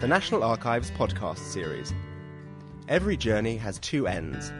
the 0.00 0.08
National 0.08 0.42
Archives 0.42 0.90
podcast 0.90 1.38
series. 1.38 1.94
Every 2.88 3.16
journey 3.16 3.56
has 3.56 3.78
two 3.78 4.08
ends. 4.08 4.52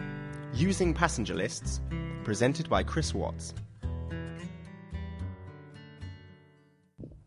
Using 0.54 0.94
passenger 0.94 1.34
lists, 1.34 1.80
presented 2.22 2.70
by 2.70 2.84
Chris 2.84 3.12
Watts. 3.12 3.52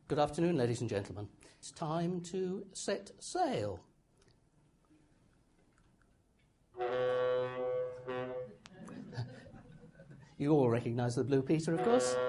Good 0.07 0.19
afternoon, 0.19 0.55
ladies 0.55 0.79
and 0.79 0.89
gentlemen. 0.89 1.27
It's 1.59 1.71
time 1.71 2.21
to 2.31 2.65
set 2.71 3.11
sail. 3.19 3.81
you 10.37 10.53
all 10.53 10.69
recognise 10.69 11.15
the 11.15 11.25
Blue 11.25 11.41
Peter, 11.41 11.73
of 11.73 11.83
course. 11.83 12.15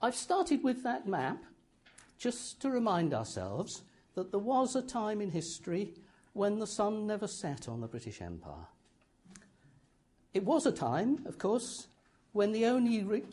I've 0.00 0.14
started 0.14 0.64
with 0.64 0.82
that 0.84 1.06
map 1.06 1.44
just 2.18 2.60
to 2.60 2.70
remind 2.70 3.14
ourselves 3.14 3.82
that 4.14 4.30
there 4.30 4.40
was 4.40 4.74
a 4.74 4.82
time 4.82 5.20
in 5.20 5.30
history 5.30 5.94
when 6.32 6.58
the 6.58 6.66
sun 6.66 7.06
never 7.06 7.26
set 7.26 7.68
on 7.68 7.80
the 7.80 7.86
British 7.86 8.20
Empire. 8.20 8.66
It 10.34 10.44
was 10.44 10.66
a 10.66 10.72
time, 10.72 11.24
of 11.26 11.38
course, 11.38 11.86
when 12.32 12.52
the 12.52 12.66
only, 12.66 13.02
re- 13.02 13.24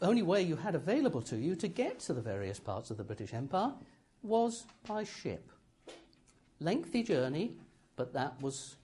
only 0.00 0.22
way 0.22 0.42
you 0.42 0.56
had 0.56 0.74
available 0.74 1.22
to 1.22 1.36
you 1.36 1.56
to 1.56 1.68
get 1.68 1.98
to 2.00 2.12
the 2.12 2.22
various 2.22 2.60
parts 2.60 2.90
of 2.90 2.96
the 2.96 3.04
British 3.04 3.34
Empire 3.34 3.72
was 4.22 4.64
by 4.86 5.04
ship. 5.04 5.50
Lengthy 6.60 7.02
journey, 7.02 7.56
but 7.96 8.12
that 8.12 8.40
was 8.40 8.76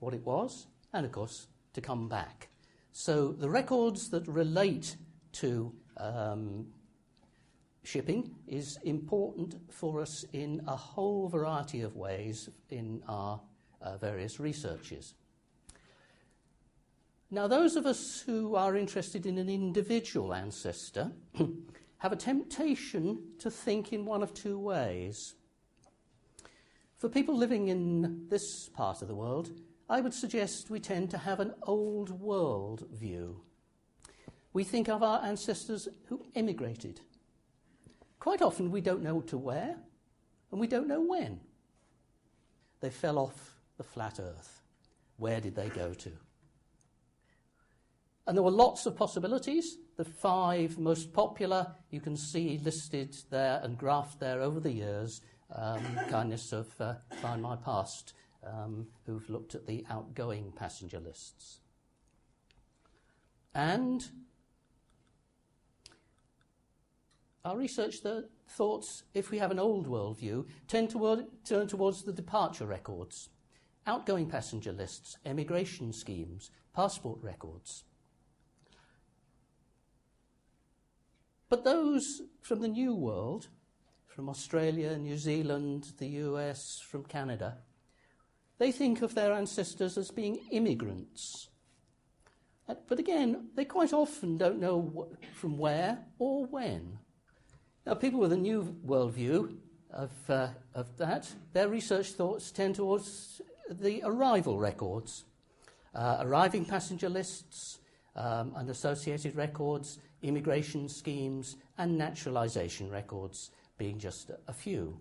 what 0.00 0.12
it 0.12 0.24
was, 0.24 0.66
and 0.92 1.06
of 1.06 1.12
course, 1.12 1.46
to 1.72 1.80
come 1.80 2.08
back. 2.08 2.48
So 2.92 3.32
the 3.32 3.48
records 3.48 4.10
that 4.10 4.26
relate 4.26 4.96
to 5.32 5.72
um, 5.98 6.66
shipping 7.86 8.34
is 8.46 8.78
important 8.84 9.54
for 9.70 10.00
us 10.00 10.24
in 10.32 10.62
a 10.66 10.76
whole 10.76 11.28
variety 11.28 11.82
of 11.82 11.96
ways 11.96 12.48
in 12.70 13.02
our 13.08 13.40
uh, 13.80 13.96
various 13.96 14.40
researches. 14.40 15.14
Now, 17.30 17.48
those 17.48 17.76
of 17.76 17.86
us 17.86 18.20
who 18.20 18.54
are 18.54 18.76
interested 18.76 19.26
in 19.26 19.38
an 19.38 19.48
individual 19.48 20.32
ancestor 20.32 21.12
have 21.98 22.12
a 22.12 22.16
temptation 22.16 23.18
to 23.38 23.50
think 23.50 23.92
in 23.92 24.04
one 24.04 24.22
of 24.22 24.32
two 24.32 24.58
ways. 24.58 25.34
For 26.96 27.08
people 27.08 27.36
living 27.36 27.68
in 27.68 28.26
this 28.28 28.68
part 28.68 29.02
of 29.02 29.08
the 29.08 29.14
world, 29.14 29.50
I 29.88 30.00
would 30.00 30.14
suggest 30.14 30.70
we 30.70 30.80
tend 30.80 31.10
to 31.10 31.18
have 31.18 31.40
an 31.40 31.54
old 31.62 32.10
world 32.10 32.86
view 32.92 33.42
we 34.56 34.64
think 34.64 34.88
of 34.88 35.02
our 35.02 35.22
ancestors 35.22 35.86
who 36.06 36.24
emigrated. 36.34 37.02
Quite 38.18 38.42
often 38.42 38.70
we 38.70 38.80
don't 38.80 39.02
know 39.02 39.20
to 39.22 39.38
where, 39.38 39.76
and 40.50 40.60
we 40.60 40.66
don't 40.66 40.88
know 40.88 41.00
when. 41.00 41.40
They 42.80 42.90
fell 42.90 43.18
off 43.18 43.58
the 43.76 43.84
flat 43.84 44.18
earth. 44.20 44.62
Where 45.16 45.40
did 45.40 45.54
they 45.54 45.68
go 45.68 45.94
to? 45.94 46.12
And 48.26 48.36
there 48.36 48.42
were 48.42 48.50
lots 48.50 48.86
of 48.86 48.96
possibilities. 48.96 49.78
The 49.96 50.04
five 50.04 50.78
most 50.78 51.12
popular 51.12 51.74
you 51.90 52.00
can 52.00 52.16
see 52.16 52.60
listed 52.62 53.16
there 53.30 53.60
and 53.62 53.78
graphed 53.78 54.18
there 54.18 54.42
over 54.42 54.60
the 54.60 54.72
years. 54.72 55.20
Um, 55.54 55.82
kindness 56.10 56.52
of 56.52 56.68
uh, 56.80 56.94
Find 57.22 57.40
My 57.40 57.56
Past, 57.56 58.14
um, 58.44 58.88
who've 59.06 59.28
looked 59.30 59.54
at 59.54 59.66
the 59.66 59.84
outgoing 59.88 60.52
passenger 60.56 60.98
lists. 60.98 61.60
And 63.54 64.04
Our 67.46 67.56
research 67.56 68.02
the 68.02 68.28
thoughts, 68.48 69.04
if 69.14 69.30
we 69.30 69.38
have 69.38 69.52
an 69.52 69.60
old 69.60 69.86
world 69.86 70.18
view, 70.18 70.48
tend 70.66 70.90
to 70.90 71.28
turn 71.44 71.68
towards 71.68 72.02
the 72.02 72.12
departure 72.12 72.66
records, 72.66 73.28
outgoing 73.86 74.28
passenger 74.28 74.72
lists, 74.72 75.16
emigration 75.24 75.92
schemes, 75.92 76.50
passport 76.74 77.20
records. 77.22 77.84
But 81.48 81.62
those 81.62 82.22
from 82.40 82.62
the 82.62 82.68
New 82.68 82.96
World, 82.96 83.46
from 84.08 84.28
Australia, 84.28 84.98
New 84.98 85.16
Zealand, 85.16 85.92
the 85.98 86.08
US, 86.08 86.80
from 86.80 87.04
Canada, 87.04 87.58
they 88.58 88.72
think 88.72 89.02
of 89.02 89.14
their 89.14 89.32
ancestors 89.32 89.96
as 89.96 90.10
being 90.10 90.40
immigrants. 90.50 91.48
Uh, 92.68 92.74
but 92.88 92.98
again, 92.98 93.50
they 93.54 93.64
quite 93.64 93.92
often 93.92 94.36
don't 94.36 94.58
know 94.58 95.10
from 95.32 95.58
where 95.58 96.06
or 96.18 96.44
when. 96.46 96.98
Now, 97.86 97.94
people 97.94 98.18
with 98.18 98.32
a 98.32 98.36
new 98.36 98.76
worldview 98.84 99.58
of, 99.92 100.10
uh, 100.28 100.48
of 100.74 100.96
that, 100.96 101.32
their 101.52 101.68
research 101.68 102.10
thoughts 102.10 102.50
tend 102.50 102.74
towards 102.74 103.40
the 103.70 104.02
arrival 104.04 104.58
records, 104.58 105.24
uh, 105.94 106.16
arriving 106.20 106.64
passenger 106.64 107.08
lists 107.08 107.78
um, 108.16 108.54
and 108.56 108.68
associated 108.70 109.36
records, 109.36 110.00
immigration 110.22 110.88
schemes, 110.88 111.58
and 111.78 111.96
naturalisation 111.96 112.90
records 112.90 113.52
being 113.78 114.00
just 114.00 114.32
a 114.48 114.52
few. 114.52 114.98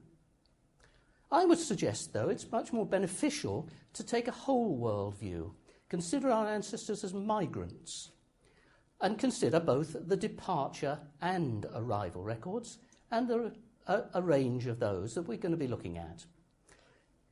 I 1.31 1.43
would 1.43 1.57
suggest, 1.57 2.13
though, 2.13 2.29
it's 2.29 2.51
much 2.51 2.71
more 2.71 2.85
beneficial 2.85 3.67
to 3.93 4.03
take 4.03 4.27
a 4.27 4.31
whole 4.31 4.75
world 4.75 5.17
view, 5.17 5.55
consider 5.89 6.29
our 6.29 6.47
ancestors 6.47 7.03
as 7.03 7.15
migrants, 7.15 8.11
and 9.01 9.19
consider 9.19 9.59
both 9.59 9.95
the 10.07 10.17
departure 10.17 10.99
and 11.21 11.65
arrival 11.75 12.23
records, 12.23 12.77
and 13.11 13.29
are 13.29 13.51
a, 13.87 14.03
a 14.15 14.21
range 14.21 14.67
of 14.67 14.79
those 14.79 15.13
that 15.13 15.23
we're 15.23 15.37
going 15.37 15.51
to 15.51 15.57
be 15.57 15.67
looking 15.67 15.97
at. 15.97 16.25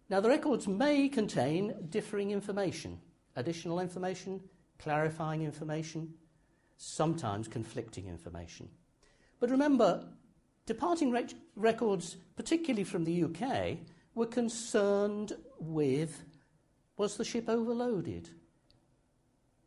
Now, 0.10 0.20
the 0.20 0.30
records 0.30 0.68
may 0.68 1.10
contain 1.10 1.88
differing 1.90 2.32
information, 2.32 3.00
additional 3.36 3.80
information, 3.80 4.42
clarifying 4.78 5.42
information, 5.44 6.14
sometimes 6.78 7.48
conflicting 7.48 8.08
information. 8.08 8.70
But 9.40 9.50
remember, 9.50 10.06
departing 10.66 11.12
rec- 11.12 11.34
records, 11.56 12.18
particularly 12.36 12.84
from 12.84 13.06
the 13.06 13.24
UK, 13.24 13.78
were 14.14 14.28
concerned 14.28 15.34
with 15.60 16.24
was 16.96 17.18
the 17.18 17.26
ship 17.26 17.50
overloaded? 17.50 18.30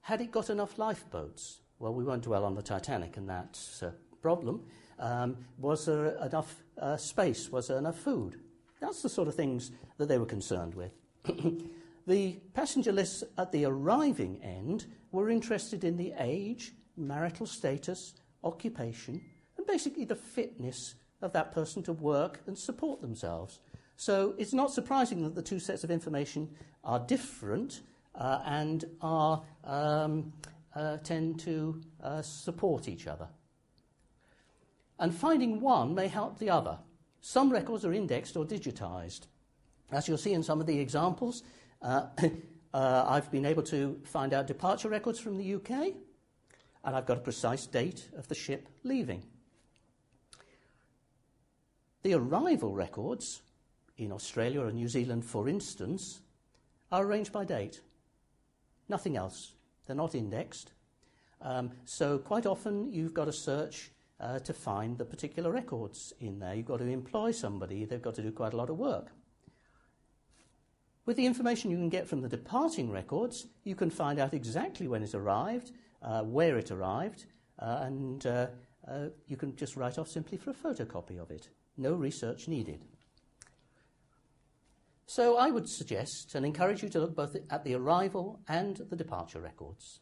Had 0.03 0.21
it 0.21 0.31
got 0.31 0.49
enough 0.49 0.79
lifeboats? 0.79 1.61
Well, 1.79 1.95
we 1.95 2.05
won't 2.05 2.23
dwell 2.23 2.45
on 2.45 2.55
the 2.55 2.63
Titanic 2.63 3.17
and 3.17 3.29
that 3.29 3.59
uh, 3.83 3.91
problem. 4.23 4.63
Um, 4.99 5.37
was 5.59 5.87
there 5.87 6.17
enough 6.25 6.63
uh, 6.81 6.97
space? 6.97 7.51
Was 7.51 7.69
there 7.69 7.79
enough 7.79 7.99
food? 7.99 8.41
That's 8.81 9.03
the 9.03 9.09
sort 9.09 9.29
of 9.29 9.35
things 9.35 9.73
that 9.99 10.09
they 10.09 10.19
were 10.19 10.27
concerned 10.27 10.75
with. 10.75 10.93
the 12.07 12.39
passenger 12.55 12.93
lists 12.93 13.25
at 13.37 13.53
the 13.53 13.65
arriving 13.65 14.41
end 14.43 14.87
were 15.13 15.29
interested 15.31 15.85
in 15.85 15.97
the 15.97 16.15
age, 16.19 16.73
marital 16.97 17.47
status, 17.47 18.15
occupation, 18.43 19.21
and 19.57 19.67
basically 19.67 20.05
the 20.05 20.17
fitness 20.17 20.95
of 21.23 21.33
that 21.33 21.53
person 21.53 21.83
to 21.83 21.93
work 21.93 22.41
and 22.47 22.59
support 22.59 23.01
themselves. 23.01 23.61
So 23.97 24.35
it's 24.39 24.53
not 24.53 24.71
surprising 24.71 25.23
that 25.25 25.35
the 25.35 25.43
two 25.43 25.59
sets 25.59 25.85
of 25.85 25.91
information 25.91 26.51
are 26.85 27.01
different 27.01 27.81
uh, 28.15 28.41
and 28.45 28.85
are, 29.01 29.43
um, 29.65 30.33
uh, 30.77 30.99
tend 30.99 31.41
to 31.41 31.81
uh, 32.03 32.23
support 32.23 32.89
each 32.89 33.07
other. 33.07 33.27
And 34.99 35.15
finding 35.15 35.61
one 35.61 35.95
may 35.95 36.07
help 36.07 36.39
the 36.39 36.51
other. 36.51 36.79
Some 37.21 37.51
records 37.51 37.85
are 37.85 37.93
indexed 37.93 38.37
or 38.37 38.45
digitized. 38.45 39.23
As 39.91 40.07
you'll 40.07 40.19
see 40.19 40.33
in 40.33 40.43
some 40.43 40.61
of 40.61 40.67
the 40.67 40.79
examples, 40.79 41.43
uh, 41.83 42.07
uh, 42.75 43.05
I've 43.09 43.31
been 43.31 43.47
able 43.47 43.63
to 43.65 44.01
find 44.05 44.35
out 44.35 44.47
departure 44.47 44.89
records 44.89 45.19
from 45.19 45.37
the 45.39 45.55
UK, 45.55 45.95
and 46.85 46.95
I've 46.95 47.07
got 47.07 47.19
a 47.19 47.23
precise 47.23 47.67
date 47.67 48.09
of 48.17 48.29
the 48.29 48.35
ship 48.35 48.69
leaving. 48.85 49.25
The 52.03 52.15
arrival 52.15 52.73
records 52.73 53.43
in 53.97 54.13
Australia 54.13 54.61
or 54.61 54.71
New 54.71 54.89
Zealand, 54.89 55.25
for 55.25 55.49
instance, 55.49 56.21
are 56.93 57.05
arranged 57.05 57.33
by 57.33 57.45
date. 57.45 57.81
Nothing 58.89 59.17
else. 59.17 59.53
They're 59.87 59.97
not 59.97 60.15
indexed. 60.15 60.73
Um, 61.41 61.71
so 61.85 62.19
quite 62.19 62.47
often 62.47 62.93
you've 62.93 63.15
got 63.15 63.27
to 63.27 63.33
search 63.33 63.91
uh, 64.21 64.39
to 64.41 64.53
find 64.53 64.97
the 64.97 65.05
particular 65.05 65.51
records 65.51 66.13
in 66.21 66.39
there. 66.39 66.55
You've 66.55 66.67
got 66.67 66.79
to 66.79 66.87
employ 66.87 67.33
somebody, 67.33 67.85
they've 67.85 68.03
got 68.03 68.15
to 68.17 68.23
do 68.23 68.33
quite 68.33 68.55
a 68.55 68.57
lot 68.57 68.71
of 68.71 68.79
work. 68.79 69.09
With 71.05 71.17
the 71.17 71.27
information 71.27 71.71
you 71.71 71.77
can 71.77 71.89
get 71.89 72.09
from 72.09 72.21
the 72.21 72.29
departing 72.29 72.91
records, 72.91 73.47
you 73.63 73.77
can 73.77 73.91
find 73.91 74.19
out 74.19 74.35
exactly 74.35 74.89
when 74.89 75.05
it 75.05 75.15
arrived, 75.15 75.71
uh, 76.03 76.23
where 76.23 76.59
it 76.59 76.73
arrived, 76.73 77.27
uh, 77.61 77.79
and 77.83 78.27
uh, 78.27 78.47
uh, 78.89 79.07
you 79.29 79.37
can 79.37 79.55
just 79.55 79.77
write 79.77 79.99
off 79.99 80.09
simply 80.09 80.37
for 80.37 80.51
a 80.51 80.55
photocopy 80.55 81.21
of 81.21 81.31
it. 81.31 81.49
No 81.77 81.93
research 81.93 82.49
needed. 82.49 82.85
So 85.07 85.37
I 85.37 85.51
would 85.51 85.69
suggest 85.69 86.35
and 86.35 86.45
encourage 86.45 86.83
you 86.83 86.89
to 86.91 86.99
look 86.99 87.15
both 87.15 87.37
at 87.49 87.65
the 87.65 87.75
arrival 87.75 88.41
and 88.49 88.77
the 88.77 88.97
departure 88.97 89.41
records. 89.41 90.01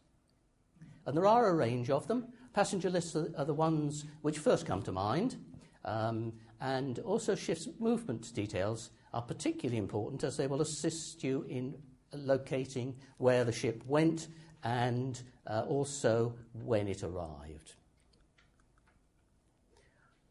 And 1.06 1.15
there 1.15 1.27
are 1.27 1.49
a 1.49 1.55
range 1.55 1.91
of 1.91 2.09
them. 2.09 2.29
Passenger 2.55 2.89
lists 2.89 3.15
are, 3.15 3.45
the 3.45 3.53
ones 3.53 4.06
which 4.23 4.39
first 4.39 4.65
come 4.65 4.83
to 4.83 4.93
mind. 4.93 5.37
Um, 5.85 6.33
and 6.61 6.99
also 7.01 7.35
ship's 7.35 7.69
movement 7.79 8.33
details 8.35 8.91
are 9.12 9.21
particularly 9.21 9.77
important 9.77 10.25
as 10.25 10.39
they 10.39 10.47
will 10.47 10.62
assist 10.62 11.23
you 11.23 11.45
in 11.50 11.75
locating 12.15 12.97
where 13.19 13.45
the 13.45 13.53
ship 13.53 13.83
went 13.87 14.29
and 14.62 15.21
uh, 15.47 15.65
also 15.69 16.35
when 16.65 16.89
it 16.89 17.03
arrived. 17.03 17.75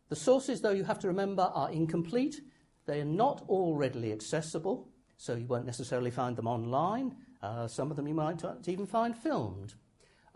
The 0.10 0.16
sources, 0.16 0.62
though, 0.62 0.72
you 0.72 0.84
have 0.84 1.00
to 1.00 1.08
remember, 1.08 1.52
are 1.54 1.72
incomplete. 1.72 2.42
They 2.86 3.00
are 3.00 3.06
not 3.06 3.44
all 3.48 3.76
readily 3.76 4.12
accessible, 4.12 4.90
so 5.18 5.36
you 5.36 5.46
won't 5.46 5.66
necessarily 5.66 6.12
find 6.12 6.36
them 6.36 6.48
online. 6.48 7.16
Uh, 7.42 7.68
some 7.68 7.92
of 7.92 7.98
them 7.98 8.08
you 8.08 8.14
might 8.14 8.42
even 8.68 8.86
find 8.86 9.18
filmed. 9.18 9.74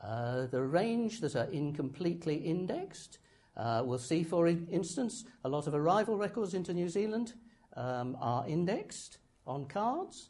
Uh, 0.01 0.45
the 0.47 0.61
range 0.61 1.19
that 1.21 1.35
are 1.35 1.51
incompletely 1.51 2.35
indexed, 2.35 3.17
uh, 3.55 3.81
we'll 3.83 3.97
see, 3.97 4.23
for 4.23 4.47
instance, 4.47 5.25
a 5.43 5.49
lot 5.49 5.67
of 5.67 5.73
arrival 5.73 6.17
records 6.17 6.53
into 6.53 6.73
New 6.73 6.87
Zealand 6.87 7.33
um, 7.75 8.15
are 8.21 8.47
indexed 8.47 9.17
on 9.45 9.65
cards, 9.65 10.29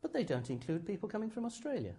but 0.00 0.12
they 0.12 0.24
don't 0.24 0.50
include 0.50 0.86
people 0.86 1.08
coming 1.08 1.30
from 1.30 1.44
Australia. 1.44 1.94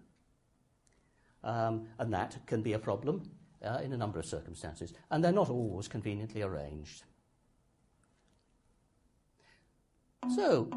Um, 1.44 1.88
and 2.00 2.14
that 2.14 2.38
can 2.46 2.62
be 2.62 2.74
a 2.74 2.80
problem 2.80 3.30
uh, 3.64 3.80
in 3.84 3.94
a 3.94 3.98
number 3.98 4.20
of 4.20 4.26
circumstances, 4.26 4.94
and 5.12 5.24
they're 5.24 5.32
not 5.32 5.50
always 5.50 5.88
conveniently 5.88 6.42
arranged. 6.42 7.04
So, 10.36 10.70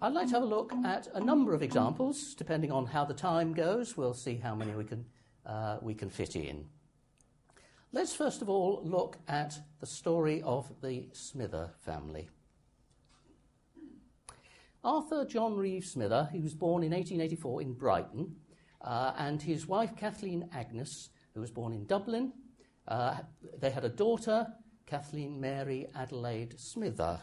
I'd 0.00 0.12
like 0.12 0.28
to 0.28 0.34
have 0.34 0.44
a 0.44 0.46
look 0.46 0.72
at 0.84 1.08
a 1.12 1.20
number 1.20 1.52
of 1.52 1.62
examples. 1.62 2.34
Depending 2.34 2.70
on 2.70 2.86
how 2.86 3.04
the 3.04 3.12
time 3.12 3.52
goes, 3.52 3.96
we'll 3.96 4.14
see 4.14 4.36
how 4.36 4.54
many 4.54 4.72
we 4.72 4.84
can, 4.84 5.04
uh, 5.44 5.78
we 5.82 5.94
can 5.94 6.08
fit 6.08 6.36
in. 6.36 6.64
Let's 7.92 8.14
first 8.14 8.40
of 8.40 8.48
all 8.48 8.80
look 8.84 9.16
at 9.26 9.58
the 9.80 9.86
story 9.86 10.42
of 10.42 10.70
the 10.80 11.08
Smither 11.12 11.70
family. 11.80 12.28
Arthur 14.84 15.24
John 15.24 15.56
Reeves 15.56 15.90
Smither, 15.90 16.28
he 16.32 16.38
was 16.38 16.54
born 16.54 16.84
in 16.84 16.92
1884 16.92 17.62
in 17.62 17.72
Brighton, 17.72 18.36
uh, 18.82 19.12
and 19.18 19.42
his 19.42 19.66
wife 19.66 19.96
Kathleen 19.96 20.48
Agnes, 20.52 21.10
who 21.34 21.40
was 21.40 21.50
born 21.50 21.72
in 21.72 21.84
Dublin. 21.86 22.32
Uh, 22.86 23.16
they 23.58 23.70
had 23.70 23.84
a 23.84 23.88
daughter, 23.88 24.46
Kathleen 24.86 25.40
Mary 25.40 25.88
Adelaide 25.96 26.60
Smither. 26.60 27.20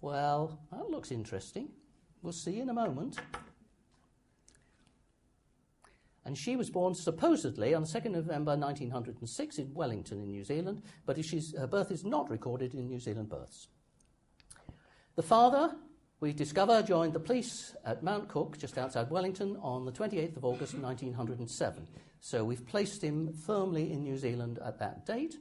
Well, 0.00 0.60
that 0.72 0.90
looks 0.90 1.10
interesting. 1.10 1.68
We'll 2.22 2.32
see 2.32 2.60
in 2.60 2.70
a 2.70 2.74
moment. 2.74 3.18
And 6.24 6.36
she 6.36 6.56
was 6.56 6.70
born 6.70 6.94
supposedly 6.94 7.74
on 7.74 7.84
2nd 7.84 8.12
November 8.12 8.56
1906 8.56 9.58
in 9.58 9.74
Wellington, 9.74 10.20
in 10.20 10.30
New 10.30 10.44
Zealand, 10.44 10.82
but 11.06 11.16
her 11.16 11.66
birth 11.66 11.90
is 11.90 12.04
not 12.04 12.30
recorded 12.30 12.74
in 12.74 12.86
New 12.86 13.00
Zealand 13.00 13.28
births. 13.28 13.68
The 15.16 15.22
father, 15.22 15.74
we 16.20 16.32
discover, 16.32 16.82
joined 16.82 17.14
the 17.14 17.20
police 17.20 17.74
at 17.84 18.02
Mount 18.02 18.28
Cook, 18.28 18.58
just 18.58 18.78
outside 18.78 19.10
Wellington, 19.10 19.56
on 19.62 19.84
the 19.84 19.92
28th 19.92 20.36
of 20.36 20.44
August 20.44 20.74
1907. 20.74 21.88
So 22.20 22.44
we've 22.44 22.66
placed 22.66 23.02
him 23.02 23.32
firmly 23.32 23.90
in 23.90 24.02
New 24.02 24.18
Zealand 24.18 24.58
at 24.64 24.78
that 24.78 25.06
date. 25.06 25.36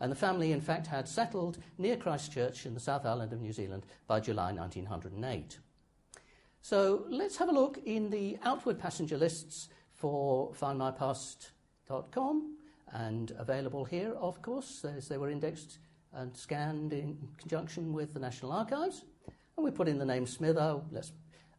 And 0.00 0.10
the 0.10 0.16
family, 0.16 0.52
in 0.52 0.60
fact, 0.60 0.86
had 0.86 1.06
settled 1.06 1.58
near 1.76 1.96
Christchurch 1.96 2.64
in 2.64 2.74
the 2.74 2.80
South 2.80 3.04
Island 3.04 3.32
of 3.32 3.40
New 3.40 3.52
Zealand 3.52 3.84
by 4.06 4.20
July 4.20 4.52
1908. 4.52 5.58
So 6.62 7.04
let's 7.08 7.36
have 7.36 7.48
a 7.48 7.52
look 7.52 7.78
in 7.84 8.10
the 8.10 8.38
outward 8.42 8.78
passenger 8.78 9.18
lists 9.18 9.68
for 9.92 10.52
findmypast.com 10.52 12.56
and 12.92 13.32
available 13.38 13.84
here, 13.84 14.14
of 14.14 14.42
course, 14.42 14.84
as 14.84 15.08
they 15.08 15.18
were 15.18 15.30
indexed 15.30 15.78
and 16.12 16.36
scanned 16.36 16.92
in 16.92 17.16
conjunction 17.38 17.92
with 17.92 18.14
the 18.14 18.20
National 18.20 18.52
Archives. 18.52 19.04
And 19.56 19.64
we 19.64 19.70
put 19.70 19.88
in 19.88 19.98
the 19.98 20.04
name 20.04 20.26
Smither. 20.26 20.80
Let's 20.90 21.12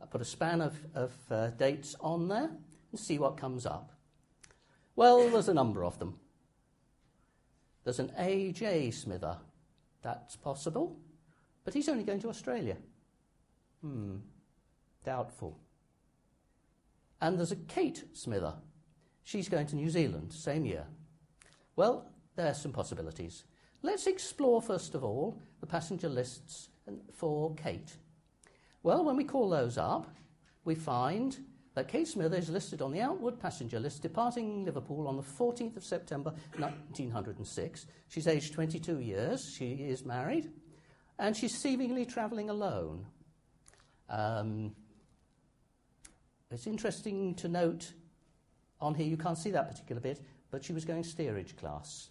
put 0.09 0.21
a 0.21 0.25
span 0.25 0.61
of, 0.61 0.75
of 0.95 1.13
uh, 1.29 1.47
dates 1.51 1.95
on 1.99 2.27
there 2.27 2.49
and 2.91 2.99
see 2.99 3.19
what 3.19 3.37
comes 3.37 3.65
up. 3.65 3.91
Well, 4.95 5.29
there's 5.29 5.47
a 5.47 5.53
number 5.53 5.85
of 5.85 5.99
them. 5.99 6.19
There's 7.83 7.99
an 7.99 8.11
A.J. 8.17 8.91
Smither. 8.91 9.37
That's 10.01 10.35
possible. 10.35 10.99
But 11.63 11.73
he's 11.73 11.89
only 11.89 12.03
going 12.03 12.19
to 12.21 12.29
Australia. 12.29 12.77
Hmm, 13.81 14.17
doubtful. 15.03 15.57
And 17.19 17.37
there's 17.37 17.51
a 17.51 17.55
Kate 17.55 18.03
Smither. 18.13 18.53
She's 19.23 19.49
going 19.49 19.67
to 19.67 19.75
New 19.75 19.89
Zealand, 19.89 20.33
same 20.33 20.65
year. 20.65 20.85
Well, 21.75 22.11
there's 22.35 22.61
some 22.61 22.71
possibilities. 22.71 23.43
Let's 23.83 24.07
explore, 24.07 24.61
first 24.61 24.95
of 24.95 25.03
all, 25.03 25.39
the 25.59 25.67
passenger 25.67 26.09
lists 26.09 26.69
for 27.13 27.53
Kate. 27.55 27.95
Well, 28.83 29.05
when 29.05 29.15
we 29.15 29.23
call 29.23 29.49
those 29.49 29.77
up, 29.77 30.07
we 30.65 30.75
find 30.75 31.37
that 31.73 31.87
Kate 31.87 32.07
Smither 32.07 32.37
is 32.37 32.49
listed 32.49 32.81
on 32.81 32.91
the 32.91 32.99
outward 32.99 33.39
passenger 33.39 33.79
list 33.79 34.01
departing 34.01 34.65
Liverpool 34.65 35.07
on 35.07 35.15
the 35.15 35.23
14th 35.23 35.77
of 35.77 35.83
September 35.83 36.33
1906. 36.57 37.85
She's 38.09 38.27
aged 38.27 38.53
22 38.53 38.99
years, 38.99 39.53
she 39.57 39.73
is 39.73 40.05
married, 40.05 40.51
and 41.17 41.35
she's 41.35 41.57
seemingly 41.57 42.05
travelling 42.05 42.49
alone. 42.49 43.05
Um, 44.09 44.75
it's 46.49 46.67
interesting 46.67 47.35
to 47.35 47.47
note 47.47 47.93
on 48.81 48.95
here, 48.95 49.07
you 49.07 49.17
can't 49.17 49.37
see 49.37 49.51
that 49.51 49.69
particular 49.69 50.01
bit, 50.01 50.19
but 50.49 50.63
she 50.63 50.73
was 50.73 50.83
going 50.83 51.03
steerage 51.03 51.55
class. 51.55 52.09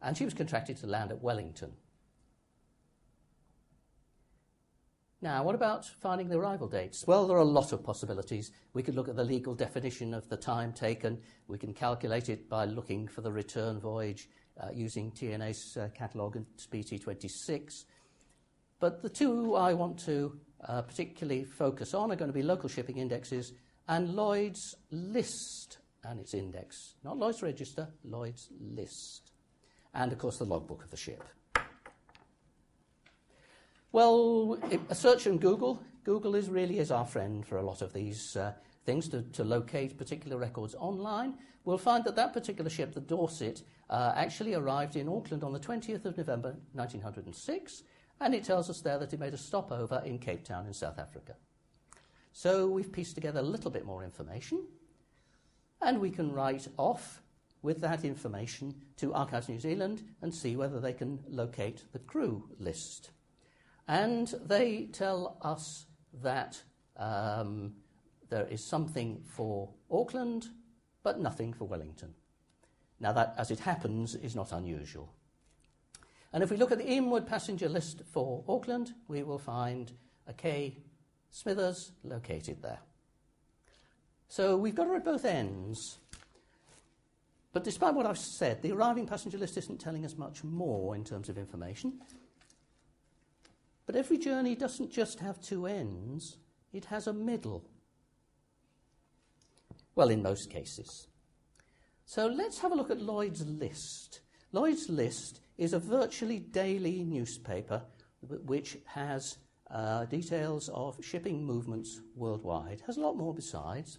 And 0.00 0.16
she 0.16 0.24
was 0.24 0.32
contracted 0.32 0.78
to 0.78 0.86
land 0.86 1.10
at 1.10 1.20
Wellington. 1.20 1.72
Now, 5.22 5.42
what 5.42 5.54
about 5.54 5.84
finding 5.84 6.30
the 6.30 6.38
arrival 6.38 6.66
dates? 6.66 7.06
Well, 7.06 7.26
there 7.26 7.36
are 7.36 7.40
a 7.40 7.44
lot 7.44 7.72
of 7.72 7.84
possibilities. 7.84 8.52
We 8.72 8.82
could 8.82 8.94
look 8.94 9.08
at 9.08 9.16
the 9.16 9.24
legal 9.24 9.54
definition 9.54 10.14
of 10.14 10.26
the 10.30 10.36
time 10.36 10.72
taken. 10.72 11.18
We 11.46 11.58
can 11.58 11.74
calculate 11.74 12.30
it 12.30 12.48
by 12.48 12.64
looking 12.64 13.06
for 13.06 13.20
the 13.20 13.30
return 13.30 13.78
voyage 13.80 14.30
uh, 14.58 14.68
using 14.72 15.10
TNA's 15.10 15.76
uh, 15.76 15.88
catalogue 15.94 16.36
and 16.36 16.46
BT 16.70 16.98
26. 16.98 17.84
But 18.78 19.02
the 19.02 19.10
two 19.10 19.56
I 19.56 19.74
want 19.74 19.98
to 20.06 20.38
uh, 20.66 20.80
particularly 20.82 21.44
focus 21.44 21.92
on 21.92 22.10
are 22.10 22.16
going 22.16 22.30
to 22.30 22.34
be 22.34 22.42
local 22.42 22.70
shipping 22.70 22.96
indexes 22.96 23.52
and 23.88 24.14
Lloyd's 24.14 24.74
list 24.90 25.78
and 26.02 26.18
its 26.18 26.32
index. 26.32 26.94
Not 27.04 27.18
Lloyd's 27.18 27.42
register, 27.42 27.88
Lloyd's 28.04 28.48
list. 28.58 29.32
And 29.92 30.12
of 30.12 30.18
course, 30.18 30.38
the 30.38 30.44
logbook 30.44 30.82
of 30.82 30.90
the 30.90 30.96
ship. 30.96 31.22
Well, 33.92 34.56
a 34.88 34.94
search 34.94 35.26
in 35.26 35.38
Google, 35.38 35.82
Google 36.04 36.36
is 36.36 36.48
really 36.48 36.78
is 36.78 36.92
our 36.92 37.04
friend 37.04 37.44
for 37.44 37.58
a 37.58 37.62
lot 37.62 37.82
of 37.82 37.92
these 37.92 38.36
uh, 38.36 38.52
things 38.86 39.08
to, 39.08 39.22
to, 39.22 39.42
locate 39.42 39.98
particular 39.98 40.38
records 40.38 40.76
online. 40.76 41.34
We'll 41.64 41.76
find 41.76 42.04
that 42.04 42.14
that 42.14 42.32
particular 42.32 42.70
ship, 42.70 42.94
the 42.94 43.00
Dorset, 43.00 43.62
uh, 43.90 44.12
actually 44.14 44.54
arrived 44.54 44.94
in 44.94 45.08
Auckland 45.08 45.42
on 45.42 45.52
the 45.52 45.58
20th 45.58 46.04
of 46.04 46.16
November 46.16 46.54
1906, 46.74 47.82
and 48.20 48.32
it 48.32 48.44
tells 48.44 48.70
us 48.70 48.80
there 48.80 48.96
that 48.98 49.12
it 49.12 49.18
made 49.18 49.34
a 49.34 49.38
stopover 49.38 50.00
in 50.06 50.18
Cape 50.18 50.44
Town 50.44 50.66
in 50.66 50.72
South 50.72 51.00
Africa. 51.00 51.34
So 52.32 52.68
we've 52.68 52.92
pieced 52.92 53.16
together 53.16 53.40
a 53.40 53.42
little 53.42 53.72
bit 53.72 53.84
more 53.84 54.04
information, 54.04 54.66
and 55.82 56.00
we 56.00 56.10
can 56.10 56.32
write 56.32 56.68
off 56.76 57.22
with 57.62 57.80
that 57.80 58.04
information 58.04 58.72
to 58.98 59.12
Archives 59.14 59.48
New 59.48 59.58
Zealand 59.58 60.02
and 60.22 60.32
see 60.32 60.54
whether 60.54 60.78
they 60.78 60.92
can 60.92 61.18
locate 61.28 61.82
the 61.92 61.98
crew 61.98 62.48
list. 62.60 63.10
And 63.90 64.32
they 64.46 64.84
tell 64.92 65.36
us 65.42 65.86
that 66.22 66.62
um, 66.96 67.72
there 68.28 68.46
is 68.46 68.68
something 68.68 69.20
for 69.34 69.68
Auckland, 69.90 70.46
but 71.02 71.18
nothing 71.18 71.52
for 71.52 71.64
Wellington. 71.64 72.14
Now, 73.00 73.10
that, 73.14 73.34
as 73.36 73.50
it 73.50 73.58
happens, 73.58 74.14
is 74.14 74.36
not 74.36 74.52
unusual. 74.52 75.12
And 76.32 76.44
if 76.44 76.52
we 76.52 76.56
look 76.56 76.70
at 76.70 76.78
the 76.78 76.86
inward 76.86 77.26
passenger 77.26 77.68
list 77.68 78.02
for 78.12 78.44
Auckland, 78.46 78.92
we 79.08 79.24
will 79.24 79.40
find 79.40 79.90
a 80.28 80.32
K 80.34 80.76
Smithers 81.30 81.90
located 82.04 82.62
there. 82.62 82.78
So 84.28 84.56
we've 84.56 84.76
got 84.76 84.86
her 84.86 84.94
at 84.94 85.04
both 85.04 85.24
ends. 85.24 85.98
But 87.52 87.64
despite 87.64 87.94
what 87.94 88.06
I've 88.06 88.18
said, 88.18 88.62
the 88.62 88.70
arriving 88.70 89.08
passenger 89.08 89.38
list 89.38 89.56
isn't 89.56 89.80
telling 89.80 90.04
us 90.04 90.16
much 90.16 90.44
more 90.44 90.94
in 90.94 91.02
terms 91.02 91.28
of 91.28 91.36
information. 91.38 92.00
But 93.86 93.96
every 93.96 94.18
journey 94.18 94.54
doesn't 94.54 94.92
just 94.92 95.20
have 95.20 95.40
two 95.40 95.66
ends, 95.66 96.36
it 96.72 96.84
has 96.86 97.06
a 97.06 97.12
middle. 97.12 97.64
Well, 99.94 100.10
in 100.10 100.22
most 100.22 100.50
cases. 100.50 101.08
So 102.06 102.26
let's 102.26 102.58
have 102.60 102.72
a 102.72 102.74
look 102.74 102.90
at 102.90 103.00
Lloyd's 103.00 103.44
List. 103.46 104.20
Lloyd's 104.52 104.88
List 104.88 105.40
is 105.58 105.72
a 105.72 105.78
virtually 105.78 106.38
daily 106.38 107.04
newspaper 107.04 107.82
which 108.22 108.78
has 108.84 109.38
uh, 109.70 110.04
details 110.06 110.68
of 110.74 110.96
shipping 111.04 111.44
movements 111.44 112.00
worldwide. 112.16 112.82
Has 112.86 112.96
a 112.96 113.00
lot 113.00 113.16
more 113.16 113.34
besides. 113.34 113.98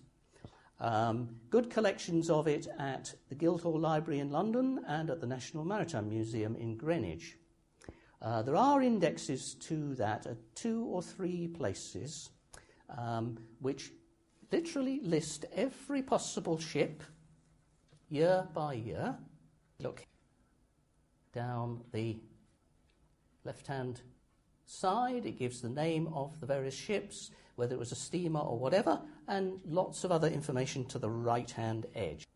Um, 0.80 1.30
good 1.50 1.70
collections 1.70 2.30
of 2.30 2.48
it 2.48 2.68
at 2.80 3.14
the 3.30 3.36
Guildhall 3.36 3.80
Library 3.80 4.20
in 4.20 4.32
London 4.32 4.84
and 4.88 5.10
at 5.10 5.22
the 5.22 5.28
National 5.28 5.64
Maritime 5.64 6.10
Museum 6.10 6.56
in 6.56 6.76
Greenwich. 6.76 7.38
Uh, 8.22 8.42
there 8.44 8.56
are 8.56 8.84
indexes 8.84 9.56
to 9.56 9.96
that 9.96 10.28
at 10.28 10.38
two 10.56 10.86
or 10.86 11.02
three 11.02 11.48
places 11.48 12.30
um, 12.98 13.38
which 13.60 13.92
literally 14.52 15.00
list 15.02 15.46
every 15.56 16.02
possible 16.02 16.60
ship 16.60 17.04
year 18.10 18.48
by 18.54 18.74
year. 18.74 19.18
Look 19.80 20.06
down 21.34 21.82
the 21.94 22.20
left 23.44 23.68
hand 23.68 24.02
side, 24.66 25.26
it 25.26 25.40
gives 25.40 25.62
the 25.62 25.70
name 25.70 26.08
of 26.14 26.40
the 26.40 26.46
various 26.46 26.76
ships, 26.76 27.32
whether 27.56 27.74
it 27.74 27.80
was 27.80 27.92
a 27.92 27.96
steamer 27.96 28.40
or 28.40 28.60
whatever, 28.60 29.02
and 29.28 29.60
lots 29.66 30.04
of 30.04 30.12
other 30.12 30.28
information 30.28 30.86
to 30.86 31.00
the 31.00 31.10
right 31.10 31.50
hand 31.50 31.88
edge. 31.96 32.28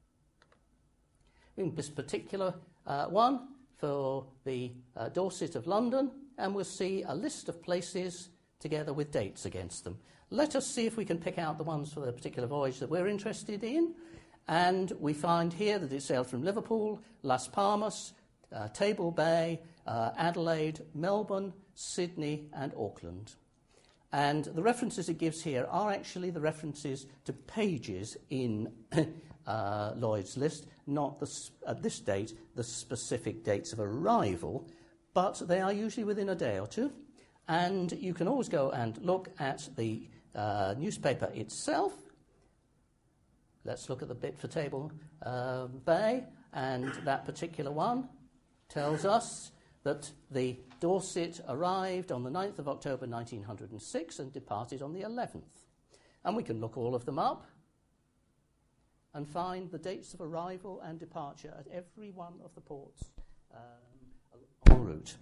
In 1.58 1.76
this 1.76 1.90
particular 1.90 2.56
uh, 2.88 3.06
one, 3.06 3.48
for 3.78 4.26
the 4.44 4.72
uh, 4.96 5.10
Dorset 5.10 5.56
of 5.56 5.68
London, 5.68 6.12
and 6.38 6.54
we'll 6.54 6.64
see 6.64 7.04
a 7.08 7.16
list 7.16 7.50
of 7.50 7.62
places 7.62 8.30
together 8.60 8.94
with 8.94 9.12
dates 9.12 9.46
against 9.46 9.84
them. 9.84 9.98
Let 10.30 10.56
us 10.56 10.66
see 10.66 10.86
if 10.86 10.98
we 10.98 11.06
can 11.06 11.18
pick 11.20 11.38
out 11.38 11.58
the 11.58 11.64
ones 11.64 11.94
for 11.94 12.00
the 12.00 12.12
particular 12.12 12.48
voyage 12.48 12.80
that 12.80 12.90
we're 12.90 13.08
interested 13.08 13.64
in. 13.64 13.94
And 14.48 14.92
we 15.00 15.14
find 15.14 15.52
here 15.54 15.80
that 15.80 15.92
it 15.92 16.04
sailed 16.04 16.28
from 16.28 16.44
Liverpool, 16.44 17.02
Las 17.24 17.48
Palmas, 17.48 18.14
uh, 18.54 18.68
Table 18.70 19.12
Bay, 19.12 19.62
uh, 19.88 20.12
Adelaide, 20.18 20.82
Melbourne, 20.94 21.54
Sydney, 21.74 22.48
and 22.54 22.72
Auckland. 22.78 23.34
And 24.12 24.46
the 24.46 24.64
references 24.64 25.10
it 25.10 25.18
gives 25.18 25.42
here 25.42 25.68
are 25.70 25.92
actually 25.92 26.30
the 26.30 26.40
references 26.40 27.06
to 27.26 27.34
pages 27.34 28.18
in 28.30 28.72
uh, 29.48 29.94
Lloyd's 29.96 30.38
list, 30.38 30.68
not 30.88 31.20
the, 31.20 31.50
at 31.68 31.82
this 31.82 32.00
date 32.00 32.34
the 32.56 32.64
specific 32.64 33.44
dates 33.44 33.74
of 33.74 33.80
arrival, 33.80 34.68
but 35.14 35.42
they 35.48 35.62
are 35.62 35.74
usually 35.74 36.04
within 36.04 36.30
a 36.30 36.36
day 36.36 36.60
or 36.60 36.68
two. 36.68 36.92
And 37.48 37.92
you 37.94 38.14
can 38.14 38.28
always 38.28 38.50
go 38.50 38.72
and 38.72 38.98
look 39.02 39.30
at 39.40 39.68
the 39.76 40.08
uh, 40.34 40.76
newspaper 40.78 41.30
itself. 41.34 41.94
Let's 43.64 43.90
look 43.90 44.02
at 44.02 44.08
the 44.08 44.16
bit 44.16 44.38
for 44.38 44.48
Table 44.48 44.92
uh, 45.24 45.68
Bay, 45.68 46.24
and 46.54 46.92
that 47.04 47.26
particular 47.26 47.72
one 47.72 48.10
tells 48.70 49.06
us 49.06 49.52
that 49.84 50.12
the 50.32 50.58
Dorset 50.80 51.40
arrived 51.48 52.12
on 52.12 52.24
the 52.24 52.30
9th 52.30 52.60
of 52.60 52.68
October 52.68 53.06
1906 53.06 54.20
and 54.20 54.34
departed 54.34 54.82
on 54.82 54.94
the 54.94 55.02
11th. 55.02 55.44
And 56.24 56.36
we 56.36 56.44
can 56.44 56.60
look 56.60 56.78
all 56.78 56.96
of 56.96 57.06
them 57.06 57.20
up 57.20 57.46
and 59.16 59.28
find 59.28 59.72
the 59.72 59.78
dates 59.78 60.14
of 60.14 60.20
arrival 60.20 60.82
and 60.82 61.00
departure 61.00 61.54
at 61.58 61.66
every 61.74 62.12
one 62.12 62.34
of 62.44 62.54
the 62.54 62.62
ports 62.62 63.12
um, 63.56 64.40
en 64.70 64.84
route. 64.84 65.16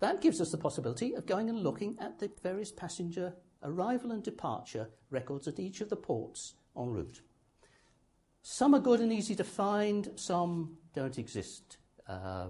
That 0.00 0.22
gives 0.22 0.40
us 0.40 0.50
the 0.50 0.58
possibility 0.58 1.14
of 1.14 1.26
going 1.26 1.50
and 1.50 1.62
looking 1.62 1.96
at 2.00 2.18
the 2.18 2.30
various 2.42 2.72
passenger 2.72 3.34
arrival 3.62 4.12
and 4.12 4.22
departure 4.22 4.88
records 5.10 5.46
at 5.46 5.60
each 5.60 5.82
of 5.82 5.90
the 5.90 5.96
ports 5.96 6.54
en 6.76 6.90
route. 6.90 7.20
Some 8.40 8.74
are 8.74 8.80
good 8.80 9.00
and 9.00 9.12
easy 9.12 9.34
to 9.34 9.44
find, 9.44 10.08
some 10.14 10.78
don't 10.94 11.18
exist, 11.18 11.76
uh, 12.08 12.46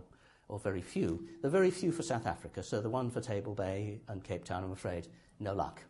or 0.49 0.61
very 0.61 0.83
few. 0.83 1.27
There 1.41 1.49
are 1.49 1.51
very 1.51 1.73
few 1.73 1.91
for 1.91 2.03
South 2.03 2.27
Africa, 2.27 2.63
so 2.63 2.81
the 2.81 2.91
one 2.91 3.11
for 3.11 3.21
Table 3.21 3.55
Bay 3.55 4.01
and 4.07 4.23
Cape 4.23 4.45
Town, 4.45 4.63
I'm 4.63 4.73
afraid, 4.73 5.09
no 5.41 5.55
luck. 5.55 5.83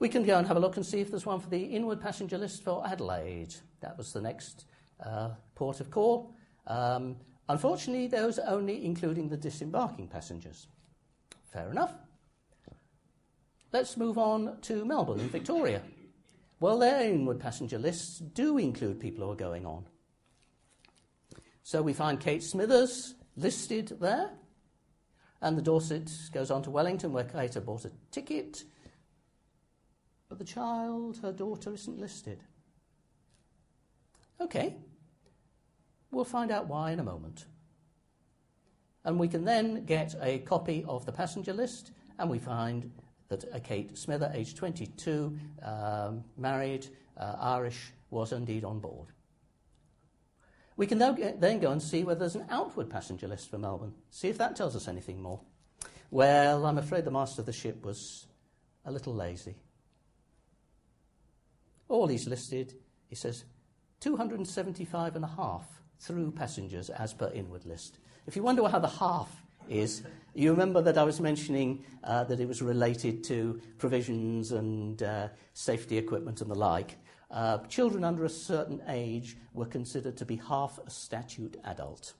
We 0.00 0.08
can 0.08 0.24
go 0.24 0.38
and 0.38 0.46
have 0.46 0.56
a 0.56 0.60
look 0.60 0.76
and 0.76 0.84
see 0.84 1.00
if 1.00 1.10
there's 1.10 1.26
one 1.26 1.40
for 1.40 1.50
the 1.50 1.62
inward 1.62 2.00
passenger 2.00 2.38
list 2.38 2.64
for 2.64 2.82
Adelaide. 2.86 3.54
That 3.80 3.98
was 3.98 4.14
the 4.14 4.20
next 4.22 4.64
uh, 4.98 5.32
port 5.54 5.80
of 5.80 5.90
call. 5.90 6.34
Um, 6.66 7.16
unfortunately, 7.50 8.06
those 8.06 8.38
only 8.38 8.84
including 8.86 9.28
the 9.28 9.36
disembarking 9.36 10.08
passengers. 10.08 10.68
Fair 11.52 11.70
enough. 11.70 11.92
Let's 13.72 13.98
move 13.98 14.16
on 14.16 14.58
to 14.62 14.86
Melbourne 14.86 15.20
and 15.20 15.30
Victoria. 15.30 15.82
Well, 16.60 16.78
their 16.78 17.02
inward 17.02 17.38
passenger 17.38 17.78
lists 17.78 18.20
do 18.20 18.56
include 18.56 19.00
people 19.00 19.26
who 19.26 19.32
are 19.32 19.36
going 19.36 19.66
on. 19.66 19.84
So 21.62 21.82
we 21.82 21.92
find 21.92 22.18
Kate 22.18 22.42
Smithers 22.42 23.14
listed 23.36 23.98
there, 24.00 24.30
and 25.42 25.58
the 25.58 25.62
Dorset 25.62 26.10
goes 26.32 26.50
on 26.50 26.62
to 26.62 26.70
Wellington, 26.70 27.12
where 27.12 27.24
Kate 27.24 27.56
bought 27.64 27.84
a 27.84 27.92
ticket 28.10 28.64
but 30.30 30.38
the 30.38 30.44
child, 30.44 31.18
her 31.22 31.32
daughter, 31.32 31.74
isn't 31.74 31.98
listed. 31.98 32.44
Okay, 34.40 34.76
we'll 36.12 36.24
find 36.24 36.52
out 36.52 36.68
why 36.68 36.92
in 36.92 37.00
a 37.00 37.04
moment. 37.04 37.44
And 39.04 39.18
we 39.18 39.26
can 39.26 39.44
then 39.44 39.84
get 39.84 40.14
a 40.22 40.38
copy 40.38 40.84
of 40.88 41.04
the 41.04 41.12
passenger 41.12 41.52
list, 41.52 41.90
and 42.18 42.30
we 42.30 42.38
find 42.38 42.92
that 43.28 43.44
a 43.52 43.58
Kate 43.58 43.98
Smither, 43.98 44.30
aged 44.32 44.56
22, 44.56 45.36
um, 45.62 46.22
married, 46.36 46.86
uh, 47.16 47.34
Irish, 47.40 47.92
was 48.10 48.32
indeed 48.32 48.64
on 48.64 48.78
board. 48.78 49.08
We 50.76 50.86
can 50.86 50.98
then 50.98 51.58
go 51.58 51.72
and 51.72 51.82
see 51.82 52.04
whether 52.04 52.20
there's 52.20 52.36
an 52.36 52.46
outward 52.50 52.88
passenger 52.88 53.26
list 53.26 53.50
for 53.50 53.58
Melbourne, 53.58 53.94
see 54.10 54.28
if 54.28 54.38
that 54.38 54.54
tells 54.54 54.76
us 54.76 54.86
anything 54.86 55.20
more. 55.20 55.40
Well, 56.10 56.66
I'm 56.66 56.78
afraid 56.78 57.04
the 57.04 57.10
master 57.10 57.42
of 57.42 57.46
the 57.46 57.52
ship 57.52 57.84
was 57.84 58.26
a 58.84 58.92
little 58.92 59.14
lazy. 59.14 59.56
All 61.90 62.06
he's 62.06 62.28
listed, 62.28 62.74
he 63.08 63.16
says, 63.16 63.44
275 63.98 65.16
and 65.16 65.24
a 65.24 65.28
half 65.28 65.82
through 65.98 66.30
passengers 66.30 66.88
as 66.88 67.12
per 67.12 67.30
inward 67.34 67.66
list. 67.66 67.98
If 68.28 68.36
you 68.36 68.44
wonder 68.44 68.66
how 68.68 68.78
the 68.78 68.88
half 68.88 69.42
is, 69.68 70.04
you 70.32 70.52
remember 70.52 70.80
that 70.82 70.96
I 70.96 71.02
was 71.02 71.20
mentioning 71.20 71.84
uh, 72.04 72.22
that 72.24 72.38
it 72.38 72.46
was 72.46 72.62
related 72.62 73.24
to 73.24 73.60
provisions 73.78 74.52
and 74.52 75.02
uh, 75.02 75.28
safety 75.52 75.98
equipment 75.98 76.40
and 76.40 76.48
the 76.48 76.54
like. 76.54 76.96
Uh, 77.28 77.58
children 77.66 78.04
under 78.04 78.24
a 78.24 78.30
certain 78.30 78.80
age 78.86 79.36
were 79.52 79.66
considered 79.66 80.16
to 80.18 80.24
be 80.24 80.36
half 80.36 80.78
a 80.86 80.90
statute 80.90 81.56
adult. 81.64 82.14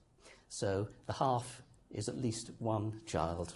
So 0.48 0.88
the 1.06 1.12
half 1.12 1.62
is 1.92 2.08
at 2.08 2.18
least 2.18 2.50
one 2.58 3.00
child. 3.06 3.54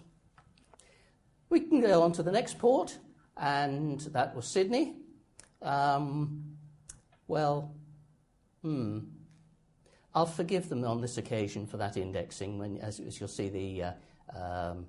We 1.50 1.58
can 1.58 1.80
go 1.80 2.02
on 2.02 2.12
to 2.12 2.22
the 2.22 2.32
next 2.32 2.60
port, 2.60 2.98
and 3.36 3.98
that 4.12 4.36
was 4.36 4.46
Sydney. 4.46 4.94
Um, 5.64 6.56
well, 7.26 7.72
hmm. 8.62 8.98
I'll 10.14 10.26
forgive 10.26 10.68
them 10.68 10.84
on 10.84 11.00
this 11.00 11.18
occasion 11.18 11.66
for 11.66 11.76
that 11.78 11.96
indexing, 11.96 12.58
when, 12.58 12.78
as, 12.78 13.00
as 13.00 13.18
you'll 13.18 13.28
see 13.28 13.48
the, 13.48 13.82
uh, 13.82 13.92
um, 14.38 14.86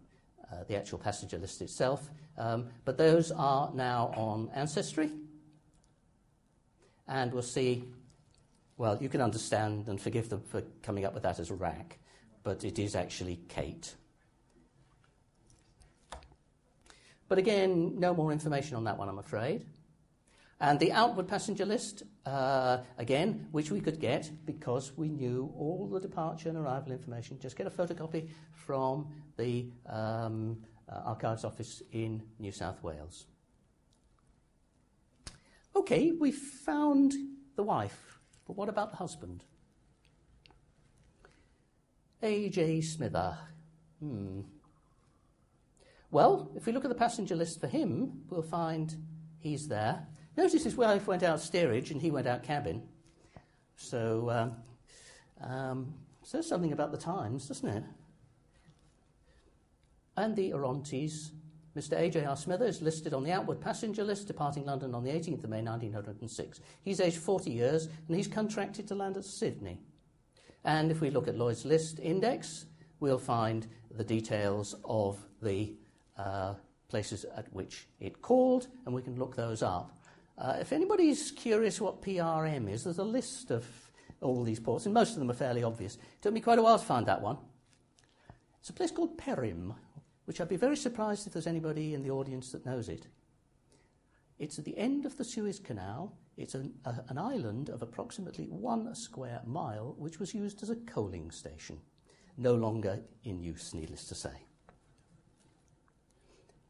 uh, 0.51 0.63
the 0.67 0.75
actual 0.75 0.99
passenger 0.99 1.39
list 1.39 1.61
itself. 1.61 2.09
Um, 2.37 2.67
but 2.83 2.97
those 2.97 3.31
are 3.31 3.71
now 3.73 4.13
on 4.15 4.51
Ancestry. 4.53 5.09
And 7.07 7.33
we'll 7.33 7.41
see, 7.41 7.85
well, 8.77 8.97
you 9.01 9.09
can 9.09 9.21
understand 9.21 9.87
and 9.87 9.99
forgive 9.99 10.29
them 10.29 10.41
for 10.41 10.61
coming 10.83 11.05
up 11.05 11.13
with 11.13 11.23
that 11.23 11.39
as 11.39 11.49
rack, 11.49 11.97
but 12.43 12.63
it 12.63 12.77
is 12.77 12.95
actually 12.95 13.39
Kate. 13.47 13.95
But 17.27 17.39
again, 17.39 17.99
no 17.99 18.13
more 18.13 18.31
information 18.31 18.75
on 18.75 18.83
that 18.83 18.97
one, 18.97 19.09
I'm 19.09 19.17
afraid. 19.17 19.65
And 20.59 20.79
the 20.79 20.93
outward 20.93 21.27
passenger 21.27 21.65
list, 21.65 22.03
uh, 22.25 22.77
again, 22.97 23.47
which 23.51 23.71
we 23.71 23.81
could 23.81 23.99
get 23.99 24.31
because 24.45 24.93
we 24.95 25.09
knew 25.09 25.53
all 25.57 25.87
the 25.87 25.99
departure 25.99 26.47
and 26.47 26.57
arrival 26.57 26.93
information. 26.93 27.37
Just 27.39 27.57
get 27.57 27.67
a 27.67 27.69
photocopy 27.69 28.29
from 28.53 29.07
the 29.37 29.67
um, 29.87 30.57
uh, 30.87 31.01
Archives 31.05 31.43
Office 31.43 31.83
in 31.91 32.23
New 32.39 32.53
South 32.53 32.81
Wales. 32.83 33.25
Okay, 35.75 36.13
we 36.13 36.31
found 36.31 37.13
the 37.57 37.63
wife, 37.63 38.19
but 38.47 38.55
what 38.55 38.69
about 38.69 38.91
the 38.91 38.97
husband? 38.97 39.43
A.J. 42.23 42.79
Smither. 42.79 43.37
Hmm. 43.99 44.41
Well, 46.11 46.49
if 46.55 46.65
we 46.65 46.71
look 46.71 46.85
at 46.85 46.89
the 46.89 46.95
passenger 46.95 47.35
list 47.35 47.59
for 47.59 47.67
him, 47.67 48.21
we'll 48.29 48.41
find 48.41 48.95
he's 49.39 49.67
there. 49.67 50.07
Notice 50.37 50.63
his 50.63 50.75
wife 50.75 51.07
went 51.07 51.23
out 51.23 51.39
steerage 51.39 51.91
and 51.91 52.01
he 52.01 52.11
went 52.11 52.27
out 52.27 52.43
cabin. 52.43 52.83
So, 53.77 54.29
um, 54.29 54.55
um, 55.41 55.93
says 56.23 56.47
something 56.47 56.71
about 56.71 56.91
the 56.91 56.97
times, 56.97 57.47
doesn't 57.47 57.69
it? 57.69 57.83
And 60.17 60.35
the 60.35 60.53
Orontes, 60.53 61.31
Mr. 61.75 61.99
A.J.R. 61.99 62.37
Smither 62.37 62.65
is 62.65 62.81
listed 62.81 63.13
on 63.13 63.23
the 63.23 63.31
outward 63.31 63.59
passenger 63.59 64.03
list 64.03 64.27
departing 64.27 64.65
London 64.65 64.95
on 64.95 65.03
the 65.03 65.11
18th 65.11 65.43
of 65.43 65.49
May 65.49 65.61
1906. 65.61 66.61
He's 66.83 67.01
aged 67.01 67.17
40 67.17 67.51
years 67.51 67.89
and 68.07 68.15
he's 68.15 68.27
contracted 68.27 68.87
to 68.87 68.95
land 68.95 69.17
at 69.17 69.25
Sydney. 69.25 69.79
And 70.63 70.89
if 70.89 71.01
we 71.01 71.09
look 71.09 71.27
at 71.27 71.37
Lloyd's 71.37 71.65
List 71.65 71.99
Index, 71.99 72.65
we'll 72.99 73.19
find 73.19 73.67
the 73.91 74.03
details 74.03 74.75
of 74.83 75.17
the 75.41 75.75
uh, 76.17 76.55
places 76.87 77.25
at 77.35 77.51
which 77.53 77.87
it 77.99 78.21
called, 78.21 78.67
and 78.85 78.95
we 78.95 79.01
can 79.01 79.17
look 79.17 79.35
those 79.35 79.61
up. 79.61 79.91
Uh, 80.37 80.57
if 80.59 80.73
anybody's 80.73 81.31
curious 81.31 81.79
what 81.79 82.01
PRM 82.01 82.69
is, 82.69 82.83
there's 82.83 82.97
a 82.97 83.03
list 83.03 83.51
of 83.51 83.65
all 84.21 84.43
these 84.43 84.59
ports, 84.59 84.85
and 84.85 84.93
most 84.93 85.13
of 85.13 85.19
them 85.19 85.31
are 85.31 85.35
fairly 85.35 85.63
obvious. 85.63 85.95
It 85.95 86.21
took 86.21 86.33
me 86.33 86.41
quite 86.41 86.59
a 86.59 86.61
while 86.61 86.77
to 86.77 86.85
find 86.85 87.05
that 87.05 87.21
one. 87.21 87.37
It's 88.59 88.69
a 88.69 88.73
place 88.73 88.91
called 88.91 89.17
Perim, 89.17 89.73
which 90.25 90.41
I'd 90.41 90.49
be 90.49 90.57
very 90.57 90.75
surprised 90.75 91.27
if 91.27 91.33
there's 91.33 91.47
anybody 91.47 91.93
in 91.93 92.03
the 92.03 92.11
audience 92.11 92.51
that 92.51 92.65
knows 92.65 92.89
it. 92.89 93.07
It's 94.39 94.59
at 94.59 94.65
the 94.65 94.77
end 94.77 95.05
of 95.05 95.15
the 95.17 95.23
Suez 95.23 95.59
Canal. 95.59 96.17
It's 96.35 96.55
an, 96.55 96.73
a, 96.83 96.95
an 97.07 97.17
island 97.17 97.69
of 97.69 97.81
approximately 97.81 98.47
one 98.47 98.93
square 98.93 99.41
mile, 99.45 99.95
which 99.97 100.19
was 100.19 100.33
used 100.33 100.61
as 100.63 100.69
a 100.69 100.75
coaling 100.75 101.31
station. 101.31 101.79
No 102.37 102.55
longer 102.55 102.99
in 103.23 103.39
use, 103.39 103.73
needless 103.73 104.05
to 104.09 104.15
say. 104.15 104.43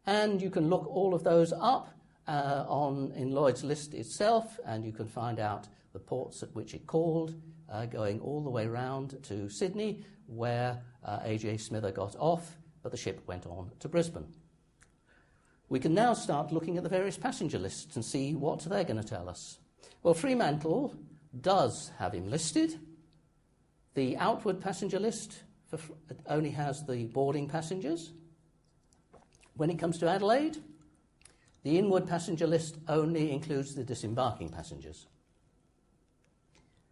And 0.05 0.39
you 0.39 0.51
can 0.51 0.69
look 0.69 0.86
all 0.86 1.15
of 1.15 1.24
those 1.24 1.51
up 1.51 1.95
uh, 2.27 2.65
on 2.67 3.12
in 3.15 3.32
Lloyd's 3.32 3.63
list 3.63 3.94
itself, 3.94 4.60
and 4.65 4.86
you 4.86 4.91
can 4.91 5.08
find 5.08 5.39
out 5.39 5.67
the 5.94 6.00
ports 6.00 6.44
at 6.44 6.53
which 6.55 6.74
it 6.74 6.88
called, 6.88 7.36
uh, 7.72 7.86
going 7.86 8.20
all 8.20 8.41
the 8.44 8.50
way 8.50 8.67
round 8.67 9.17
to 9.24 9.50
Sydney, 9.50 10.03
where 10.27 10.82
uh, 11.03 11.20
A.J. 11.24 11.58
Smither 11.58 11.91
got 11.91 12.15
off, 12.17 12.58
but 12.84 12.91
the 12.91 12.98
ship 12.98 13.22
went 13.27 13.46
on 13.46 13.72
to 13.79 13.88
Brisbane. 13.88 14.27
We 15.70 15.79
can 15.79 15.94
now 15.94 16.13
start 16.13 16.51
looking 16.51 16.77
at 16.77 16.84
the 16.84 16.89
various 16.89 17.17
passenger 17.17 17.58
lists 17.58 17.96
and 17.96 18.05
see 18.05 18.36
what 18.36 18.60
they're 18.60 18.84
going 18.84 19.01
to 19.01 19.08
tell 19.08 19.27
us. 19.27 19.58
Well, 20.03 20.13
Fremantle 20.13 20.96
does 21.41 21.91
have 21.98 22.13
him 22.13 22.29
listed. 22.29 22.79
The 23.96 24.17
outward 24.17 24.62
passenger 24.62 25.00
list 25.00 25.44
for, 25.67 25.79
only 26.27 26.51
has 26.51 26.84
the 26.86 27.05
boarding 27.05 27.48
passengers. 27.48 28.12
When 29.55 29.70
it 29.70 29.79
comes 29.79 29.98
to 30.00 30.10
Adelaide, 30.10 30.58
the 31.65 31.79
inward 31.79 32.05
passenger 32.05 32.45
list 32.45 32.77
only 32.88 33.31
includes 33.31 33.74
the 33.74 33.84
disembarking 33.84 34.50
passengers. 34.50 35.07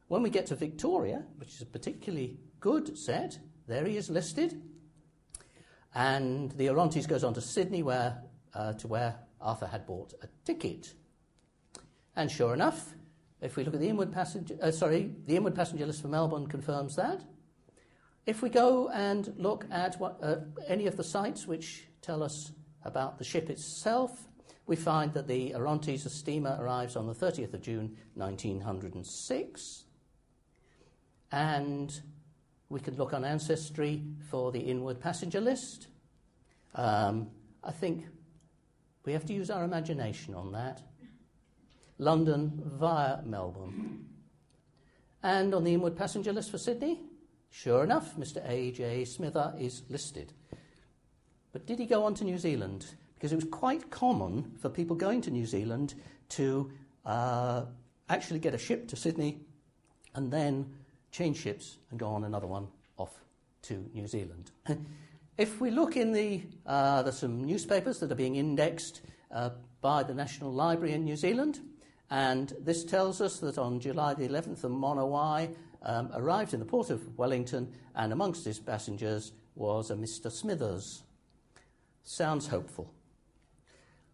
When 0.08 0.24
we 0.24 0.32
get 0.32 0.48
to 0.48 0.56
Victoria, 0.56 1.22
which 1.38 1.50
is 1.50 1.62
a 1.62 1.68
particularly 1.68 2.39
good 2.60 2.98
set, 2.98 3.38
there 3.68 3.86
he 3.86 3.98
is 3.98 4.10
listed. 4.10 4.63
And 5.94 6.51
the 6.53 6.70
Orontes 6.70 7.06
goes 7.06 7.24
on 7.24 7.36
to 7.36 7.42
Sydney, 7.42 7.84
where, 7.84 8.24
uh, 8.56 8.74
to 8.74 8.88
where 8.88 9.20
Arthur 9.39 9.68
had 9.68 9.86
bought 9.86 10.15
a 10.24 10.27
ticket. 10.44 10.96
And 12.15 12.32
sure 12.32 12.56
enough, 12.56 12.96
if 13.42 13.56
we 13.56 13.63
look 13.63 13.75
at 13.75 13.80
the 13.80 13.89
inward 13.89 14.12
passenger, 14.12 14.58
uh, 14.60 14.72
sorry, 14.72 15.13
the 15.27 15.36
inward 15.36 15.53
passenger 15.53 15.86
list 15.86 16.01
for 16.01 16.08
Melbourne 16.08 16.48
confirms 16.48 16.96
that. 16.96 17.24
If 18.25 18.42
we 18.42 18.50
go 18.50 18.89
and 18.89 19.36
look 19.38 19.68
at 19.70 20.00
what, 20.00 20.18
uh, 20.24 20.38
any 20.68 20.88
of 20.88 20.98
the 20.98 21.03
sites 21.03 21.46
which 21.46 21.86
tell 22.01 22.24
us 22.24 22.53
about 22.84 23.20
the 23.20 23.24
ship 23.24 23.51
itself, 23.51 24.27
we 24.65 24.75
find 24.75 25.13
that 25.13 25.27
the 25.27 25.53
Orontes 25.55 26.12
steamer 26.12 26.58
arrives 26.60 26.96
on 26.96 27.08
the 27.08 27.13
30th 27.13 27.53
of 27.53 27.62
June 27.62 27.98
1906. 28.15 29.84
And 31.32 32.00
we 32.70 32.79
can 32.79 32.96
look 32.96 33.13
on 33.13 33.25
Ancestry 33.25 34.03
for 34.29 34.51
the 34.51 34.60
inward 34.60 35.01
passenger 35.01 35.41
list. 35.41 35.88
Um, 36.75 37.29
I 37.63 37.72
think 37.72 38.05
we 39.05 39.13
have 39.13 39.25
to 39.25 39.34
use 39.34 39.50
our 39.50 39.63
imagination 39.63 40.34
on 40.34 40.53
that. 40.53 40.82
London 41.98 42.62
via 42.65 43.22
Melbourne. 43.24 44.05
And 45.22 45.53
on 45.53 45.63
the 45.63 45.74
inward 45.74 45.96
passenger 45.96 46.34
list 46.34 46.51
for 46.51 46.58
Sydney, 46.58 47.00
sure 47.50 47.84
enough, 47.84 48.15
Mr. 48.17 48.48
A.J. 48.48 49.05
Smither 49.05 49.53
is 49.60 49.84
listed. 49.89 50.34
But 51.51 51.65
did 51.65 51.79
he 51.79 51.86
go 51.86 52.03
on 52.03 52.13
to 52.15 52.24
New 52.24 52.38
Zealand? 52.38 52.86
Because 53.24 53.32
it 53.32 53.36
was 53.38 53.51
quite 53.51 53.89
common 53.89 54.51
for 54.60 54.68
people 54.68 54.98
going 54.98 55.22
to 55.22 55.32
New 55.32 55.46
Zealand 55.46 55.94
to 56.27 56.70
uh, 57.06 57.63
actually 58.10 58.39
get 58.39 58.53
a 58.53 58.58
ship 58.58 58.89
to 58.89 58.98
Sydney 58.98 59.39
and 60.13 60.30
then 60.30 60.70
change 61.10 61.38
ships 61.38 61.77
and 61.89 61.98
go 61.98 62.10
on 62.10 62.25
another 62.25 62.48
one 62.48 62.68
off 62.98 63.13
to 63.62 63.89
New 63.94 64.08
Zealand. 64.08 64.51
if 65.38 65.62
we 65.62 65.71
look 65.71 65.95
in 65.95 66.12
the, 66.12 66.43
uh, 66.65 67.02
there's 67.04 67.17
some 67.17 67.45
newspapers 67.45 68.02
that 68.02 68.12
are 68.12 68.15
being 68.15 68.36
indexed 68.36 69.00
uh, 69.32 69.52
by 69.80 70.04
the 70.04 70.13
National 70.13 70.52
Library 70.52 70.91
in 70.91 71.06
New 71.06 71.15
Zealand, 71.15 71.62
and 72.10 72.52
this 72.60 72.84
tells 72.84 73.21
us 73.21 73.39
that 73.39 73.58
on 73.58 73.80
July 73.80 74.15
the 74.15 74.28
11th, 74.28 74.60
the 74.60 74.69
Monowai 74.69 75.56
um, 75.84 76.10
arrived 76.13 76.54
in 76.54 76.60
the 76.60 76.65
port 76.65 76.89
of 76.89 77.17
Wellington, 77.17 77.71
and 77.95 78.12
amongst 78.12 78.43
his 78.43 78.60
passengers 78.60 79.32
was 79.56 79.91
a 79.91 79.95
Mr. 79.95 80.30
Smithers. 80.30 81.04
Sounds 82.04 82.48
hopeful. 82.48 82.93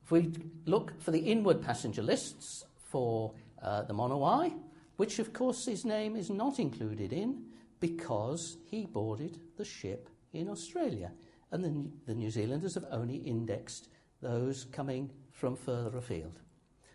If 0.10 0.14
we 0.14 0.32
look 0.66 1.00
for 1.00 1.12
the 1.12 1.20
inward 1.20 1.62
passenger 1.62 2.02
lists 2.02 2.66
for 2.90 3.32
uh, 3.62 3.84
the 3.84 3.94
Monowai, 3.94 4.52
which 4.98 5.20
of 5.20 5.34
course 5.34 5.68
his 5.68 5.86
name 5.86 6.16
is 6.16 6.32
not 6.32 6.58
included 6.58 7.14
in 7.14 7.44
because 7.80 8.58
he 8.66 8.88
boarded 8.88 9.40
the 9.56 9.64
ship 9.64 10.10
in 10.34 10.50
Australia. 10.50 11.12
And 11.52 11.64
the, 11.64 11.92
the 12.08 12.16
New 12.16 12.32
Zealanders 12.32 12.74
have 12.74 12.88
only 12.90 13.18
indexed 13.18 13.90
those 14.20 14.66
coming 14.72 15.12
from 15.32 15.56
further 15.56 15.96
afield. 15.96 16.40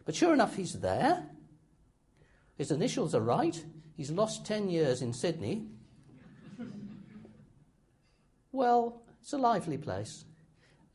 But 0.04 0.16
sure 0.16 0.34
enough, 0.34 0.56
he's 0.56 0.72
there. 0.72 1.24
His 2.56 2.72
initials 2.72 3.14
are 3.14 3.20
right. 3.20 3.64
He's 3.96 4.10
lost 4.10 4.44
10 4.44 4.68
years 4.70 5.02
in 5.02 5.12
Sydney. 5.12 5.68
well, 8.50 9.02
it's 9.22 9.32
a 9.32 9.38
lively 9.38 9.78
place. 9.78 10.24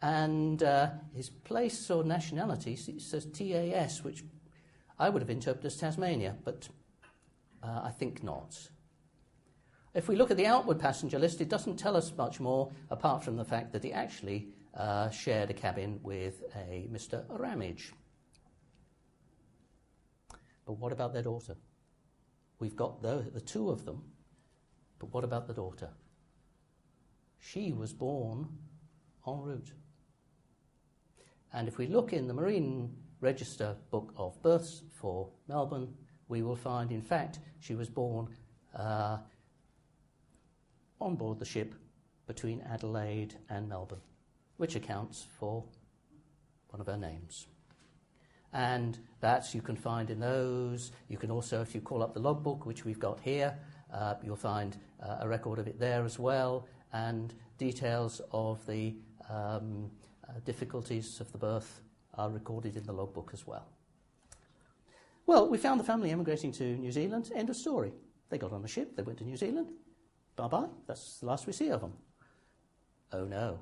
And 0.02 0.64
uh, 0.64 0.92
his 1.14 1.30
place 1.30 1.90
or 1.92 2.04
nationality 2.04 2.76
says 2.76 3.26
TAS, 3.26 4.04
which 4.04 4.24
I 4.98 5.10
would 5.10 5.22
have 5.22 5.30
interpreted 5.30 5.66
as 5.66 5.78
Tasmania, 5.78 6.36
but 6.44 6.70
uh, 7.62 7.82
I 7.84 7.92
think 7.92 8.24
not. 8.24 8.70
If 9.94 10.08
we 10.08 10.16
look 10.16 10.32
at 10.32 10.38
the 10.38 10.46
outward 10.46 10.80
passenger 10.80 11.20
list, 11.20 11.42
it 11.42 11.50
doesn't 11.50 11.78
tell 11.78 11.98
us 11.98 12.14
much 12.16 12.40
more 12.40 12.72
apart 12.90 13.24
from 13.24 13.36
the 13.36 13.44
fact 13.44 13.74
that 13.74 13.84
he 13.84 13.92
actually 13.92 14.50
uh, 14.76 15.10
shared 15.10 15.50
a 15.50 15.54
cabin 15.54 16.00
with 16.04 16.44
a 16.56 16.88
Mr. 16.92 17.26
Ramage. 17.28 17.92
But 20.66 20.74
what 20.74 20.92
about 20.92 21.14
their 21.14 21.24
daughter? 21.24 21.56
We've 22.60 22.76
got 22.76 23.02
the, 23.02 23.26
the 23.34 23.42
two 23.42 23.70
of 23.70 23.86
them, 23.86 24.04
but 25.00 25.14
what 25.14 25.24
about 25.24 25.48
the 25.48 25.54
daughter? 25.54 25.90
She 27.40 27.72
was 27.72 27.94
born 27.94 28.48
en 29.26 29.42
route. 29.42 29.72
And 31.54 31.68
if 31.68 31.78
we 31.78 31.88
look 31.88 32.14
in 32.14 32.28
the 32.28 32.34
Marine 32.34 32.96
Register 33.22 33.76
Book 33.92 34.14
of 34.18 34.42
Births 34.42 34.84
for 34.92 35.30
Melbourne, 35.48 35.94
we 36.28 36.44
will 36.44 36.56
find, 36.56 36.92
in 36.92 37.02
fact, 37.02 37.40
she 37.60 37.76
was 37.76 37.90
born 37.90 38.28
uh, 38.76 39.18
on 41.02 41.16
board 41.16 41.40
the 41.40 41.46
ship 41.46 41.74
between 42.28 42.62
Adelaide 42.62 43.36
and 43.50 43.68
Melbourne, 43.68 44.02
which 44.58 44.76
accounts 44.76 45.26
for 45.40 45.64
one 46.70 46.80
of 46.80 46.88
her 46.88 46.98
names. 46.98 47.48
And 48.54 48.98
that 49.22 49.54
you 49.54 49.62
can 49.62 49.76
find 49.76 50.10
in 50.10 50.20
those. 50.20 50.92
You 51.08 51.18
can 51.18 51.32
also, 51.32 51.62
if 51.62 51.74
you 51.74 51.82
call 51.82 52.04
up 52.04 52.14
the 52.14 52.20
logbook, 52.20 52.66
which 52.66 52.86
we've 52.86 53.00
got 53.00 53.20
here, 53.20 53.58
uh, 53.92 54.16
you'll 54.24 54.36
find 54.36 54.78
uh, 55.02 55.18
a 55.22 55.28
record 55.28 55.58
of 55.58 55.68
it 55.68 55.80
there 55.80 56.06
as 56.06 56.20
well, 56.20 56.68
and 56.94 57.34
details 57.58 58.22
of 58.32 58.64
the 58.68 58.96
um, 59.30 59.90
uh, 60.30 60.40
difficulties 60.46 61.20
of 61.20 61.32
the 61.32 61.38
birth 61.38 61.82
are 62.16 62.30
recorded 62.30 62.78
in 62.78 62.84
the 62.84 62.94
logbook 62.94 63.32
as 63.34 63.46
well. 63.48 63.68
Well, 65.26 65.48
we 65.48 65.58
found 65.58 65.80
the 65.80 65.84
family 65.84 66.12
emigrating 66.12 66.52
to 66.54 66.64
New 66.78 66.92
Zealand. 66.92 67.32
End 67.36 67.50
of 67.50 67.56
story. 67.56 67.92
They 68.30 68.38
got 68.38 68.52
on 68.52 68.64
a 68.64 68.68
ship, 68.68 68.96
they 68.96 69.04
went 69.04 69.20
to 69.20 69.26
New 69.26 69.38
Zealand. 69.38 69.72
Bye 70.36 70.48
bye. 70.48 70.70
That's 70.88 71.20
the 71.20 71.26
last 71.26 71.48
we 71.48 71.54
see 71.54 71.70
of 71.70 71.82
them. 71.82 71.94
Oh 73.12 73.26
no. 73.26 73.60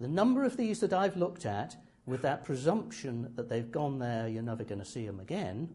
The 0.00 0.08
number 0.08 0.44
of 0.44 0.56
these 0.56 0.80
that 0.80 0.92
I've 0.92 1.16
looked 1.16 1.46
at 1.46 1.76
with 2.04 2.22
that 2.22 2.44
presumption 2.44 3.32
that 3.34 3.48
they've 3.48 3.70
gone 3.70 3.98
there, 3.98 4.28
you're 4.28 4.42
never 4.42 4.64
going 4.64 4.78
to 4.78 4.84
see 4.84 5.06
them 5.06 5.20
again, 5.20 5.68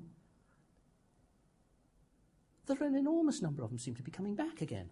there 2.66 2.78
are 2.80 2.86
an 2.86 2.96
enormous 2.96 3.42
number 3.42 3.64
of 3.64 3.70
them 3.70 3.80
seem 3.80 3.96
to 3.96 4.04
be 4.04 4.12
coming 4.12 4.36
back 4.36 4.62
again. 4.62 4.90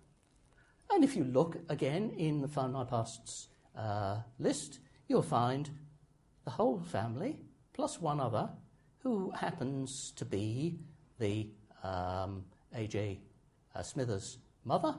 And 0.92 1.04
if 1.04 1.16
you 1.16 1.24
look 1.24 1.58
again 1.70 2.12
in 2.18 2.42
the 2.42 2.48
Find 2.48 2.74
My 2.74 2.84
Past's 2.84 3.48
uh, 3.80 4.18
list, 4.38 4.80
you'll 5.08 5.22
find 5.22 5.70
the 6.44 6.52
whole 6.52 6.80
family 6.80 7.40
plus 7.74 8.02
one 8.02 8.20
other 8.20 8.50
who 9.00 9.32
happens 9.32 10.12
to 10.18 10.26
be 10.26 10.78
the 11.20 11.48
um, 11.84 12.44
A.J. 12.76 13.20
Uh, 13.74 13.82
Smithers' 13.82 14.38
mother, 14.66 14.96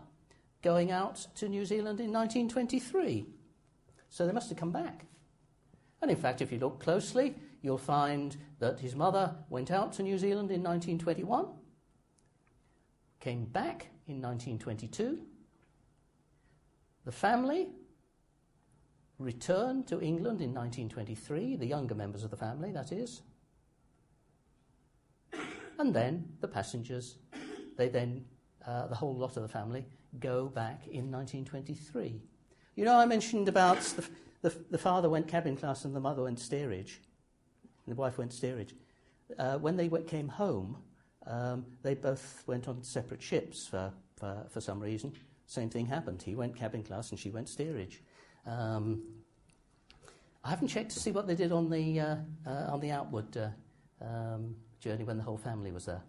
going 0.62 0.90
out 0.90 1.26
to 1.36 1.48
New 1.48 1.64
Zealand 1.64 2.00
in 2.00 2.10
1923. 2.10 3.26
So 4.08 4.26
they 4.26 4.32
must 4.32 4.48
have 4.48 4.58
come 4.58 4.72
back. 4.72 5.04
And 6.00 6.10
in 6.10 6.16
fact, 6.16 6.40
if 6.40 6.50
you 6.50 6.58
look 6.58 6.80
closely, 6.80 7.34
you'll 7.60 7.78
find 7.78 8.36
that 8.58 8.80
his 8.80 8.96
mother 8.96 9.34
went 9.50 9.70
out 9.70 9.92
to 9.94 10.02
New 10.02 10.16
Zealand 10.16 10.50
in 10.50 10.62
1921, 10.62 11.46
came 13.20 13.44
back 13.44 13.88
in 14.06 14.22
1922. 14.22 15.20
The 17.04 17.12
family 17.12 17.68
return 19.20 19.84
to 19.84 20.00
England 20.00 20.40
in 20.40 20.54
1923, 20.54 21.56
the 21.56 21.66
younger 21.66 21.94
members 21.94 22.24
of 22.24 22.30
the 22.30 22.36
family, 22.36 22.72
that 22.72 22.90
is. 22.90 23.20
And 25.78 25.94
then 25.94 26.24
the 26.40 26.48
passengers, 26.48 27.16
they 27.76 27.88
then, 27.88 28.24
uh, 28.66 28.86
the 28.86 28.94
whole 28.94 29.14
lot 29.14 29.36
of 29.36 29.42
the 29.42 29.48
family, 29.48 29.84
go 30.18 30.46
back 30.46 30.86
in 30.86 31.10
1923. 31.10 32.20
You 32.74 32.84
know, 32.84 32.96
I 32.96 33.04
mentioned 33.06 33.48
about 33.48 33.80
the, 33.80 34.08
the, 34.42 34.56
the 34.70 34.78
father 34.78 35.10
went 35.10 35.28
cabin 35.28 35.56
class 35.56 35.84
and 35.84 35.94
the 35.94 36.00
mother 36.00 36.22
went 36.22 36.40
steerage. 36.40 37.00
And 37.86 37.94
the 37.94 38.00
wife 38.00 38.18
went 38.18 38.32
steerage. 38.32 38.74
Uh, 39.38 39.58
when 39.58 39.76
they 39.76 39.88
went, 39.88 40.06
came 40.06 40.28
home, 40.28 40.78
um, 41.26 41.66
they 41.82 41.94
both 41.94 42.42
went 42.46 42.68
on 42.68 42.82
separate 42.82 43.22
ships 43.22 43.66
for, 43.66 43.92
for, 44.16 44.46
for 44.48 44.60
some 44.60 44.80
reason. 44.80 45.12
Same 45.46 45.68
thing 45.68 45.86
happened. 45.86 46.22
He 46.22 46.34
went 46.34 46.56
cabin 46.56 46.82
class 46.82 47.10
and 47.10 47.18
she 47.18 47.30
went 47.30 47.48
steerage. 47.48 48.02
Um, 48.46 49.02
I 50.42 50.50
haven't 50.50 50.68
checked 50.68 50.90
to 50.92 51.00
see 51.00 51.10
what 51.10 51.26
they 51.26 51.34
did 51.34 51.52
on 51.52 51.68
the, 51.68 52.00
uh, 52.00 52.16
uh, 52.46 52.72
on 52.72 52.80
the 52.80 52.90
outward 52.90 53.36
uh, 53.36 53.48
um, 54.00 54.56
journey 54.80 55.04
when 55.04 55.18
the 55.18 55.22
whole 55.22 55.36
family 55.36 55.70
was 55.70 55.86
there. 55.86 56.02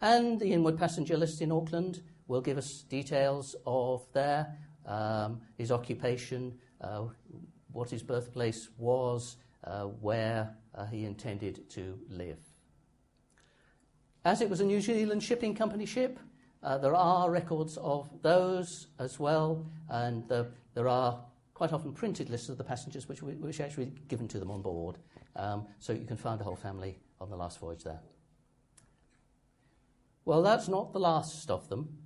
And 0.00 0.38
the 0.40 0.52
inward 0.52 0.78
passenger 0.78 1.16
list 1.16 1.40
in 1.40 1.52
Auckland 1.52 2.02
will 2.26 2.40
give 2.40 2.58
us 2.58 2.82
details 2.82 3.54
of 3.66 4.06
there, 4.12 4.58
um, 4.86 5.40
his 5.56 5.70
occupation, 5.70 6.58
uh, 6.80 7.04
what 7.72 7.90
his 7.90 8.02
birthplace 8.02 8.68
was, 8.76 9.36
uh, 9.64 9.84
where 9.84 10.56
uh, 10.74 10.86
he 10.86 11.04
intended 11.04 11.68
to 11.70 11.98
live. 12.08 12.38
As 14.24 14.40
it 14.40 14.50
was 14.50 14.60
a 14.60 14.64
New 14.64 14.80
Zealand 14.80 15.22
Shipping 15.22 15.54
Company 15.54 15.86
ship, 15.86 16.18
uh, 16.64 16.78
there 16.78 16.94
are 16.94 17.30
records 17.30 17.76
of 17.76 18.08
those 18.22 18.86
as 18.98 19.20
well, 19.20 19.66
and 19.90 20.26
the, 20.28 20.46
there 20.74 20.88
are 20.88 21.20
quite 21.52 21.72
often 21.72 21.92
printed 21.92 22.30
lists 22.30 22.48
of 22.48 22.56
the 22.58 22.64
passengers 22.64 23.08
which, 23.08 23.22
which 23.22 23.60
are 23.60 23.64
actually 23.64 23.92
given 24.08 24.26
to 24.26 24.38
them 24.38 24.50
on 24.50 24.62
board. 24.62 24.96
Um, 25.36 25.66
so 25.78 25.92
you 25.92 26.06
can 26.06 26.16
find 26.16 26.40
the 26.40 26.44
whole 26.44 26.56
family 26.56 26.98
on 27.20 27.28
the 27.28 27.36
last 27.36 27.60
voyage 27.60 27.84
there. 27.84 28.00
Well, 30.24 30.42
that's 30.42 30.66
not 30.66 30.92
the 30.92 31.00
last 31.00 31.50
of 31.50 31.68
them, 31.68 31.98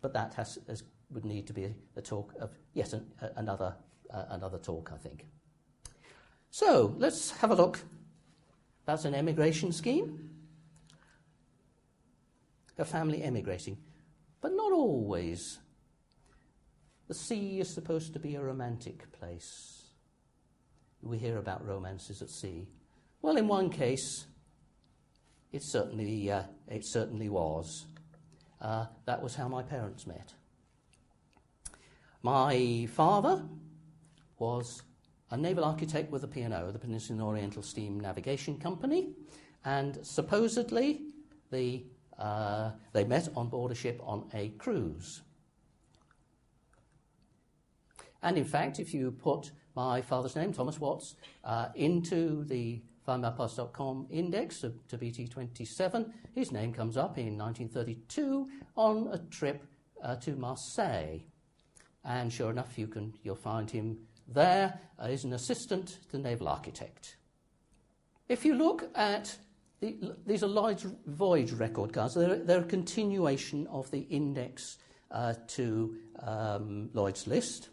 but 0.00 0.12
that 0.14 0.34
has, 0.34 0.58
has 0.66 0.82
would 1.10 1.24
need 1.24 1.46
to 1.46 1.52
be 1.52 1.72
a 1.96 2.02
talk 2.02 2.34
of 2.40 2.50
yet 2.72 2.92
an, 2.92 3.06
another, 3.36 3.74
uh, 4.10 4.24
another 4.30 4.58
talk, 4.58 4.90
I 4.92 4.98
think. 4.98 5.26
So 6.50 6.94
let's 6.98 7.30
have 7.38 7.52
a 7.52 7.54
look. 7.54 7.80
That's 8.84 9.04
an 9.04 9.14
emigration 9.14 9.70
scheme. 9.70 10.33
A 12.76 12.84
family 12.84 13.22
emigrating, 13.22 13.78
but 14.40 14.52
not 14.52 14.72
always. 14.72 15.58
The 17.06 17.14
sea 17.14 17.60
is 17.60 17.72
supposed 17.72 18.12
to 18.14 18.18
be 18.18 18.34
a 18.34 18.42
romantic 18.42 19.12
place 19.12 19.84
we 21.04 21.18
hear 21.18 21.38
about 21.38 21.66
romances 21.66 22.22
at 22.22 22.30
sea. 22.30 22.66
Well, 23.22 23.36
in 23.36 23.46
one 23.46 23.70
case, 23.70 24.26
it 25.52 25.62
certainly, 25.62 26.30
uh, 26.30 26.44
it 26.68 26.84
certainly 26.84 27.28
was. 27.28 27.86
Uh, 28.60 28.86
that 29.04 29.22
was 29.22 29.34
how 29.34 29.48
my 29.48 29.62
parents 29.62 30.06
met. 30.06 30.32
My 32.22 32.88
father 32.92 33.42
was 34.38 34.82
a 35.30 35.36
naval 35.36 35.64
architect 35.64 36.10
with 36.10 36.22
the 36.22 36.28
P&O, 36.28 36.70
the 36.70 36.78
Peninsula 36.78 37.22
Oriental 37.22 37.62
Steam 37.62 38.00
Navigation 38.00 38.58
Company, 38.58 39.10
and 39.64 39.98
supposedly 40.02 41.02
the, 41.50 41.84
uh, 42.18 42.70
they 42.92 43.04
met 43.04 43.28
on 43.36 43.48
board 43.48 43.72
a 43.72 43.74
ship 43.74 44.00
on 44.02 44.28
a 44.34 44.50
cruise. 44.50 45.22
And 48.22 48.38
in 48.38 48.44
fact, 48.44 48.80
if 48.80 48.94
you 48.94 49.10
put 49.10 49.50
my 49.76 50.00
father's 50.00 50.36
name, 50.36 50.52
Thomas 50.52 50.80
Watts, 50.80 51.16
uh, 51.44 51.68
into 51.74 52.44
the 52.44 52.80
findmypast.com 53.06 54.06
index 54.10 54.60
to, 54.60 54.72
to 54.88 54.96
BT27. 54.96 56.10
His 56.34 56.52
name 56.52 56.72
comes 56.72 56.96
up 56.96 57.18
in 57.18 57.36
1932 57.36 58.48
on 58.76 59.08
a 59.12 59.18
trip 59.30 59.64
uh, 60.02 60.16
to 60.16 60.36
Marseille. 60.36 61.18
And 62.04 62.32
sure 62.32 62.50
enough, 62.50 62.78
you 62.78 62.86
can, 62.86 63.14
you'll 63.22 63.34
find 63.34 63.70
him 63.70 63.98
there 64.26 64.80
uh, 64.98 65.04
as 65.04 65.24
an 65.24 65.32
assistant 65.32 65.98
to 66.04 66.12
the 66.12 66.18
naval 66.18 66.48
architect. 66.48 67.16
If 68.28 68.44
you 68.44 68.54
look 68.54 68.90
at 68.94 69.36
these 70.26 70.42
are 70.42 70.46
Lloyd's 70.48 70.86
voyage 71.06 71.52
record 71.52 71.92
cards, 71.92 72.14
they're, 72.14 72.36
they're 72.36 72.60
a 72.60 72.64
continuation 72.64 73.66
of 73.68 73.90
the 73.90 74.00
index 74.00 74.78
uh, 75.10 75.34
to 75.48 75.96
um, 76.20 76.90
Lloyd's 76.92 77.26
list. 77.26 77.70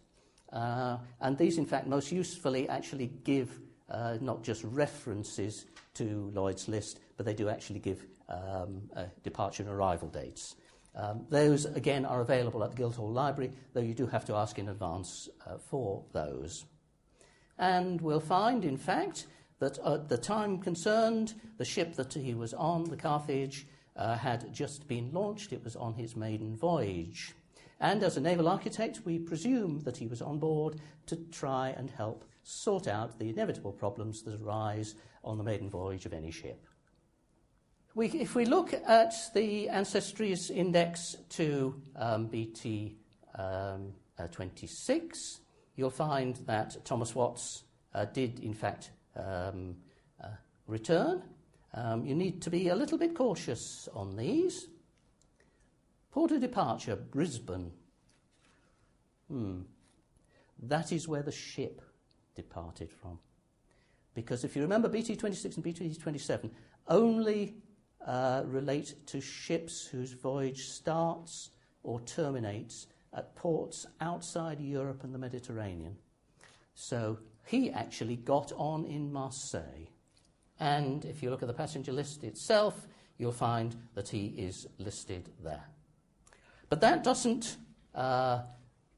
Uh, 0.52 0.98
and 1.22 1.38
these, 1.38 1.58
in 1.58 1.66
fact, 1.66 1.88
most 1.88 2.12
usefully 2.12 2.68
actually 2.68 3.12
give 3.24 3.60
uh, 3.90 4.18
not 4.22 4.44
just 4.44 4.64
references 4.64 5.66
to 5.94 6.32
Lloyd's 6.34 6.68
list, 6.68 7.00
but 7.18 7.26
they 7.26 7.34
do 7.34 7.50
actually 7.50 7.80
give 7.80 8.06
um, 8.30 8.82
uh, 8.96 9.06
departure 9.24 9.64
and 9.64 9.72
arrival 9.72 10.08
dates. 10.08 10.56
Um, 10.96 11.26
those, 11.30 11.66
again, 11.66 12.06
are 12.06 12.22
available 12.22 12.64
at 12.64 12.72
the 12.72 12.78
Guildhall 12.78 13.12
Library, 13.12 13.52
though 13.74 13.82
you 13.82 13.94
do 13.94 14.08
have 14.08 14.26
to 14.26 14.36
ask 14.36 14.60
in 14.60 14.70
advance 14.70 15.30
uh, 15.48 15.58
for 15.58 16.04
those. 16.12 16.66
And 17.58 18.02
we'll 18.02 18.20
find, 18.20 18.66
in 18.66 18.78
fact, 18.78 19.28
that 19.62 19.78
at 19.86 20.10
the 20.10 20.18
time 20.18 20.58
concerned, 20.58 21.36
the 21.58 21.64
ship 21.64 21.96
that 21.96 22.14
he 22.14 22.34
was 22.34 22.54
on, 22.56 22.84
the 22.86 22.98
Carthage, 22.98 23.68
uh, 23.96 24.18
had 24.18 24.52
just 24.52 24.88
been 24.88 25.12
launched. 25.14 25.54
It 25.54 25.64
was 25.64 25.76
on 25.76 25.94
his 25.94 26.16
maiden 26.16 26.58
voyage. 26.58 27.36
And 27.80 28.02
as 28.02 28.18
a 28.18 28.22
naval 28.22 28.48
architect, 28.48 29.02
we 29.06 29.20
presume 29.20 29.80
that 29.82 29.98
he 29.98 30.08
was 30.08 30.22
on 30.22 30.40
board 30.40 30.82
to 31.06 31.16
try 31.32 31.70
and 31.78 31.92
help 31.92 32.26
sort 32.44 32.88
out 32.88 33.20
the 33.20 33.30
inevitable 33.30 33.72
problems 33.72 34.24
that 34.24 34.42
arise 34.42 34.96
on 35.24 35.38
the 35.38 35.44
maiden 35.44 35.70
voyage 35.70 36.08
of 36.08 36.14
any 36.14 36.32
ship. 36.32 36.66
We, 37.94 38.08
if 38.08 38.34
we 38.34 38.46
look 38.46 38.74
at 38.74 39.14
the 39.36 39.68
Ancestries 39.68 40.50
Index 40.50 41.18
to 41.30 41.80
um, 41.96 42.28
BT 42.28 42.96
um, 43.38 43.94
uh, 44.18 44.26
26, 44.28 45.42
you'll 45.76 45.92
find 45.92 46.36
that 46.48 46.84
Thomas 46.84 47.14
Watts 47.14 47.64
uh, 47.94 48.06
did, 48.06 48.40
in 48.40 48.56
fact, 48.56 48.90
um, 49.16 49.76
uh, 50.24 50.28
return. 50.68 51.24
Um, 51.74 52.06
you 52.06 52.16
need 52.16 52.42
to 52.42 52.50
be 52.50 52.70
a 52.70 52.76
little 52.76 52.98
bit 52.98 53.16
cautious 53.16 53.88
on 53.94 54.16
these. 54.16 54.68
Port 56.12 56.32
of 56.32 56.42
departure, 56.42 56.96
Brisbane. 56.96 57.72
Hmm. 59.30 59.62
That 60.64 60.92
is 60.92 61.08
where 61.08 61.24
the 61.24 61.32
ship 61.32 61.82
departed 62.36 62.92
from. 62.92 63.20
Because 64.14 64.44
if 64.44 64.56
you 64.56 64.62
remember, 64.62 64.90
BT 64.90 65.16
26 65.16 65.56
and 65.56 65.64
BT 65.64 65.96
27 65.96 66.52
only 66.88 67.56
uh, 68.06 68.44
relate 68.46 68.96
to 69.08 69.22
ships 69.22 69.86
whose 69.86 70.12
voyage 70.12 70.68
starts 70.68 71.52
or 71.84 72.02
terminates 72.02 72.88
at 73.14 73.36
ports 73.36 73.86
outside 74.02 74.60
Europe 74.60 75.04
and 75.04 75.14
the 75.14 75.20
Mediterranean. 75.20 75.96
So 76.74 77.20
he 77.46 77.72
actually 77.72 78.16
got 78.16 78.52
on 78.56 78.86
in 78.86 79.12
Marseille. 79.12 79.88
And 80.60 81.06
if 81.06 81.24
you 81.24 81.30
look 81.30 81.42
at 81.42 81.48
the 81.48 81.54
passenger 81.54 81.92
list 81.92 82.24
itself, 82.24 82.88
you'll 83.18 83.32
find 83.32 83.76
that 83.96 84.10
he 84.10 84.28
is 84.28 84.68
listed 84.78 85.30
there. 85.44 85.66
But 86.70 86.82
that 86.82 87.04
doesn't 87.04 87.58
uh, 87.94 88.42